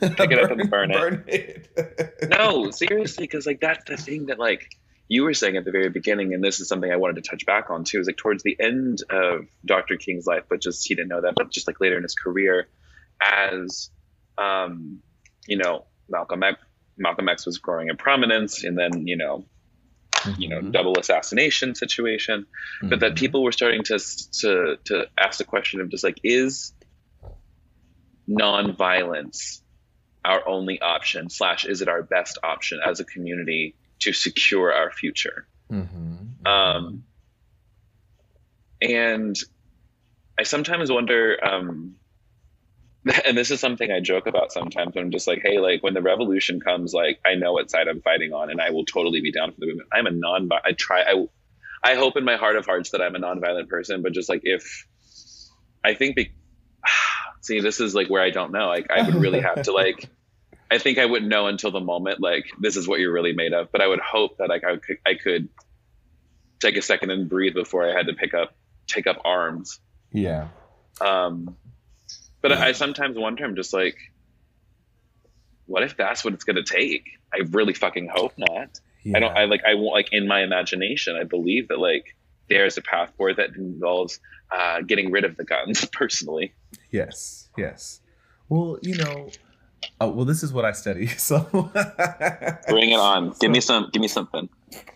Pick 0.00 0.30
it 0.30 0.38
up 0.38 0.50
and 0.50 0.70
burn, 0.70 0.90
burn 0.92 1.24
it. 1.26 1.68
it. 1.76 2.14
no, 2.30 2.70
seriously, 2.70 3.24
because 3.24 3.46
like 3.46 3.60
that's 3.60 3.84
the 3.84 3.96
thing 3.96 4.26
that 4.26 4.38
like 4.38 4.76
you 5.08 5.22
were 5.22 5.34
saying 5.34 5.56
at 5.56 5.64
the 5.64 5.70
very 5.70 5.88
beginning, 5.88 6.34
and 6.34 6.44
this 6.44 6.60
is 6.60 6.68
something 6.68 6.90
I 6.90 6.96
wanted 6.96 7.22
to 7.22 7.30
touch 7.30 7.46
back 7.46 7.70
on 7.70 7.84
too. 7.84 8.00
Is 8.00 8.06
like 8.06 8.16
towards 8.16 8.42
the 8.42 8.56
end 8.60 9.02
of 9.08 9.46
Dr. 9.64 9.96
King's 9.96 10.26
life, 10.26 10.44
but 10.48 10.60
just 10.60 10.86
he 10.86 10.94
didn't 10.94 11.08
know 11.08 11.22
that, 11.22 11.34
but 11.34 11.50
just 11.50 11.66
like 11.66 11.80
later 11.80 11.96
in 11.96 12.02
his 12.02 12.14
career, 12.14 12.68
as 13.22 13.90
um, 14.36 15.00
you 15.46 15.56
know, 15.56 15.86
Malcolm 16.08 16.42
X, 16.42 16.58
Malcolm 16.98 17.28
X 17.28 17.46
was 17.46 17.58
growing 17.58 17.88
in 17.88 17.96
prominence, 17.96 18.64
and 18.64 18.76
then 18.76 19.06
you 19.06 19.16
know, 19.16 19.46
mm-hmm. 20.12 20.40
you 20.40 20.48
know, 20.48 20.58
mm-hmm. 20.58 20.72
double 20.72 20.98
assassination 20.98 21.74
situation, 21.74 22.42
mm-hmm. 22.42 22.88
but 22.90 23.00
that 23.00 23.12
mm-hmm. 23.12 23.16
people 23.16 23.42
were 23.42 23.52
starting 23.52 23.82
to 23.84 23.98
to 24.40 24.76
to 24.84 25.06
ask 25.18 25.38
the 25.38 25.44
question 25.44 25.80
of 25.80 25.88
just 25.88 26.04
like 26.04 26.20
is 26.22 26.72
nonviolence 28.28 29.60
our 30.24 30.46
only 30.48 30.80
option 30.80 31.30
slash 31.30 31.64
is 31.64 31.82
it 31.82 31.88
our 31.88 32.02
best 32.02 32.38
option 32.42 32.80
as 32.84 33.00
a 33.00 33.04
community 33.04 33.74
to 34.00 34.12
secure 34.12 34.72
our 34.72 34.90
future 34.90 35.46
mm-hmm. 35.70 36.46
um, 36.46 37.04
and 38.82 39.36
i 40.38 40.42
sometimes 40.42 40.90
wonder 40.90 41.38
um, 41.42 41.94
and 43.24 43.38
this 43.38 43.50
is 43.50 43.60
something 43.60 43.90
I 43.92 44.00
joke 44.00 44.26
about 44.26 44.52
sometimes 44.52 44.94
when 44.94 45.04
I'm 45.04 45.10
just 45.12 45.28
like, 45.28 45.40
hey, 45.42 45.58
like 45.58 45.82
when 45.82 45.94
the 45.94 46.02
revolution 46.02 46.60
comes, 46.60 46.92
like 46.92 47.20
I 47.24 47.34
know 47.34 47.52
what 47.52 47.70
side 47.70 47.86
I'm 47.86 48.00
fighting 48.02 48.32
on, 48.32 48.50
and 48.50 48.60
I 48.60 48.70
will 48.70 48.84
totally 48.84 49.20
be 49.20 49.30
down 49.30 49.52
for 49.52 49.60
the 49.60 49.66
movement. 49.66 49.88
I'm 49.92 50.06
a 50.06 50.10
non. 50.10 50.48
I 50.64 50.72
try. 50.72 51.02
I 51.02 51.26
I 51.84 51.94
hope 51.94 52.16
in 52.16 52.24
my 52.24 52.36
heart 52.36 52.56
of 52.56 52.66
hearts 52.66 52.90
that 52.90 53.00
I'm 53.00 53.14
a 53.14 53.20
nonviolent 53.20 53.68
person, 53.68 54.02
but 54.02 54.12
just 54.12 54.28
like 54.28 54.40
if 54.42 54.86
I 55.84 55.94
think, 55.94 56.16
be, 56.16 56.32
see, 57.46 57.60
this 57.60 57.80
is 57.80 57.94
like 57.94 58.08
where 58.08 58.22
I 58.22 58.30
don't 58.30 58.52
know. 58.52 58.66
Like 58.68 58.90
I 58.90 59.02
would 59.02 59.14
really 59.14 59.40
have 59.40 59.62
to 59.62 59.72
like. 59.72 60.08
I 60.68 60.78
think 60.78 60.98
I 60.98 61.06
wouldn't 61.06 61.30
know 61.30 61.46
until 61.46 61.70
the 61.70 61.80
moment. 61.80 62.20
Like 62.20 62.46
this 62.58 62.76
is 62.76 62.88
what 62.88 62.98
you're 62.98 63.12
really 63.12 63.32
made 63.32 63.52
of. 63.52 63.70
But 63.70 63.82
I 63.82 63.86
would 63.86 64.00
hope 64.00 64.38
that 64.38 64.48
like 64.48 64.64
I 64.64 64.76
could 64.76 64.98
I 65.06 65.14
could 65.14 65.48
take 66.60 66.76
a 66.76 66.82
second 66.82 67.10
and 67.10 67.28
breathe 67.28 67.54
before 67.54 67.88
I 67.88 67.96
had 67.96 68.06
to 68.06 68.14
pick 68.14 68.34
up 68.34 68.56
take 68.88 69.06
up 69.06 69.18
arms. 69.24 69.78
Yeah. 70.12 70.48
Um 71.00 71.56
but 72.48 72.52
I 72.52 72.72
sometimes 72.72 73.18
wonder, 73.18 73.44
I'm 73.44 73.56
just 73.56 73.72
like, 73.72 73.96
what 75.66 75.82
if 75.82 75.96
that's 75.96 76.24
what 76.24 76.32
it's 76.34 76.44
going 76.44 76.56
to 76.56 76.62
take? 76.62 77.04
I 77.34 77.38
really 77.50 77.74
fucking 77.74 78.08
hope 78.12 78.34
not. 78.36 78.78
Yeah. 79.02 79.16
I 79.16 79.20
don't, 79.20 79.36
I 79.36 79.44
like, 79.46 79.62
I 79.64 79.74
want, 79.74 79.94
like, 79.94 80.12
in 80.12 80.28
my 80.28 80.42
imagination, 80.42 81.16
I 81.16 81.24
believe 81.24 81.68
that, 81.68 81.80
like, 81.80 82.14
there's 82.48 82.76
a 82.76 82.82
path 82.82 83.12
forward 83.16 83.38
that 83.38 83.56
involves 83.56 84.20
uh, 84.50 84.82
getting 84.82 85.10
rid 85.10 85.24
of 85.24 85.36
the 85.36 85.44
guns 85.44 85.84
personally. 85.92 86.54
Yes, 86.90 87.48
yes. 87.56 88.00
Well, 88.48 88.78
you 88.82 88.96
know, 88.96 89.30
oh, 90.00 90.10
well, 90.10 90.24
this 90.24 90.42
is 90.42 90.52
what 90.52 90.64
I 90.64 90.72
study. 90.72 91.06
So 91.18 91.40
bring 92.68 92.90
it 92.90 93.00
on. 93.00 93.28
Give 93.28 93.36
so, 93.36 93.48
me 93.48 93.60
some. 93.60 93.90
Give 93.92 94.02
me 94.02 94.08
something. 94.08 94.48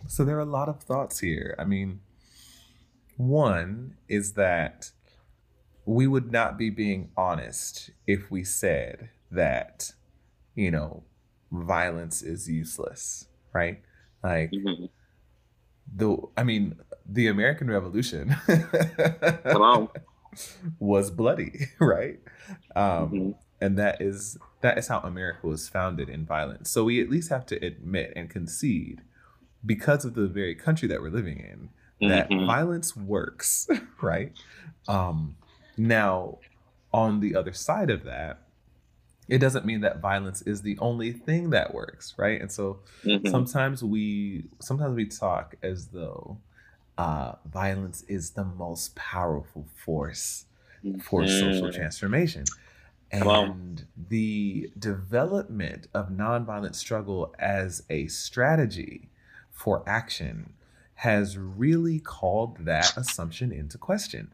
So 0.07 0.25
there 0.25 0.37
are 0.37 0.41
a 0.41 0.45
lot 0.45 0.69
of 0.69 0.83
thoughts 0.83 1.19
here. 1.21 1.55
I 1.59 1.65
mean, 1.65 2.01
one 3.17 3.97
is 4.09 4.33
that 4.35 4.91
we 5.85 6.07
would 6.07 6.31
not 6.31 6.57
be 6.57 6.71
being 6.71 7.11
honest 7.17 7.91
if 8.07 8.31
we 8.31 8.45
said 8.45 9.11
that, 9.31 9.93
you 10.55 10.71
know, 10.71 11.03
violence 11.51 12.23
is 12.23 12.49
useless, 12.49 13.27
right? 13.53 13.81
Like, 14.23 14.53
mm-hmm. 14.53 14.87
The, 15.95 16.17
I 16.37 16.45
mean, 16.45 16.77
the 17.07 17.27
American 17.29 17.71
Revolution 17.71 18.37
was 20.79 21.11
bloody, 21.11 21.67
right? 21.81 22.21
Um, 22.77 22.85
mm-hmm. 22.85 23.31
And 23.61 23.79
that 23.79 24.01
is 24.01 24.39
that 24.63 24.79
is 24.79 24.89
how 24.89 25.01
America 25.01 25.47
was 25.47 25.69
founded 25.69 26.09
in 26.09 26.25
violence. 26.25 26.71
So 26.71 26.85
we 26.85 27.01
at 27.01 27.11
least 27.11 27.31
have 27.31 27.47
to 27.47 27.57
admit 27.65 28.13
and 28.17 28.29
concede, 28.29 29.03
because 29.65 30.05
of 30.05 30.15
the 30.15 30.27
very 30.27 30.55
country 30.55 30.89
that 30.89 31.01
we're 31.01 31.11
living 31.11 31.39
in, 31.39 32.09
that 32.09 32.31
mm-hmm. 32.31 32.47
violence 32.47 32.97
works, 32.97 33.69
right? 34.03 34.33
Um, 34.89 35.37
now, 35.77 36.39
on 36.93 37.21
the 37.21 37.35
other 37.37 37.53
side 37.53 37.91
of 37.91 38.05
that, 38.05 38.43
it 39.31 39.39
doesn't 39.39 39.65
mean 39.65 39.81
that 39.83 40.01
violence 40.01 40.43
is 40.43 40.63
the 40.63 40.77
only 40.79 41.13
thing 41.13 41.51
that 41.51 41.73
works, 41.73 42.15
right? 42.17 42.41
And 42.41 42.51
so 42.51 42.81
mm-hmm. 43.05 43.29
sometimes 43.29 43.83
we 43.83 44.45
sometimes 44.61 44.97
we 44.97 45.07
talk 45.07 45.55
as 45.63 45.87
though 45.87 46.39
uh, 46.99 47.33
violence 47.51 48.03
is 48.09 48.31
the 48.31 48.45
most 48.45 48.95
powerful 48.97 49.67
force 49.77 50.47
for 51.03 51.23
mm-hmm. 51.23 51.53
social 51.53 51.73
transformation. 51.73 52.45
And 53.13 53.87
the 54.09 54.71
development 54.79 55.89
of 55.95 56.11
nonviolent 56.11 56.75
struggle 56.75 57.35
as 57.39 57.83
a 57.91 58.07
strategy 58.07 59.11
for 59.51 59.83
action 59.89 60.53
has 60.95 61.39
really 61.39 61.99
called 61.99 62.65
that 62.67 62.97
assumption 62.97 63.53
into 63.53 63.79
question. 63.79 64.31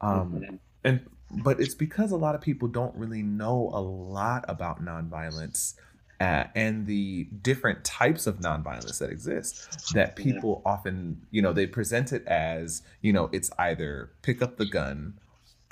Um, 0.00 0.32
mm-hmm 0.32 0.54
and 0.84 1.00
but 1.30 1.60
it's 1.60 1.74
because 1.74 2.12
a 2.12 2.16
lot 2.16 2.34
of 2.34 2.40
people 2.40 2.68
don't 2.68 2.94
really 2.94 3.22
know 3.22 3.70
a 3.72 3.80
lot 3.80 4.44
about 4.48 4.84
nonviolence 4.84 5.74
uh, 6.20 6.44
and 6.54 6.86
the 6.86 7.24
different 7.42 7.84
types 7.84 8.26
of 8.26 8.38
nonviolence 8.38 8.98
that 8.98 9.10
exist 9.10 9.92
that 9.94 10.16
people 10.16 10.62
often 10.64 11.20
you 11.30 11.42
know 11.42 11.52
they 11.52 11.66
present 11.66 12.12
it 12.12 12.24
as 12.26 12.82
you 13.02 13.12
know 13.12 13.28
it's 13.32 13.50
either 13.58 14.10
pick 14.22 14.40
up 14.40 14.56
the 14.56 14.66
gun 14.66 15.14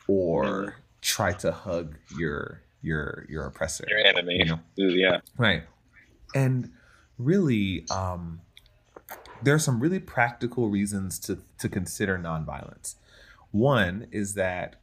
or 0.09 0.77
try 1.01 1.33
to 1.33 1.53
hug 1.53 1.97
your 2.19 2.61
your 2.83 3.25
your 3.29 3.47
oppressor 3.47 3.87
your 3.89 4.01
enemy. 4.01 4.39
you 4.39 4.45
know? 4.45 4.61
yeah. 4.77 5.21
Right. 5.39 5.63
And 6.35 6.71
really 7.19 7.87
um 7.91 8.41
there 9.43 9.55
are 9.55 9.61
some 9.61 9.81
really 9.81 10.01
practical 10.01 10.69
reasons 10.69 11.19
to 11.21 11.39
to 11.59 11.69
consider 11.69 12.19
nonviolence. 12.19 12.97
One 13.51 14.07
is 14.11 14.35
that 14.35 14.77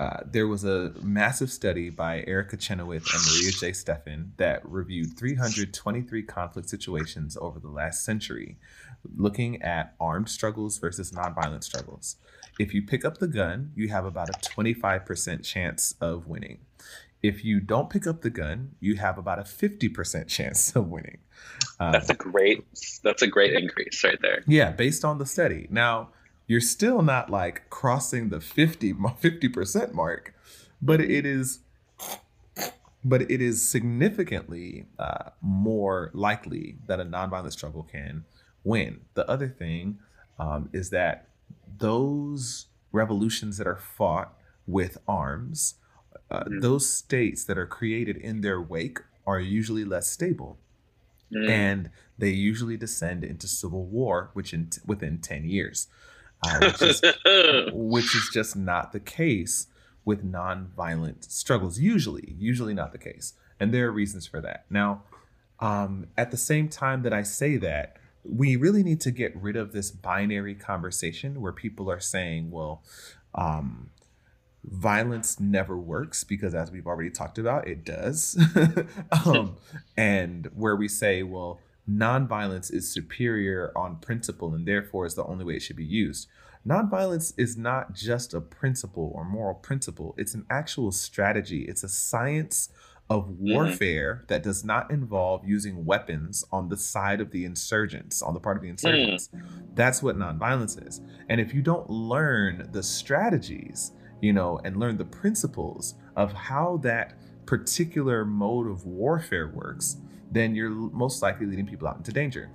uh, 0.00 0.22
there 0.24 0.48
was 0.48 0.64
a 0.64 0.94
massive 1.02 1.52
study 1.52 1.90
by 1.90 2.24
Erica 2.26 2.56
Chenoweth 2.56 3.04
and 3.12 3.22
Maria 3.26 3.50
J. 3.50 3.74
Stephan 3.74 4.32
that 4.38 4.66
reviewed 4.66 5.14
323 5.18 6.22
conflict 6.22 6.70
situations 6.70 7.36
over 7.38 7.60
the 7.60 7.68
last 7.68 8.02
century, 8.02 8.56
looking 9.14 9.60
at 9.60 9.94
armed 10.00 10.30
struggles 10.30 10.78
versus 10.78 11.12
nonviolent 11.12 11.64
struggles. 11.64 12.16
If 12.58 12.72
you 12.72 12.80
pick 12.80 13.04
up 13.04 13.18
the 13.18 13.28
gun, 13.28 13.72
you 13.74 13.88
have 13.88 14.06
about 14.06 14.30
a 14.30 14.32
25% 14.32 15.44
chance 15.44 15.94
of 16.00 16.26
winning. 16.26 16.60
If 17.22 17.44
you 17.44 17.60
don't 17.60 17.90
pick 17.90 18.06
up 18.06 18.22
the 18.22 18.30
gun, 18.30 18.76
you 18.80 18.96
have 18.96 19.18
about 19.18 19.38
a 19.38 19.42
50% 19.42 20.28
chance 20.28 20.74
of 20.74 20.88
winning. 20.88 21.18
Um, 21.78 21.92
that's 21.92 22.08
a 22.08 22.14
great 22.14 22.64
that's 23.02 23.20
a 23.20 23.26
great 23.26 23.52
increase 23.52 24.02
right 24.02 24.18
there. 24.22 24.42
Yeah, 24.46 24.70
based 24.70 25.04
on 25.04 25.18
the 25.18 25.26
study. 25.26 25.66
Now, 25.70 26.08
you're 26.50 26.60
still 26.60 27.00
not 27.00 27.30
like 27.30 27.70
crossing 27.70 28.28
the 28.28 28.40
50 28.40 28.94
50% 28.94 29.92
mark 29.92 30.34
but 30.82 31.00
it 31.00 31.24
is 31.24 31.60
but 33.04 33.22
it 33.30 33.40
is 33.40 33.66
significantly 33.66 34.86
uh, 34.98 35.30
more 35.40 36.10
likely 36.12 36.76
that 36.88 36.98
a 36.98 37.04
nonviolent 37.04 37.52
struggle 37.52 37.84
can 37.84 38.24
win 38.64 39.00
the 39.14 39.30
other 39.30 39.46
thing 39.46 40.00
um, 40.40 40.68
is 40.72 40.90
that 40.90 41.28
those 41.78 42.66
revolutions 42.90 43.56
that 43.56 43.68
are 43.68 43.76
fought 43.76 44.36
with 44.66 44.98
arms 45.06 45.76
uh, 46.32 46.40
mm-hmm. 46.40 46.58
those 46.58 46.88
states 46.92 47.44
that 47.44 47.56
are 47.58 47.66
created 47.66 48.16
in 48.16 48.40
their 48.40 48.60
wake 48.60 48.98
are 49.24 49.38
usually 49.38 49.84
less 49.84 50.08
stable 50.08 50.58
mm. 51.32 51.48
and 51.48 51.90
they 52.18 52.30
usually 52.30 52.76
descend 52.76 53.22
into 53.24 53.48
civil 53.48 53.86
war, 53.86 54.30
which 54.34 54.52
in 54.52 54.68
within 54.84 55.18
ten 55.18 55.44
years, 55.44 55.86
uh, 56.42 56.58
which 56.62 56.82
is 56.82 57.02
which 57.72 58.14
is 58.14 58.30
just 58.32 58.56
not 58.56 58.92
the 58.92 59.00
case 59.00 59.66
with 60.04 60.24
non-violent 60.24 61.24
struggles. 61.24 61.78
Usually, 61.78 62.34
usually 62.38 62.74
not 62.74 62.92
the 62.92 62.98
case, 62.98 63.34
and 63.58 63.72
there 63.72 63.88
are 63.88 63.92
reasons 63.92 64.26
for 64.26 64.40
that. 64.40 64.64
Now, 64.70 65.02
um, 65.60 66.06
at 66.16 66.30
the 66.30 66.36
same 66.36 66.68
time 66.68 67.02
that 67.02 67.12
I 67.12 67.22
say 67.22 67.56
that, 67.58 67.96
we 68.24 68.56
really 68.56 68.82
need 68.82 69.00
to 69.02 69.10
get 69.10 69.36
rid 69.36 69.56
of 69.56 69.72
this 69.72 69.90
binary 69.90 70.54
conversation 70.54 71.40
where 71.40 71.52
people 71.52 71.90
are 71.90 72.00
saying, 72.00 72.50
well, 72.50 72.82
um, 73.34 73.90
violence 74.64 75.40
never 75.40 75.76
works 75.76 76.24
because 76.24 76.54
as 76.54 76.70
we've 76.70 76.86
already 76.86 77.10
talked 77.10 77.38
about 77.38 77.66
it 77.66 77.84
does 77.84 78.38
um, 79.24 79.56
and 79.96 80.50
where 80.54 80.76
we 80.76 80.86
say 80.86 81.22
well 81.22 81.58
nonviolence 81.90 82.72
is 82.72 82.92
superior 82.92 83.72
on 83.74 83.96
principle 83.96 84.54
and 84.54 84.66
therefore 84.66 85.06
is 85.06 85.14
the 85.14 85.24
only 85.24 85.44
way 85.44 85.54
it 85.54 85.62
should 85.62 85.76
be 85.76 85.84
used 85.84 86.28
nonviolence 86.66 87.32
is 87.36 87.56
not 87.56 87.94
just 87.94 88.34
a 88.34 88.40
principle 88.40 89.10
or 89.14 89.24
moral 89.24 89.54
principle 89.54 90.14
it's 90.18 90.34
an 90.34 90.44
actual 90.50 90.92
strategy 90.92 91.64
it's 91.68 91.82
a 91.82 91.88
science 91.88 92.68
of 93.10 93.24
mm-hmm. 93.24 93.52
warfare 93.52 94.14
mm-hmm. 94.14 94.26
that 94.28 94.42
does 94.42 94.64
not 94.64 94.90
involve 94.90 95.44
using 95.44 95.84
weapons 95.84 96.44
on 96.52 96.68
the 96.68 96.76
side 96.76 97.20
of 97.20 97.32
the 97.32 97.44
insurgents, 97.44 98.22
on 98.22 98.32
the 98.32 98.40
part 98.40 98.56
of 98.56 98.62
the 98.62 98.68
insurgents. 98.68 99.28
Mm. 99.34 99.42
That's 99.74 100.02
what 100.02 100.16
nonviolence 100.16 100.86
is. 100.86 101.00
And 101.28 101.40
if 101.40 101.52
you 101.52 101.60
don't 101.60 101.90
learn 101.90 102.68
the 102.70 102.84
strategies, 102.84 103.92
you 104.22 104.32
know, 104.32 104.60
and 104.64 104.76
learn 104.76 104.96
the 104.96 105.04
principles 105.04 105.96
of 106.14 106.32
how 106.32 106.78
that 106.82 107.14
particular 107.46 108.24
mode 108.24 108.68
of 108.68 108.86
warfare 108.86 109.48
works, 109.48 109.96
then 110.30 110.54
you're 110.54 110.70
most 110.70 111.22
likely 111.22 111.46
leading 111.46 111.66
people 111.66 111.88
out 111.88 111.96
into 111.96 112.12
danger. 112.12 112.50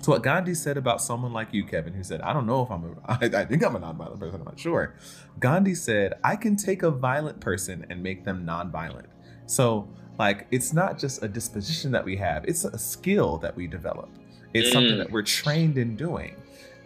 So 0.00 0.12
what 0.12 0.22
Gandhi 0.22 0.54
said 0.54 0.76
about 0.76 1.02
someone 1.02 1.32
like 1.32 1.52
you, 1.52 1.64
Kevin, 1.64 1.92
who 1.92 2.04
said, 2.04 2.20
"I 2.20 2.32
don't 2.32 2.46
know 2.46 2.62
if 2.62 2.70
I'm 2.70 2.84
a, 2.84 2.94
I, 3.06 3.40
I 3.40 3.44
think 3.44 3.64
I'm 3.64 3.76
a 3.76 3.80
nonviolent 3.80 4.20
person. 4.20 4.40
I'm 4.40 4.44
not 4.44 4.58
sure." 4.58 4.94
Gandhi 5.40 5.74
said, 5.74 6.14
"I 6.22 6.36
can 6.36 6.56
take 6.56 6.82
a 6.82 6.90
violent 6.90 7.40
person 7.40 7.84
and 7.90 8.02
make 8.02 8.24
them 8.24 8.46
nonviolent." 8.46 9.06
So, 9.46 9.88
like, 10.18 10.46
it's 10.50 10.72
not 10.72 10.98
just 10.98 11.22
a 11.22 11.28
disposition 11.28 11.90
that 11.92 12.04
we 12.04 12.16
have, 12.16 12.44
it's 12.44 12.64
a 12.64 12.78
skill 12.78 13.38
that 13.38 13.56
we 13.56 13.66
develop. 13.66 14.08
It's 14.54 14.70
mm. 14.70 14.72
something 14.72 14.98
that 14.98 15.10
we're 15.10 15.22
trained 15.22 15.78
in 15.78 15.96
doing. 15.96 16.36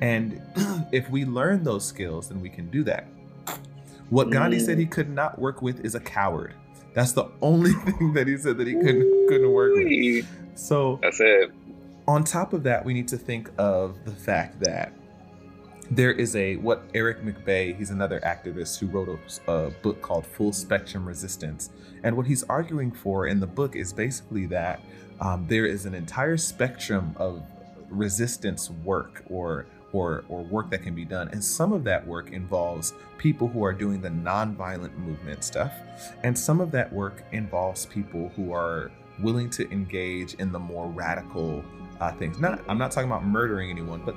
And 0.00 0.42
if 0.92 1.08
we 1.10 1.24
learn 1.24 1.62
those 1.62 1.84
skills, 1.84 2.28
then 2.28 2.40
we 2.40 2.48
can 2.48 2.70
do 2.70 2.82
that. 2.84 3.06
What 4.10 4.30
Gandhi 4.30 4.58
mm. 4.58 4.66
said 4.66 4.78
he 4.78 4.86
could 4.86 5.08
not 5.08 5.38
work 5.38 5.62
with 5.62 5.84
is 5.84 5.94
a 5.94 6.00
coward. 6.00 6.54
That's 6.94 7.12
the 7.12 7.26
only 7.40 7.72
thing 7.84 8.12
that 8.14 8.26
he 8.26 8.36
said 8.36 8.58
that 8.58 8.66
he 8.66 8.74
couldn't 8.74 9.28
couldn't 9.28 9.50
work 9.50 9.74
with. 9.74 10.26
So 10.54 10.98
that's 11.02 11.20
it. 11.20 11.52
On 12.08 12.24
top 12.24 12.52
of 12.52 12.64
that, 12.64 12.84
we 12.84 12.94
need 12.94 13.08
to 13.08 13.16
think 13.16 13.50
of 13.58 14.04
the 14.04 14.10
fact 14.10 14.60
that 14.60 14.92
there 15.90 16.12
is 16.12 16.34
a 16.36 16.56
what 16.56 16.90
Aric 16.94 17.22
McBay, 17.22 17.76
he's 17.76 17.90
another 17.90 18.20
activist 18.20 18.78
who 18.78 18.86
wrote 18.86 19.20
a, 19.46 19.52
a, 19.52 19.70
book 19.70 20.00
called 20.00 20.26
Full 20.26 20.52
Spectrum 20.52 21.06
Resistance. 21.06 21.70
And 22.02 22.16
what 22.16 22.26
he's 22.26 22.42
arguing 22.44 22.90
for 22.90 23.26
in 23.26 23.40
the 23.40 23.46
book 23.46 23.76
is 23.76 23.92
basically 23.92 24.46
that 24.46 24.80
um, 25.20 25.46
there 25.48 25.66
is 25.66 25.86
an 25.86 25.94
entire 25.94 26.36
spectrum 26.36 27.14
of 27.16 27.42
resistance 27.90 28.70
work 28.84 29.22
or 29.28 29.66
or 29.92 30.24
or 30.28 30.42
work 30.42 30.70
that 30.70 30.82
can 30.82 30.94
be 30.94 31.04
done. 31.04 31.28
And 31.28 31.42
some 31.42 31.72
of 31.72 31.84
that 31.84 32.06
work 32.06 32.32
involves 32.32 32.94
people 33.18 33.48
who 33.48 33.64
are 33.64 33.72
doing 33.72 34.00
the 34.00 34.08
nonviolent 34.08 34.96
movement 34.98 35.44
stuff. 35.44 35.72
And 36.22 36.36
some 36.38 36.60
of 36.60 36.70
that 36.72 36.92
work 36.92 37.24
involves 37.32 37.86
people 37.86 38.32
who 38.36 38.52
are 38.52 38.90
willing 39.20 39.50
to 39.50 39.70
engage 39.70 40.34
in 40.34 40.52
the 40.52 40.58
more 40.58 40.88
radical 40.88 41.62
uh, 42.00 42.10
things. 42.12 42.40
Not, 42.40 42.60
I'm 42.68 42.78
not 42.78 42.90
talking 42.90 43.08
about 43.08 43.24
murdering 43.24 43.70
anyone, 43.70 44.02
but, 44.04 44.16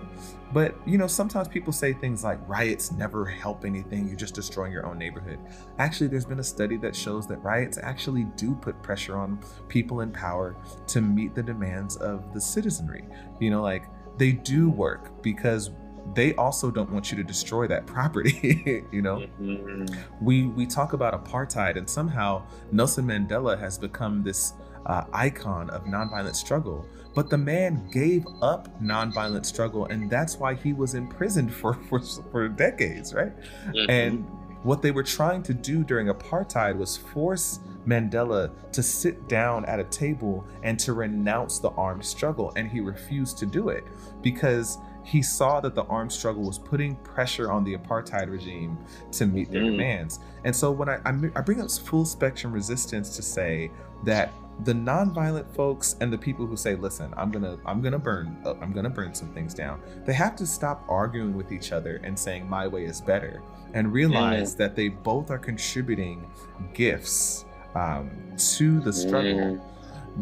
but 0.54 0.76
you 0.88 0.98
know, 0.98 1.06
sometimes 1.06 1.48
people 1.48 1.72
say 1.72 1.94
things 1.94 2.24
like 2.24 2.40
riots 2.48 2.92
never 2.92 3.26
help 3.26 3.64
anything. 3.64 4.08
You're 4.08 4.18
just 4.18 4.34
destroying 4.34 4.72
your 4.72 4.88
own 4.88 4.98
neighborhood. 4.98 5.38
Actually, 5.78 6.08
there's 6.08 6.26
been 6.26 6.40
a 6.40 6.44
study 6.44 6.78
that 6.78 6.96
shows 6.96 7.28
that 7.28 7.38
riots 7.44 7.78
actually 7.78 8.24
do 8.38 8.56
put 8.56 8.82
pressure 8.82 9.18
on 9.18 9.40
people 9.68 10.02
in 10.02 10.12
power 10.12 10.56
to 10.88 11.02
meet 11.02 11.36
the 11.36 11.44
demands 11.44 11.98
of 11.98 12.34
the 12.34 12.42
citizenry. 12.42 13.06
You 13.40 13.52
know, 13.52 13.62
like 13.62 13.84
they 14.18 14.32
do 14.32 14.70
work 14.70 15.22
because 15.22 15.72
they 16.14 16.36
also 16.36 16.70
don't 16.70 16.92
want 16.92 17.12
you 17.12 17.18
to 17.18 17.24
destroy 17.24 17.68
that 17.68 17.86
property 17.88 18.84
you 18.92 19.02
know 19.02 19.26
mm-hmm. 19.42 19.86
we 20.22 20.46
we 20.48 20.66
talk 20.66 20.94
about 20.94 21.26
apartheid 21.26 21.78
and 21.78 21.90
somehow 21.90 22.46
nelson 22.72 23.06
mandela 23.06 23.60
has 23.60 23.78
become 23.78 24.22
this 24.24 24.54
uh, 24.86 25.04
icon 25.14 25.68
of 25.72 25.84
nonviolent 25.86 26.36
struggle 26.36 26.88
but 27.16 27.30
the 27.30 27.38
man 27.38 27.88
gave 27.92 28.28
up 28.42 28.68
nonviolent 28.82 29.46
struggle, 29.46 29.86
and 29.86 30.10
that's 30.10 30.38
why 30.38 30.54
he 30.54 30.74
was 30.74 30.94
imprisoned 30.94 31.52
for 31.52 31.74
for, 31.90 32.02
for 32.02 32.50
decades, 32.50 33.14
right? 33.14 33.32
Mm-hmm. 33.68 33.90
And 33.90 34.26
what 34.64 34.82
they 34.82 34.92
were 34.92 35.04
trying 35.04 35.42
to 35.44 35.54
do 35.54 35.84
during 35.84 36.08
apartheid 36.08 36.76
was 36.76 36.98
force 36.98 37.60
Mandela 37.86 38.52
to 38.72 38.84
sit 38.84 39.28
down 39.28 39.66
at 39.66 39.80
a 39.80 39.84
table 39.86 40.46
and 40.64 40.80
to 40.80 40.94
renounce 40.94 41.60
the 41.60 41.70
armed 41.72 42.06
struggle, 42.06 42.52
and 42.56 42.70
he 42.70 42.80
refused 42.80 43.38
to 43.40 43.46
do 43.46 43.70
it 43.70 43.86
because 44.22 44.78
he 45.04 45.22
saw 45.22 45.60
that 45.62 45.76
the 45.76 45.84
armed 45.84 46.12
struggle 46.12 46.44
was 46.44 46.58
putting 46.58 46.96
pressure 46.98 47.52
on 47.52 47.64
the 47.64 47.78
apartheid 47.78 48.30
regime 48.30 48.78
to 49.12 49.28
meet 49.28 49.52
their 49.52 49.62
mm. 49.62 49.72
demands. 49.72 50.20
And 50.44 50.56
so 50.56 50.72
when 50.72 50.90
I, 50.90 51.00
I 51.06 51.42
bring 51.42 51.62
up 51.62 51.70
full 51.70 52.06
spectrum 52.06 52.52
resistance 52.52 53.16
to 53.16 53.22
say 53.22 53.72
that 54.04 54.32
the 54.64 54.74
nonviolent 54.74 55.54
folks 55.54 55.96
and 56.00 56.12
the 56.12 56.18
people 56.18 56.46
who 56.46 56.56
say 56.56 56.76
listen 56.76 57.14
i'm 57.18 57.30
gonna 57.30 57.58
i'm 57.66 57.82
gonna 57.82 58.00
burn 58.00 58.38
uh, 58.46 58.54
i'm 58.62 58.72
gonna 58.72 58.90
burn 58.90 59.14
some 59.14 59.28
things 59.34 59.54
down 59.54 59.82
they 60.06 60.14
have 60.14 60.36
to 60.36 60.46
stop 60.46 60.86
arguing 60.88 61.36
with 61.36 61.52
each 61.52 61.74
other 61.74 62.00
and 62.04 62.18
saying 62.18 62.48
my 62.50 62.66
way 62.66 62.86
is 62.86 63.02
better 63.02 63.42
and 63.74 63.92
realize 63.92 64.56
mm. 64.56 64.58
that 64.58 64.76
they 64.76 64.88
both 64.88 65.30
are 65.30 65.38
contributing 65.38 66.26
gifts 66.74 67.45
um, 67.76 68.10
to 68.38 68.80
the 68.82 68.92
struggle 68.92 69.34
mm. 69.34 69.62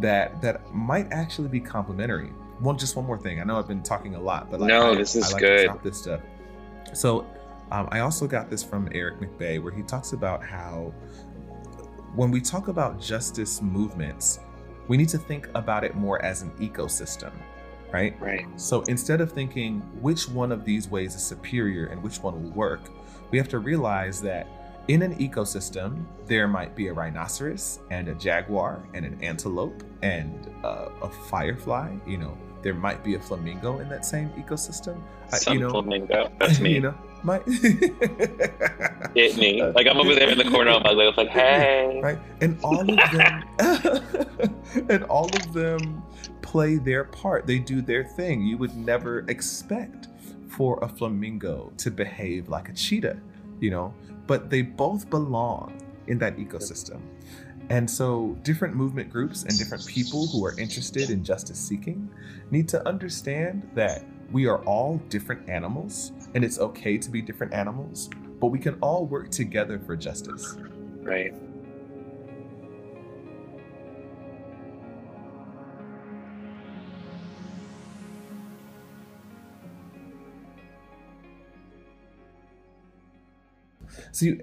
that 0.02 0.42
that 0.42 0.74
might 0.74 1.12
actually 1.12 1.48
be 1.48 1.60
complementary 1.60 2.30
one 2.60 2.78
just 2.78 2.96
one 2.96 3.06
more 3.06 3.18
thing 3.18 3.40
i 3.40 3.44
know 3.44 3.58
i've 3.58 3.68
been 3.68 3.84
talking 3.84 4.16
a 4.16 4.22
lot 4.22 4.50
but 4.52 4.60
like, 4.60 4.68
no 4.68 4.92
I, 4.92 4.96
this 4.96 5.16
is 5.16 5.30
I 5.30 5.34
like 5.34 5.42
good 5.42 5.68
to 5.68 5.80
this 5.84 6.00
stuff 6.00 6.22
so 6.94 7.26
um, 7.72 7.88
i 7.92 8.00
also 8.00 8.28
got 8.28 8.50
this 8.50 8.64
from 8.64 8.88
aric 8.90 9.20
mcbay 9.20 9.62
where 9.62 9.74
he 9.74 9.82
talks 9.84 10.14
about 10.14 10.44
how 10.44 10.94
when 12.16 12.30
we 12.30 12.42
talk 12.42 12.68
about 12.68 13.02
justice 13.02 13.62
movements, 13.62 14.40
we 14.88 14.98
need 14.98 15.10
to 15.10 15.18
think 15.18 15.50
about 15.56 15.84
it 15.84 15.96
more 15.96 16.24
as 16.24 16.42
an 16.42 16.52
ecosystem, 16.52 17.32
right? 17.92 18.20
Right. 18.20 18.46
So 18.56 18.82
instead 18.84 19.22
of 19.22 19.32
thinking 19.32 19.80
which 20.02 20.30
one 20.30 20.52
of 20.52 20.64
these 20.66 20.90
ways 20.90 21.16
is 21.16 21.24
superior 21.24 21.88
and 21.88 22.02
which 22.04 22.22
one 22.22 22.42
will 22.42 22.52
work, 22.52 22.82
we 23.32 23.38
have 23.38 23.50
to 23.50 23.60
realize 23.60 24.22
that 24.22 24.48
in 24.88 25.02
an 25.02 25.16
ecosystem, 25.18 26.06
there 26.26 26.48
might 26.48 26.76
be 26.76 26.88
a 26.88 26.94
rhinoceros 26.94 27.80
and 27.90 28.10
a 28.10 28.16
jaguar 28.16 28.84
and 28.94 29.06
an 29.06 29.18
antelope 29.22 29.84
and 30.02 30.54
uh, 30.64 30.90
a 31.02 31.10
firefly. 31.10 31.96
You 32.06 32.18
know, 32.18 32.38
there 32.62 32.74
might 32.74 33.04
be 33.04 33.16
a 33.16 33.20
flamingo 33.20 33.80
in 33.80 33.90
that 33.90 34.06
same 34.06 34.30
ecosystem. 34.32 35.02
Some 35.30 35.54
you 35.54 35.60
know, 35.62 35.70
flamingo. 35.70 36.32
That's 36.40 36.60
me. 36.62 36.74
You 36.74 36.82
know, 36.82 36.96
my 37.24 37.40
hit 37.46 39.38
me. 39.38 39.64
Like 39.64 39.88
I'm 39.88 39.98
over 39.98 40.16
there 40.16 40.30
in 40.30 40.38
the 40.38 40.50
corner 40.50 40.72
on 40.72 40.84
my 40.84 40.92
leg, 40.92 41.18
like, 41.18 41.30
hey. 41.30 42.02
Right. 42.04 42.20
And 42.42 42.60
all 42.64 42.82
of 42.82 43.12
them 43.12 43.44
and 44.90 45.04
all 45.06 45.26
of 45.34 45.54
them 45.54 46.04
play 46.42 46.76
their 46.76 47.06
part. 47.06 47.48
They 47.48 47.60
do 47.60 47.82
their 47.82 48.04
thing. 48.04 48.42
You 48.42 48.58
would 48.58 48.76
never 48.76 49.20
expect 49.30 50.08
for 50.48 50.78
a 50.84 50.88
flamingo 50.88 51.72
to 51.78 51.90
behave 51.90 52.50
like 52.50 52.70
a 52.70 52.74
cheetah, 52.74 53.20
you 53.60 53.72
know, 53.72 53.94
but 54.28 54.50
they 54.50 54.62
both 54.62 55.10
belong 55.10 55.82
in 56.08 56.18
that 56.20 56.38
ecosystem. 56.38 57.02
And 57.70 57.90
so, 57.90 58.38
different 58.44 58.76
movement 58.76 59.10
groups 59.10 59.44
and 59.44 59.58
different 59.58 59.86
people 59.86 60.28
who 60.28 60.46
are 60.46 60.58
interested 60.60 61.10
in 61.10 61.24
justice 61.24 61.58
seeking 61.58 62.10
need 62.52 62.68
to 62.70 62.86
understand 62.88 63.70
that 63.74 64.04
we 64.32 64.48
are 64.48 64.62
all 64.66 64.98
different 65.10 65.48
animals 65.48 66.12
and 66.36 66.44
it's 66.44 66.60
okay 66.60 66.98
to 66.98 67.10
be 67.10 67.22
different 67.22 67.54
animals, 67.54 68.10
but 68.40 68.48
we 68.48 68.60
can 68.60 68.78
all 68.82 69.06
work 69.06 69.30
together 69.30 69.80
for 69.80 69.96
justice. 69.96 70.58
Right. 71.02 71.34
See, 84.12 84.42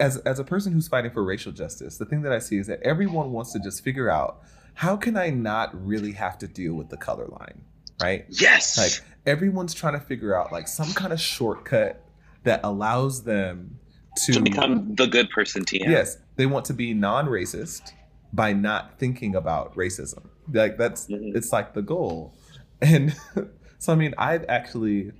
as 0.00 0.18
as 0.18 0.38
a 0.38 0.44
person 0.44 0.72
who's 0.72 0.88
fighting 0.88 1.10
for 1.10 1.24
racial 1.24 1.52
justice, 1.52 1.98
the 1.98 2.04
thing 2.04 2.22
that 2.22 2.32
I 2.32 2.38
see 2.38 2.58
is 2.58 2.66
that 2.68 2.80
everyone 2.82 3.32
wants 3.32 3.52
to 3.52 3.58
just 3.58 3.82
figure 3.82 4.10
out 4.10 4.42
how 4.74 4.96
can 4.96 5.16
I 5.16 5.30
not 5.30 5.70
really 5.84 6.12
have 6.12 6.38
to 6.38 6.46
deal 6.46 6.74
with 6.74 6.88
the 6.88 6.96
color 6.96 7.26
line, 7.26 7.62
right? 8.00 8.24
Yes. 8.28 8.78
Like 8.78 9.04
everyone's 9.26 9.74
trying 9.74 9.94
to 9.94 10.00
figure 10.00 10.36
out 10.36 10.52
like 10.52 10.68
some 10.68 10.92
kind 10.92 11.12
of 11.12 11.20
shortcut 11.20 12.04
that 12.44 12.60
allows 12.62 13.24
them 13.24 13.78
to, 14.24 14.32
to 14.34 14.40
become 14.40 14.94
the 14.94 15.06
good 15.06 15.30
person 15.30 15.64
TM. 15.64 15.88
Yes, 15.88 16.18
they 16.36 16.46
want 16.46 16.64
to 16.66 16.74
be 16.74 16.94
non-racist, 16.94 17.92
by 18.32 18.52
not 18.52 18.98
thinking 18.98 19.34
about 19.34 19.74
racism. 19.74 20.28
Like 20.52 20.76
that's 20.78 21.06
mm-hmm. 21.06 21.36
it's 21.36 21.52
like 21.52 21.74
the 21.74 21.82
goal. 21.82 22.34
And 22.80 23.14
so 23.78 23.92
I 23.92 23.96
mean, 23.96 24.14
I've 24.18 24.44
actually 24.48 25.12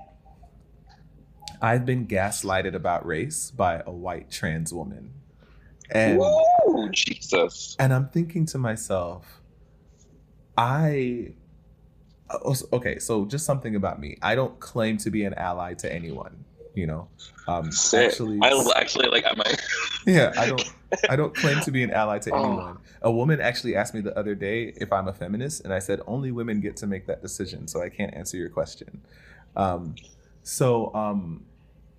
I've 1.60 1.84
been 1.84 2.06
gaslighted 2.06 2.74
about 2.74 3.06
race 3.06 3.50
by 3.50 3.82
a 3.86 3.90
white 3.90 4.30
trans 4.30 4.72
woman. 4.72 5.12
And 5.90 6.18
Whoa, 6.18 6.88
Jesus. 6.90 7.76
And 7.78 7.92
I'm 7.92 8.08
thinking 8.08 8.46
to 8.46 8.58
myself, 8.58 9.40
I 10.56 11.32
oh, 12.30 12.54
okay, 12.72 12.98
so 12.98 13.24
just 13.24 13.46
something 13.46 13.74
about 13.74 13.98
me. 13.98 14.18
I 14.20 14.34
don't 14.34 14.58
claim 14.60 14.98
to 14.98 15.10
be 15.10 15.24
an 15.24 15.34
ally 15.34 15.74
to 15.74 15.92
anyone 15.92 16.44
you 16.78 16.86
know 16.86 17.08
um 17.48 17.70
actually 17.92 18.38
i 18.40 18.72
actually 18.76 19.08
like 19.08 19.24
i 19.26 19.34
might 19.34 19.60
yeah 20.06 20.32
i 20.36 20.46
don't 20.46 20.72
i 21.10 21.16
don't 21.16 21.34
claim 21.34 21.60
to 21.60 21.72
be 21.72 21.82
an 21.82 21.90
ally 21.90 22.18
to 22.18 22.30
oh. 22.32 22.44
anyone 22.44 22.78
a 23.02 23.10
woman 23.10 23.40
actually 23.40 23.74
asked 23.74 23.94
me 23.94 24.00
the 24.00 24.16
other 24.16 24.34
day 24.34 24.72
if 24.76 24.92
i'm 24.92 25.08
a 25.08 25.12
feminist 25.12 25.64
and 25.64 25.74
i 25.74 25.78
said 25.80 26.00
only 26.06 26.30
women 26.30 26.60
get 26.60 26.76
to 26.76 26.86
make 26.86 27.06
that 27.06 27.20
decision 27.20 27.66
so 27.66 27.82
i 27.82 27.88
can't 27.88 28.14
answer 28.14 28.36
your 28.36 28.48
question 28.48 29.00
um 29.56 29.94
so 30.48 30.92
um 30.94 31.44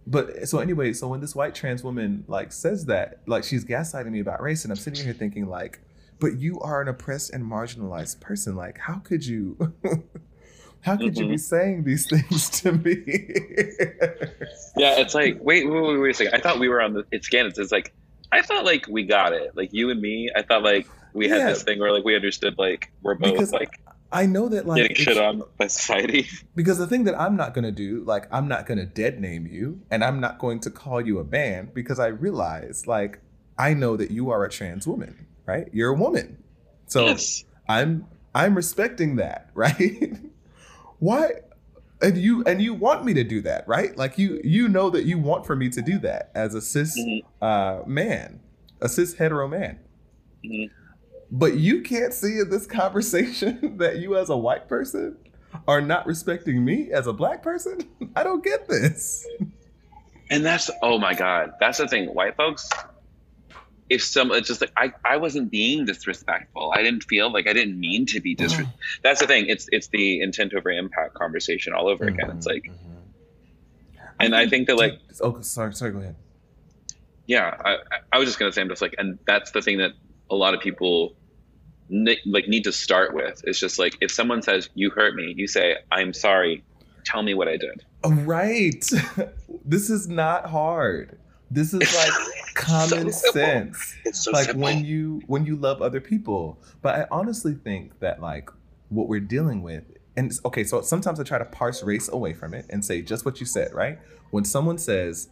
but 0.07 0.47
so 0.47 0.57
anyway 0.57 0.91
so 0.91 1.07
when 1.07 1.21
this 1.21 1.35
white 1.35 1.53
trans 1.53 1.83
woman 1.83 2.23
like 2.27 2.51
says 2.51 2.85
that 2.85 3.19
like 3.27 3.43
she's 3.43 3.63
gaslighting 3.63 4.11
me 4.11 4.19
about 4.19 4.41
race 4.41 4.63
and 4.63 4.71
i'm 4.71 4.77
sitting 4.77 5.05
here 5.05 5.13
thinking 5.13 5.47
like 5.47 5.79
but 6.19 6.39
you 6.39 6.59
are 6.61 6.81
an 6.81 6.87
oppressed 6.87 7.31
and 7.31 7.43
marginalized 7.43 8.19
person 8.19 8.55
like 8.55 8.79
how 8.79 8.95
could 8.95 9.23
you 9.25 9.55
How 10.81 10.95
could 10.95 11.13
mm-hmm. 11.13 11.23
you 11.23 11.27
be 11.29 11.35
mm-hmm. 11.35 11.39
saying 11.39 11.83
these 11.83 12.07
things 12.07 12.49
to 12.61 12.71
me? 12.71 13.03
yeah, 14.77 14.97
it's 14.97 15.13
like, 15.13 15.37
wait, 15.41 15.69
wait, 15.69 15.81
wait, 15.81 15.97
wait 15.97 16.11
a 16.11 16.13
second. 16.13 16.33
I 16.33 16.39
thought 16.39 16.57
we 16.57 16.69
were 16.69 16.81
on 16.81 16.93
the, 16.93 17.05
it's 17.11 17.27
Gannon. 17.27 17.51
It's 17.57 17.69
like, 17.69 17.93
I 18.31 18.41
thought 18.41 18.63
like 18.63 18.87
we 18.87 19.03
got 19.03 19.33
it. 19.33 19.57
Like 19.57 19.73
you 19.73 19.89
and 19.89 19.99
me, 19.99 20.29
I 20.37 20.41
thought 20.41 20.63
like 20.63 20.87
we 21.11 21.27
had 21.27 21.39
yeah. 21.39 21.49
this 21.49 21.63
thing 21.63 21.79
where 21.79 21.91
like 21.91 22.05
we 22.05 22.15
understood 22.15 22.57
like 22.57 22.93
we're 23.01 23.15
both 23.15 23.33
because 23.33 23.51
like 23.51 23.81
I 24.11 24.25
know 24.25 24.49
that 24.49 24.65
like 24.65 24.81
getting 24.81 24.97
shit 24.97 25.17
on 25.17 25.43
by 25.57 25.67
society. 25.67 26.27
Because 26.55 26.77
the 26.77 26.87
thing 26.87 27.03
that 27.05 27.19
I'm 27.19 27.35
not 27.35 27.53
gonna 27.53 27.71
do, 27.71 28.03
like 28.05 28.27
I'm 28.31 28.47
not 28.47 28.65
gonna 28.65 28.85
dead 28.85 29.19
name 29.19 29.47
you 29.47 29.81
and 29.91 30.03
I'm 30.03 30.19
not 30.19 30.39
going 30.39 30.59
to 30.61 30.71
call 30.71 30.99
you 31.01 31.19
a 31.19 31.23
man 31.23 31.69
because 31.73 31.99
I 31.99 32.07
realize 32.07 32.87
like 32.87 33.19
I 33.57 33.73
know 33.73 33.97
that 33.97 34.11
you 34.11 34.29
are 34.31 34.43
a 34.43 34.49
trans 34.49 34.87
woman, 34.87 35.27
right? 35.45 35.67
You're 35.71 35.91
a 35.91 35.97
woman. 35.97 36.43
So 36.87 37.05
yes. 37.05 37.43
I'm 37.67 38.07
I'm 38.33 38.55
respecting 38.55 39.17
that, 39.17 39.49
right? 39.53 40.17
why 40.99 41.31
and 42.01 42.17
you 42.17 42.43
and 42.43 42.61
you 42.61 42.73
want 42.73 43.03
me 43.03 43.13
to 43.13 43.23
do 43.23 43.41
that 43.41 43.67
right 43.67 43.97
like 43.97 44.17
you 44.17 44.39
you 44.43 44.67
know 44.67 44.89
that 44.89 45.05
you 45.05 45.17
want 45.17 45.45
for 45.45 45.55
me 45.55 45.69
to 45.69 45.81
do 45.81 45.97
that 45.97 46.29
as 46.35 46.53
a 46.53 46.61
cis 46.61 46.97
mm-hmm. 46.99 47.43
uh, 47.43 47.79
man 47.85 48.39
a 48.81 48.87
cis 48.87 49.13
hetero 49.15 49.47
man 49.47 49.79
mm-hmm. 50.45 50.73
But 51.31 51.57
you 51.57 51.81
can't 51.81 52.13
see 52.13 52.39
in 52.39 52.49
this 52.49 52.65
conversation 52.65 53.77
that 53.77 53.97
you 53.97 54.17
as 54.17 54.29
a 54.29 54.37
white 54.37 54.67
person 54.67 55.17
are 55.67 55.81
not 55.81 56.05
respecting 56.05 56.63
me 56.63 56.91
as 56.91 57.07
a 57.07 57.13
black 57.13 57.41
person 57.41 57.79
i 58.15 58.23
don't 58.23 58.43
get 58.43 58.67
this 58.67 59.25
and 60.29 60.45
that's 60.45 60.69
oh 60.81 60.97
my 60.97 61.13
god 61.13 61.53
that's 61.59 61.77
the 61.77 61.87
thing 61.87 62.07
white 62.13 62.35
folks 62.35 62.69
if 63.89 64.03
some 64.03 64.31
it's 64.31 64.47
just 64.47 64.61
like 64.61 64.71
I, 64.77 64.93
I 65.03 65.17
wasn't 65.17 65.49
being 65.49 65.85
disrespectful 65.85 66.71
i 66.75 66.83
didn't 66.83 67.03
feel 67.03 67.31
like 67.31 67.47
i 67.47 67.53
didn't 67.53 67.79
mean 67.79 68.05
to 68.07 68.19
be 68.19 68.35
disrespectful 68.35 68.77
mm-hmm. 68.77 69.01
that's 69.03 69.19
the 69.19 69.27
thing 69.27 69.47
it's 69.47 69.67
it's 69.71 69.87
the 69.87 70.21
intent 70.21 70.53
over 70.53 70.69
impact 70.69 71.15
conversation 71.15 71.73
all 71.73 71.87
over 71.87 72.05
mm-hmm. 72.05 72.19
again 72.19 72.37
it's 72.37 72.45
like 72.45 72.63
mm-hmm. 72.63 74.03
and 74.19 74.35
i 74.35 74.47
think 74.47 74.67
that 74.67 74.77
like 74.77 74.99
oh 75.21 75.41
sorry 75.41 75.73
sorry 75.73 75.91
go 75.91 75.99
ahead 75.99 76.15
yeah 77.25 77.55
I, 77.65 77.77
I 78.13 78.19
was 78.19 78.27
just 78.27 78.37
gonna 78.37 78.51
say 78.51 78.61
i'm 78.61 78.69
just 78.69 78.81
like 78.81 78.95
and 78.99 79.17
that's 79.25 79.51
the 79.51 79.61
thing 79.61 79.79
that 79.79 79.91
a 80.29 80.35
lot 80.35 80.53
of 80.53 80.59
people 80.59 81.15
ne- 81.89 82.19
like 82.25 82.47
need 82.47 82.63
to 82.63 82.71
start 82.71 83.13
with 83.13 83.41
it's 83.45 83.59
just 83.59 83.79
like 83.79 83.97
if 84.01 84.11
someone 84.11 84.41
says 84.41 84.69
you 84.75 84.89
hurt 84.89 85.15
me 85.15 85.33
you 85.35 85.47
say 85.47 85.75
i'm 85.91 86.13
sorry 86.13 86.63
tell 87.03 87.23
me 87.23 87.33
what 87.33 87.47
i 87.47 87.57
did 87.57 87.83
oh, 88.03 88.11
right 88.11 88.85
this 89.65 89.89
is 89.89 90.07
not 90.07 90.45
hard 90.49 91.17
this 91.51 91.73
is 91.73 91.95
like 91.95 92.11
common 92.53 93.11
so 93.11 93.31
sense. 93.31 93.95
So 94.11 94.31
like 94.31 94.45
simple. 94.45 94.61
when 94.61 94.85
you 94.85 95.21
when 95.27 95.45
you 95.45 95.55
love 95.55 95.81
other 95.81 95.99
people. 95.99 96.59
But 96.81 96.95
I 96.95 97.05
honestly 97.11 97.55
think 97.55 97.99
that 97.99 98.21
like 98.21 98.49
what 98.89 99.07
we're 99.07 99.19
dealing 99.19 99.63
with 99.63 99.83
and 100.15 100.31
okay, 100.45 100.63
so 100.63 100.81
sometimes 100.81 101.19
I 101.19 101.23
try 101.23 101.37
to 101.37 101.45
parse 101.45 101.81
race 101.81 102.09
away 102.09 102.33
from 102.33 102.53
it 102.53 102.65
and 102.69 102.83
say 102.83 103.01
just 103.01 103.25
what 103.25 103.39
you 103.39 103.45
said, 103.45 103.73
right? 103.73 103.99
When 104.31 104.43
someone 104.43 104.77
says, 104.77 105.29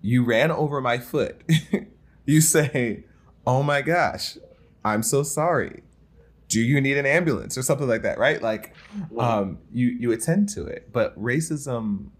"You 0.00 0.24
ran 0.24 0.50
over 0.50 0.80
my 0.80 0.98
foot," 0.98 1.42
you 2.24 2.40
say, 2.40 3.04
"Oh 3.46 3.62
my 3.62 3.82
gosh, 3.82 4.38
I'm 4.84 5.02
so 5.02 5.22
sorry." 5.22 5.82
Do 6.50 6.60
you 6.60 6.80
need 6.80 6.98
an 6.98 7.06
ambulance 7.06 7.56
or 7.56 7.62
something 7.62 7.88
like 7.88 8.02
that, 8.02 8.18
right? 8.18 8.42
Like, 8.42 8.74
um, 9.18 9.58
you 9.72 9.88
you 9.88 10.12
attend 10.12 10.48
to 10.50 10.66
it, 10.66 10.92
but 10.92 11.18
racism 11.18 12.10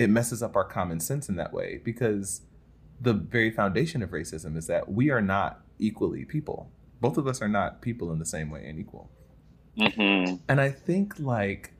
it 0.00 0.08
messes 0.08 0.42
up 0.42 0.56
our 0.56 0.64
common 0.64 0.98
sense 0.98 1.28
in 1.28 1.36
that 1.36 1.52
way 1.52 1.78
because 1.84 2.40
the 3.00 3.12
very 3.12 3.50
foundation 3.50 4.02
of 4.02 4.10
racism 4.10 4.56
is 4.56 4.66
that 4.66 4.90
we 4.90 5.10
are 5.10 5.20
not 5.20 5.60
equally 5.78 6.24
people. 6.24 6.70
Both 7.00 7.18
of 7.18 7.26
us 7.26 7.42
are 7.42 7.48
not 7.48 7.82
people 7.82 8.10
in 8.10 8.18
the 8.18 8.24
same 8.24 8.50
way 8.50 8.66
and 8.66 8.78
equal. 8.78 9.10
Mm-hmm. 9.78 10.36
And 10.48 10.60
I 10.60 10.70
think 10.70 11.18
like 11.18 11.72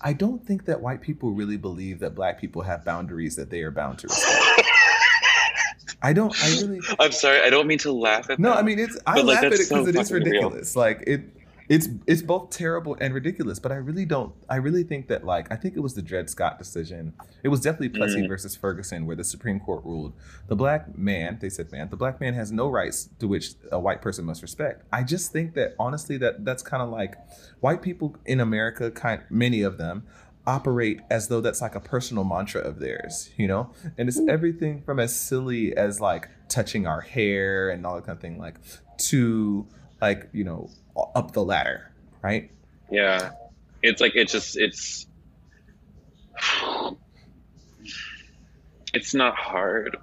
I 0.00 0.14
don't 0.14 0.46
think 0.46 0.64
that 0.64 0.80
white 0.80 1.02
people 1.02 1.32
really 1.32 1.58
believe 1.58 2.00
that 2.00 2.14
black 2.14 2.40
people 2.40 2.62
have 2.62 2.84
boundaries 2.84 3.36
that 3.36 3.50
they 3.50 3.60
are 3.62 3.70
bound 3.70 3.98
to 4.00 4.08
respect. 4.08 4.39
I 6.02 6.12
don't. 6.12 6.34
I 6.42 6.48
really. 6.60 6.80
I'm 6.98 7.12
sorry. 7.12 7.40
I 7.42 7.50
don't 7.50 7.66
mean 7.66 7.78
to 7.78 7.92
laugh 7.92 8.30
at. 8.30 8.38
No, 8.38 8.50
that, 8.50 8.58
I 8.58 8.62
mean 8.62 8.78
it's. 8.78 8.98
I 9.06 9.16
laugh 9.16 9.26
like, 9.26 9.38
at 9.38 9.44
it 9.44 9.58
because 9.58 9.68
so 9.68 9.86
it 9.86 9.96
is 9.96 10.12
ridiculous. 10.12 10.74
Real. 10.74 10.84
Like 10.84 11.04
it 11.06 11.22
it's 11.70 11.88
it's 12.08 12.20
both 12.20 12.50
terrible 12.50 12.96
and 13.00 13.14
ridiculous 13.14 13.60
but 13.60 13.70
i 13.70 13.76
really 13.76 14.04
don't 14.04 14.34
i 14.48 14.56
really 14.56 14.82
think 14.82 15.06
that 15.06 15.24
like 15.24 15.50
i 15.52 15.56
think 15.56 15.76
it 15.76 15.80
was 15.80 15.94
the 15.94 16.02
dred 16.02 16.28
scott 16.28 16.58
decision 16.58 17.14
it 17.44 17.48
was 17.48 17.60
definitely 17.60 17.88
plessy 17.88 18.22
mm. 18.22 18.28
versus 18.28 18.56
ferguson 18.56 19.06
where 19.06 19.14
the 19.14 19.22
supreme 19.22 19.60
court 19.60 19.82
ruled 19.84 20.12
the 20.48 20.56
black 20.56 20.98
man 20.98 21.38
they 21.40 21.48
said 21.48 21.70
man 21.70 21.88
the 21.88 21.96
black 21.96 22.20
man 22.20 22.34
has 22.34 22.50
no 22.50 22.68
rights 22.68 23.08
to 23.20 23.28
which 23.28 23.52
a 23.70 23.78
white 23.78 24.02
person 24.02 24.24
must 24.24 24.42
respect 24.42 24.82
i 24.92 25.00
just 25.04 25.30
think 25.30 25.54
that 25.54 25.76
honestly 25.78 26.16
that 26.16 26.44
that's 26.44 26.62
kind 26.62 26.82
of 26.82 26.90
like 26.90 27.14
white 27.60 27.80
people 27.80 28.16
in 28.26 28.40
america 28.40 28.90
kind 28.90 29.22
many 29.30 29.62
of 29.62 29.78
them 29.78 30.02
operate 30.50 31.00
as 31.10 31.28
though 31.28 31.40
that's 31.40 31.62
like 31.62 31.76
a 31.76 31.80
personal 31.80 32.24
mantra 32.24 32.60
of 32.60 32.80
theirs, 32.80 33.30
you 33.36 33.46
know? 33.46 33.72
And 33.96 34.08
it's 34.08 34.20
mm. 34.20 34.28
everything 34.28 34.82
from 34.82 34.98
as 34.98 35.14
silly 35.14 35.76
as 35.76 36.00
like 36.00 36.28
touching 36.48 36.88
our 36.88 37.00
hair 37.00 37.70
and 37.70 37.86
all 37.86 37.94
that 37.94 38.04
kind 38.04 38.16
of 38.16 38.20
thing, 38.20 38.38
like 38.38 38.56
to 38.98 39.64
like, 40.00 40.28
you 40.32 40.42
know, 40.42 40.68
up 41.14 41.32
the 41.32 41.44
ladder, 41.44 41.92
right? 42.20 42.50
Yeah. 42.90 43.30
It's 43.82 44.00
like 44.00 44.16
it's 44.16 44.32
just 44.32 44.58
it's 44.58 45.06
it's 48.92 49.14
not 49.14 49.36
hard. 49.36 49.96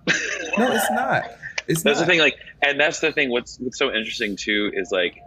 no, 0.58 0.72
it's 0.72 0.92
not. 0.92 1.26
It's 1.68 1.84
that's 1.84 2.00
not. 2.00 2.06
the 2.06 2.12
thing, 2.12 2.20
like, 2.22 2.38
and 2.62 2.80
that's 2.80 3.02
the 3.02 3.12
thing. 3.12 3.30
What's 3.30 3.60
what's 3.60 3.78
so 3.78 3.94
interesting 3.94 4.38
too 4.38 4.72
is 4.74 4.90
like 4.90 5.18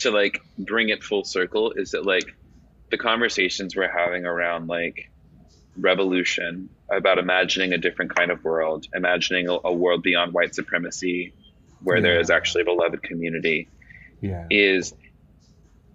to 0.00 0.10
like 0.10 0.40
bring 0.58 0.88
it 0.88 1.04
full 1.04 1.22
circle 1.24 1.72
is 1.76 1.92
that 1.92 2.04
like 2.04 2.34
the 2.90 2.98
conversations 2.98 3.76
we're 3.76 3.90
having 3.90 4.24
around 4.24 4.68
like 4.68 5.10
revolution 5.78 6.68
about 6.90 7.18
imagining 7.18 7.72
a 7.72 7.78
different 7.78 8.14
kind 8.14 8.30
of 8.30 8.42
world, 8.44 8.86
imagining 8.94 9.48
a, 9.48 9.58
a 9.64 9.72
world 9.72 10.02
beyond 10.02 10.32
white 10.32 10.54
supremacy, 10.54 11.34
where 11.82 11.96
yeah. 11.96 12.02
there 12.02 12.20
is 12.20 12.30
actually 12.30 12.62
a 12.62 12.64
beloved 12.64 13.02
community, 13.02 13.68
yeah. 14.20 14.46
is 14.50 14.94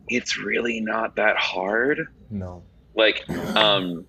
it's 0.07 0.37
really 0.37 0.81
not 0.81 1.15
that 1.15 1.37
hard. 1.37 2.07
No. 2.29 2.63
Like, 2.93 3.27
um, 3.55 4.05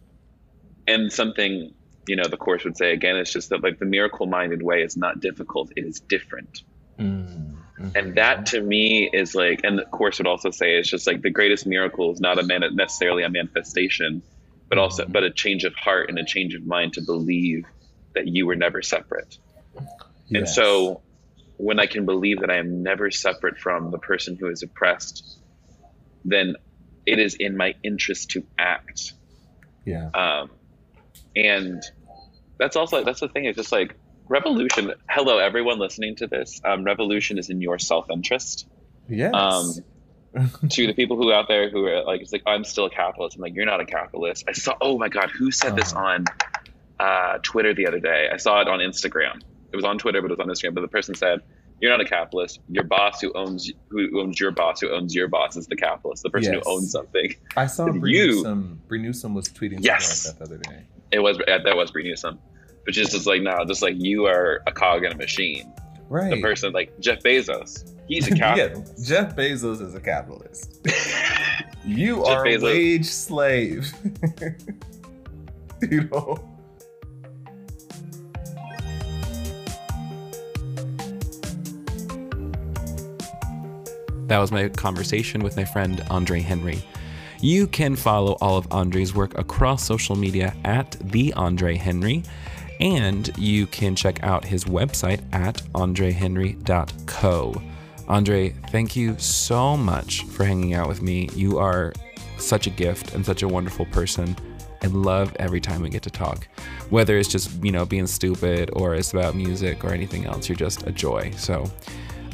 and 0.86 1.12
something, 1.12 1.72
you 2.08 2.16
know, 2.16 2.24
the 2.28 2.36
course 2.36 2.64
would 2.64 2.76
say 2.76 2.92
again, 2.92 3.16
it's 3.16 3.32
just 3.32 3.50
that 3.50 3.62
like 3.62 3.78
the 3.78 3.86
miracle 3.86 4.26
minded 4.26 4.62
way 4.62 4.82
is 4.82 4.96
not 4.96 5.20
difficult, 5.20 5.72
it 5.76 5.84
is 5.84 6.00
different. 6.00 6.62
Mm-hmm. 6.98 7.51
And 7.94 8.14
that 8.16 8.46
to 8.46 8.60
me 8.60 9.08
is 9.12 9.34
like, 9.34 9.60
and 9.64 9.78
the 9.78 9.84
course 9.84 10.18
would 10.18 10.26
also 10.26 10.50
say 10.50 10.76
it's 10.78 10.88
just 10.88 11.06
like 11.06 11.22
the 11.22 11.30
greatest 11.30 11.66
miracle 11.66 12.12
is 12.12 12.20
not 12.20 12.38
a 12.38 12.42
man 12.42 12.62
necessarily 12.74 13.22
a 13.22 13.28
manifestation, 13.28 14.22
but 14.68 14.78
also 14.78 15.04
mm-hmm. 15.04 15.12
but 15.12 15.24
a 15.24 15.30
change 15.30 15.64
of 15.64 15.74
heart 15.74 16.08
and 16.08 16.18
a 16.18 16.24
change 16.24 16.54
of 16.54 16.66
mind 16.66 16.94
to 16.94 17.02
believe 17.02 17.64
that 18.14 18.28
you 18.28 18.46
were 18.46 18.56
never 18.56 18.82
separate. 18.82 19.38
Yes. 19.74 19.84
And 20.28 20.48
so 20.48 21.02
when 21.56 21.80
I 21.80 21.86
can 21.86 22.06
believe 22.06 22.40
that 22.40 22.50
I 22.50 22.56
am 22.56 22.82
never 22.82 23.10
separate 23.10 23.58
from 23.58 23.90
the 23.90 23.98
person 23.98 24.36
who 24.36 24.48
is 24.48 24.62
oppressed 24.62 25.38
then 26.24 26.56
it 27.06 27.18
is 27.18 27.34
in 27.34 27.56
my 27.56 27.74
interest 27.82 28.30
to 28.30 28.44
act. 28.58 29.12
Yeah. 29.84 30.08
Um, 30.10 30.50
and 31.34 31.82
that's 32.58 32.76
also 32.76 33.04
that's 33.04 33.20
the 33.20 33.28
thing. 33.28 33.46
It's 33.46 33.56
just 33.56 33.72
like 33.72 33.96
revolution. 34.28 34.92
Hello, 35.08 35.38
everyone 35.38 35.78
listening 35.78 36.16
to 36.16 36.26
this. 36.26 36.60
Um, 36.64 36.84
revolution 36.84 37.38
is 37.38 37.50
in 37.50 37.60
your 37.60 37.78
self 37.78 38.10
interest. 38.10 38.66
Yes. 39.08 39.34
Um, 39.34 39.74
to 40.68 40.86
the 40.86 40.94
people 40.94 41.16
who 41.16 41.32
out 41.32 41.48
there 41.48 41.68
who 41.70 41.84
are 41.86 42.04
like, 42.04 42.22
it's 42.22 42.32
like 42.32 42.42
I'm 42.46 42.64
still 42.64 42.86
a 42.86 42.90
capitalist. 42.90 43.36
I'm 43.36 43.42
like, 43.42 43.54
you're 43.54 43.66
not 43.66 43.80
a 43.80 43.84
capitalist. 43.84 44.44
I 44.48 44.52
saw. 44.52 44.74
Oh 44.80 44.98
my 44.98 45.08
god, 45.08 45.30
who 45.30 45.50
said 45.50 45.68
uh-huh. 45.68 45.76
this 45.76 45.92
on 45.92 46.24
uh, 46.98 47.38
Twitter 47.42 47.74
the 47.74 47.86
other 47.86 48.00
day? 48.00 48.28
I 48.32 48.36
saw 48.36 48.60
it 48.60 48.68
on 48.68 48.78
Instagram. 48.78 49.42
It 49.72 49.76
was 49.76 49.84
on 49.84 49.98
Twitter, 49.98 50.20
but 50.20 50.30
it 50.30 50.38
was 50.38 50.40
on 50.40 50.48
Instagram. 50.48 50.74
But 50.74 50.82
the 50.82 50.88
person 50.88 51.14
said, 51.14 51.40
you're 51.82 51.90
not 51.90 52.00
a 52.00 52.04
capitalist. 52.04 52.60
Your 52.68 52.84
boss 52.84 53.20
who 53.20 53.32
owns 53.34 53.70
who 53.88 54.20
owns 54.20 54.38
your 54.38 54.52
boss 54.52 54.80
who 54.80 54.90
owns 54.90 55.14
your 55.16 55.26
boss 55.26 55.56
is 55.56 55.66
the 55.66 55.74
capitalist. 55.74 56.22
The 56.22 56.30
person 56.30 56.54
yes. 56.54 56.62
who 56.64 56.72
owns 56.72 56.92
something. 56.92 57.34
I 57.56 57.66
saw 57.66 57.90
Bree 57.90 58.12
you, 58.12 58.26
Newsome. 58.26 58.80
Bree 58.86 59.02
Newsome 59.02 59.34
was 59.34 59.48
tweeting 59.48 59.78
yes. 59.80 60.26
like 60.26 60.38
that 60.38 60.48
the 60.48 60.54
other 60.54 60.62
day. 60.62 60.84
It 61.10 61.18
was 61.18 61.38
that 61.38 61.76
was 61.76 61.90
Bree 61.90 62.04
Newsome, 62.04 62.38
but 62.84 62.94
just 62.94 63.14
as 63.14 63.26
like 63.26 63.42
no, 63.42 63.64
just 63.66 63.82
like 63.82 63.94
you 63.98 64.26
are 64.26 64.62
a 64.66 64.72
cog 64.72 65.04
in 65.04 65.12
a 65.12 65.16
machine. 65.16 65.72
Right. 66.08 66.30
The 66.30 66.40
person 66.42 66.72
like 66.72 66.98
Jeff 67.00 67.22
Bezos. 67.22 67.88
He's 68.08 68.30
a 68.30 68.34
capitalist. 68.36 68.94
yeah, 68.98 69.04
Jeff 69.22 69.36
Bezos 69.36 69.80
is 69.80 69.94
a 69.94 70.00
capitalist. 70.00 70.80
you 71.84 72.16
Jeff 72.16 72.26
are 72.26 72.44
Bezos. 72.44 72.60
a 72.60 72.64
wage 72.64 73.06
slave. 73.06 73.92
you 75.90 76.04
know. 76.04 76.48
That 84.26 84.38
was 84.38 84.50
my 84.50 84.68
conversation 84.70 85.42
with 85.42 85.56
my 85.56 85.64
friend 85.64 86.02
Andre 86.08 86.40
Henry. 86.40 86.82
You 87.40 87.66
can 87.66 87.96
follow 87.96 88.36
all 88.40 88.56
of 88.56 88.66
Andre's 88.70 89.14
work 89.14 89.36
across 89.36 89.84
social 89.84 90.16
media 90.16 90.54
at 90.64 90.96
the 91.00 91.32
Andre 91.34 91.76
Henry, 91.76 92.22
and 92.82 93.30
you 93.38 93.66
can 93.68 93.94
check 93.94 94.22
out 94.24 94.44
his 94.44 94.64
website 94.64 95.22
at 95.32 95.62
andrehenry.co. 95.74 97.62
Andre, 98.08 98.50
thank 98.70 98.96
you 98.96 99.16
so 99.18 99.76
much 99.76 100.24
for 100.24 100.44
hanging 100.44 100.74
out 100.74 100.88
with 100.88 101.00
me. 101.00 101.28
You 101.34 101.58
are 101.58 101.92
such 102.38 102.66
a 102.66 102.70
gift 102.70 103.14
and 103.14 103.24
such 103.24 103.42
a 103.44 103.48
wonderful 103.48 103.86
person. 103.86 104.36
I 104.82 104.88
love 104.88 105.34
every 105.38 105.60
time 105.60 105.80
we 105.80 105.90
get 105.90 106.02
to 106.02 106.10
talk. 106.10 106.48
Whether 106.90 107.16
it's 107.16 107.28
just, 107.28 107.62
you 107.64 107.70
know, 107.70 107.86
being 107.86 108.08
stupid 108.08 108.68
or 108.72 108.96
it's 108.96 109.12
about 109.12 109.36
music 109.36 109.84
or 109.84 109.94
anything 109.94 110.26
else, 110.26 110.48
you're 110.48 110.56
just 110.56 110.86
a 110.86 110.90
joy. 110.90 111.30
So 111.36 111.70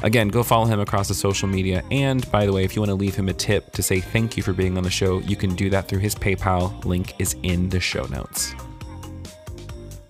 Again, 0.01 0.29
go 0.29 0.43
follow 0.43 0.65
him 0.65 0.79
across 0.79 1.09
the 1.09 1.13
social 1.13 1.49
media. 1.49 1.83
And 1.91 2.29
by 2.31 2.45
the 2.45 2.53
way, 2.53 2.63
if 2.63 2.73
you 2.73 2.81
want 2.81 2.89
to 2.89 2.95
leave 2.95 3.15
him 3.15 3.27
a 3.27 3.33
tip 3.33 3.73
to 3.73 3.83
say 3.83 3.99
thank 3.99 4.37
you 4.37 4.43
for 4.43 4.53
being 4.53 4.77
on 4.77 4.83
the 4.83 4.89
show, 4.89 5.19
you 5.19 5.35
can 5.35 5.55
do 5.55 5.69
that 5.71 5.89
through 5.89 5.99
his 5.99 6.15
PayPal. 6.15 6.85
Link 6.85 7.15
is 7.19 7.35
in 7.43 7.67
the 7.67 7.81
show 7.81 8.05
notes. 8.05 8.55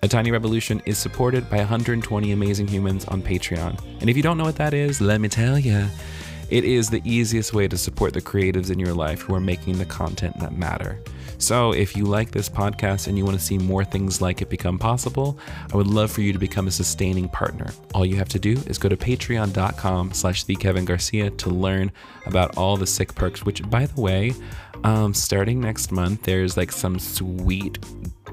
A 0.02 0.08
Tiny 0.08 0.32
Revolution 0.32 0.82
is 0.86 0.98
supported 0.98 1.50
by 1.50 1.58
120 1.58 2.32
amazing 2.32 2.70
humans 2.70 3.04
on 3.06 3.22
Patreon. 3.22 3.78
And 4.00 4.10
if 4.10 4.16
you 4.16 4.24
don't 4.24 4.38
know 4.38 4.46
what 4.46 4.56
that 4.56 4.74
is, 4.74 5.02
let 5.02 5.20
me 5.20 5.28
tell 5.28 5.60
you. 5.60 5.88
It 6.50 6.64
is 6.64 6.90
the 6.90 7.02
easiest 7.04 7.54
way 7.54 7.68
to 7.68 7.78
support 7.78 8.14
the 8.14 8.22
creatives 8.22 8.72
in 8.72 8.80
your 8.80 8.94
life 8.94 9.22
who 9.22 9.36
are 9.36 9.42
making 9.42 9.78
the 9.78 9.86
content 9.86 10.40
that 10.40 10.58
matter. 10.58 11.02
So, 11.38 11.74
if 11.74 11.98
you 11.98 12.06
like 12.06 12.32
this 12.32 12.50
podcast 12.50 13.08
and 13.08 13.18
you 13.18 13.26
want 13.26 13.38
to 13.38 13.44
see 13.44 13.58
more 13.58 13.84
things 13.84 14.22
like 14.22 14.42
it 14.42 14.50
become 14.50 14.80
possible, 14.80 15.38
I 15.72 15.76
would 15.78 15.88
love 15.88 16.12
for 16.12 16.22
you 16.22 16.34
to 16.34 16.40
become 16.40 16.68
a 16.68 16.72
sustaining 16.72 17.30
partner. 17.30 17.68
All 17.94 18.06
you 18.06 18.16
have 18.16 18.30
to 18.30 18.40
do 18.40 18.54
is 18.68 18.78
go 18.78 18.90
to 18.90 18.98
patreon.com 18.98 20.14
slash 20.14 20.46
thekevingarcia 20.46 21.38
to 21.38 21.50
learn 21.50 21.92
about 22.26 22.58
all 22.58 22.78
the 22.78 22.88
sick 22.88 23.16
perks, 23.16 23.46
which, 23.46 23.70
by 23.70 23.86
the 23.86 24.02
way, 24.02 24.34
um, 24.84 25.14
starting 25.14 25.60
next 25.60 25.92
month, 25.92 26.24
there's 26.24 26.58
like 26.58 26.72
some 26.72 27.00
sweet, 27.00 27.80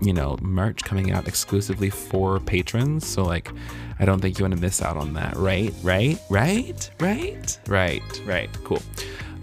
you 0.01 0.13
know, 0.13 0.37
merch 0.41 0.83
coming 0.85 1.13
out 1.13 1.27
exclusively 1.27 1.91
for 1.91 2.41
patrons. 2.41 3.07
So, 3.07 3.25
like, 3.25 3.51
I 3.99 4.05
don't 4.05 4.21
think 4.21 4.39
you 4.39 4.45
want 4.45 4.55
to 4.55 4.61
miss 4.61 4.83
out 4.83 4.97
on 4.97 5.15
that, 5.15 5.37
right? 5.37 5.73
Right? 5.83 6.19
Right? 6.31 6.91
Right? 7.01 7.59
Right? 7.67 8.23
Right. 8.25 8.51
Cool. 8.65 8.83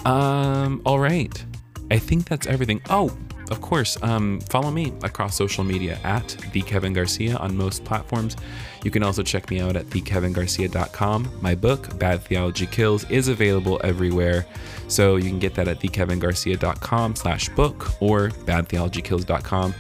Um, 0.06 0.82
all 0.86 0.99
right. 0.99 1.45
I 1.91 1.99
think 1.99 2.26
that's 2.26 2.47
everything. 2.47 2.82
Oh, 2.89 3.16
of 3.54 3.62
course, 3.62 4.01
um, 4.01 4.39
follow 4.41 4.72
me 4.72 4.91
across 5.04 5.36
social 5.36 5.64
media 5.64 5.99
at 6.04 6.28
the 6.51 6.62
Kevin 6.64 6.91
Garcia 6.91 7.38
on 7.38 7.56
most 7.56 7.86
platforms. 7.86 8.36
You 8.84 8.89
can 8.89 9.04
also 9.04 9.22
check 9.22 9.49
me 9.51 9.62
out 9.62 9.76
at 9.76 9.86
thekevingarcia.com. 9.86 11.38
My 11.39 11.54
book, 11.54 11.97
Bad 11.99 12.24
Theology 12.24 12.66
Kills, 12.66 13.10
is 13.12 13.28
available 13.28 13.80
everywhere. 13.84 14.47
So 14.88 15.18
you 15.18 15.30
can 15.30 15.38
get 15.38 15.54
that 15.54 15.68
at 15.68 15.80
thekevingarcia.com 15.80 17.16
slash 17.16 17.49
book 17.49 18.01
or 18.01 18.30
badtheologykills.com. 18.30 19.76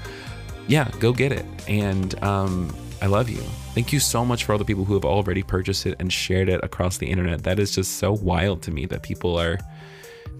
Yeah, 0.67 0.91
go 0.99 1.11
get 1.11 1.31
it. 1.31 1.45
And 1.67 2.23
um, 2.23 2.75
I 3.01 3.07
love 3.07 3.27
you. 3.29 3.41
Thank 3.73 3.91
you 3.91 3.99
so 3.99 4.23
much 4.23 4.43
for 4.43 4.51
all 4.51 4.59
the 4.59 4.65
people 4.65 4.85
who 4.85 4.93
have 4.93 5.03
already 5.03 5.41
purchased 5.41 5.87
it 5.87 5.95
and 5.99 6.13
shared 6.13 6.47
it 6.47 6.63
across 6.63 6.99
the 6.99 7.07
internet. 7.07 7.41
That 7.43 7.57
is 7.57 7.73
just 7.73 7.97
so 7.97 8.13
wild 8.13 8.61
to 8.63 8.71
me 8.71 8.85
that 8.85 9.01
people 9.01 9.35
are 9.35 9.57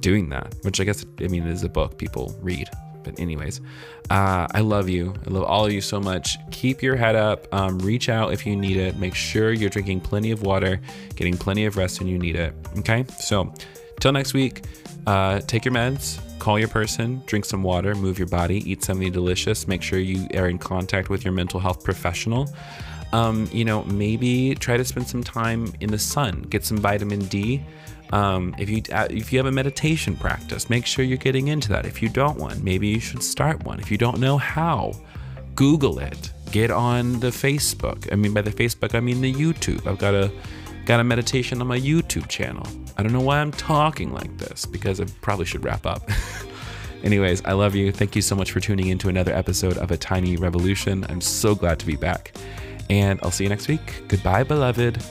doing 0.01 0.29
that, 0.29 0.53
which 0.61 0.79
I 0.79 0.84
guess, 0.84 1.03
I 1.19 1.27
mean, 1.29 1.47
it 1.47 1.51
is 1.51 1.63
a 1.63 1.69
book 1.69 1.97
people 1.97 2.38
read. 2.41 2.69
But, 3.04 3.20
anyways, 3.20 3.62
uh, 4.10 4.47
I 4.51 4.62
love 4.62 4.89
you. 4.89 5.14
I 5.28 5.30
love 5.30 5.43
all 5.43 5.66
of 5.66 5.72
you 5.72 5.82
so 5.82 5.99
much. 5.99 6.38
Keep 6.51 6.82
your 6.82 6.95
head 6.95 7.16
up. 7.16 7.54
Um, 7.54 7.80
reach 7.80 8.10
out 8.10 8.34
if 8.34 8.45
you 8.45 8.56
need 8.56 8.78
it. 8.78 8.97
Make 8.97 9.16
sure 9.16 9.51
you're 9.51 9.70
drinking 9.70 10.01
plenty 10.01 10.32
of 10.32 10.43
water, 10.43 10.80
getting 11.16 11.38
plenty 11.38 11.66
of 11.66 11.78
rest 11.78 11.99
when 11.99 12.08
you 12.08 12.18
need 12.18 12.36
it. 12.36 12.54
Okay. 12.80 13.06
So, 13.20 13.54
till 13.99 14.12
next 14.12 14.34
week, 14.34 14.64
uh, 15.06 15.39
take 15.41 15.66
your 15.66 15.74
meds, 15.74 16.20
call 16.39 16.58
your 16.58 16.68
person, 16.68 17.22
drink 17.26 17.45
some 17.45 17.64
water, 17.64 17.95
move 17.95 18.18
your 18.18 18.28
body, 18.28 18.70
eat 18.70 18.84
something 18.84 19.12
delicious. 19.12 19.68
Make 19.68 19.82
sure 19.82 19.99
you 19.99 20.28
are 20.36 20.47
in 20.47 20.58
contact 20.58 21.10
with 21.10 21.24
your 21.24 21.34
mental 21.34 21.60
health 21.60 21.84
professional. 21.84 22.49
Um, 23.12 23.47
you 23.51 23.64
know, 23.64 23.84
maybe 23.84 24.56
try 24.56 24.76
to 24.76 24.84
spend 24.84 25.08
some 25.08 25.24
time 25.24 25.72
in 25.80 25.91
the 25.91 25.99
sun, 25.99 26.41
get 26.43 26.66
some 26.66 26.78
vitamin 26.78 27.20
D. 27.26 27.64
Um, 28.14 28.53
if 28.59 28.70
you 28.70 28.84
uh, 28.91 29.07
if 29.09 29.34
you 29.34 29.39
have 29.39 29.47
a 29.47 29.51
meditation 29.51 30.16
practice, 30.16 30.70
make 30.70 30.86
sure 30.86 31.03
you're 31.03 31.18
getting 31.18 31.47
into 31.47 31.70
that. 31.70 31.88
If 31.88 31.99
you 31.99 32.09
don't 32.09 32.38
one, 32.38 32.64
maybe 32.64 32.88
you 32.88 32.99
should 32.99 33.24
start 33.24 33.64
one. 33.64 33.80
If 33.80 33.89
you 33.89 33.97
don't 33.97 34.20
know 34.20 34.38
how, 34.38 34.93
Google 35.55 35.97
it. 35.97 36.32
Get 36.51 36.70
on 36.70 37.20
the 37.20 37.30
Facebook. 37.30 38.14
I 38.14 38.16
mean, 38.16 38.32
by 38.32 38.41
the 38.41 38.51
Facebook, 38.51 38.93
I 38.93 38.99
mean 38.99 39.20
the 39.22 39.34
YouTube. 39.34 39.88
I've 39.88 39.97
got 39.97 40.14
a 40.14 40.32
got 40.86 40.99
a 40.99 41.03
meditation 41.03 41.59
on 41.59 41.66
my 41.66 41.80
YouTube 41.80 42.28
channel. 42.28 42.68
I 42.97 43.01
don't 43.01 43.14
know 43.14 43.22
why 43.22 43.39
I'm 43.39 43.51
talking 43.51 44.14
like 44.14 44.38
this 44.38 44.68
because 44.68 45.01
I 45.01 45.05
probably 45.22 45.45
should 45.45 45.64
wrap 45.64 45.88
up. 45.88 46.07
Anyways, 47.03 47.43
I 47.45 47.53
love 47.53 47.74
you. 47.74 47.91
Thank 47.91 48.16
you 48.16 48.22
so 48.22 48.36
much 48.36 48.51
for 48.51 48.59
tuning 48.59 48.89
in 48.89 48.99
to 48.99 49.09
another 49.09 49.34
episode 49.34 49.78
of 49.80 49.89
A 49.89 49.97
Tiny 49.97 50.38
Revolution. 50.38 51.03
I'm 51.09 51.20
so 51.20 51.55
glad 51.55 51.80
to 51.80 51.88
be 51.88 51.95
back. 51.95 52.34
And 52.91 53.20
I'll 53.24 53.32
see 53.32 53.43
you 53.43 53.49
next 53.49 53.68
week. 53.68 54.03
Goodbye, 54.07 54.43
beloved. 54.43 55.03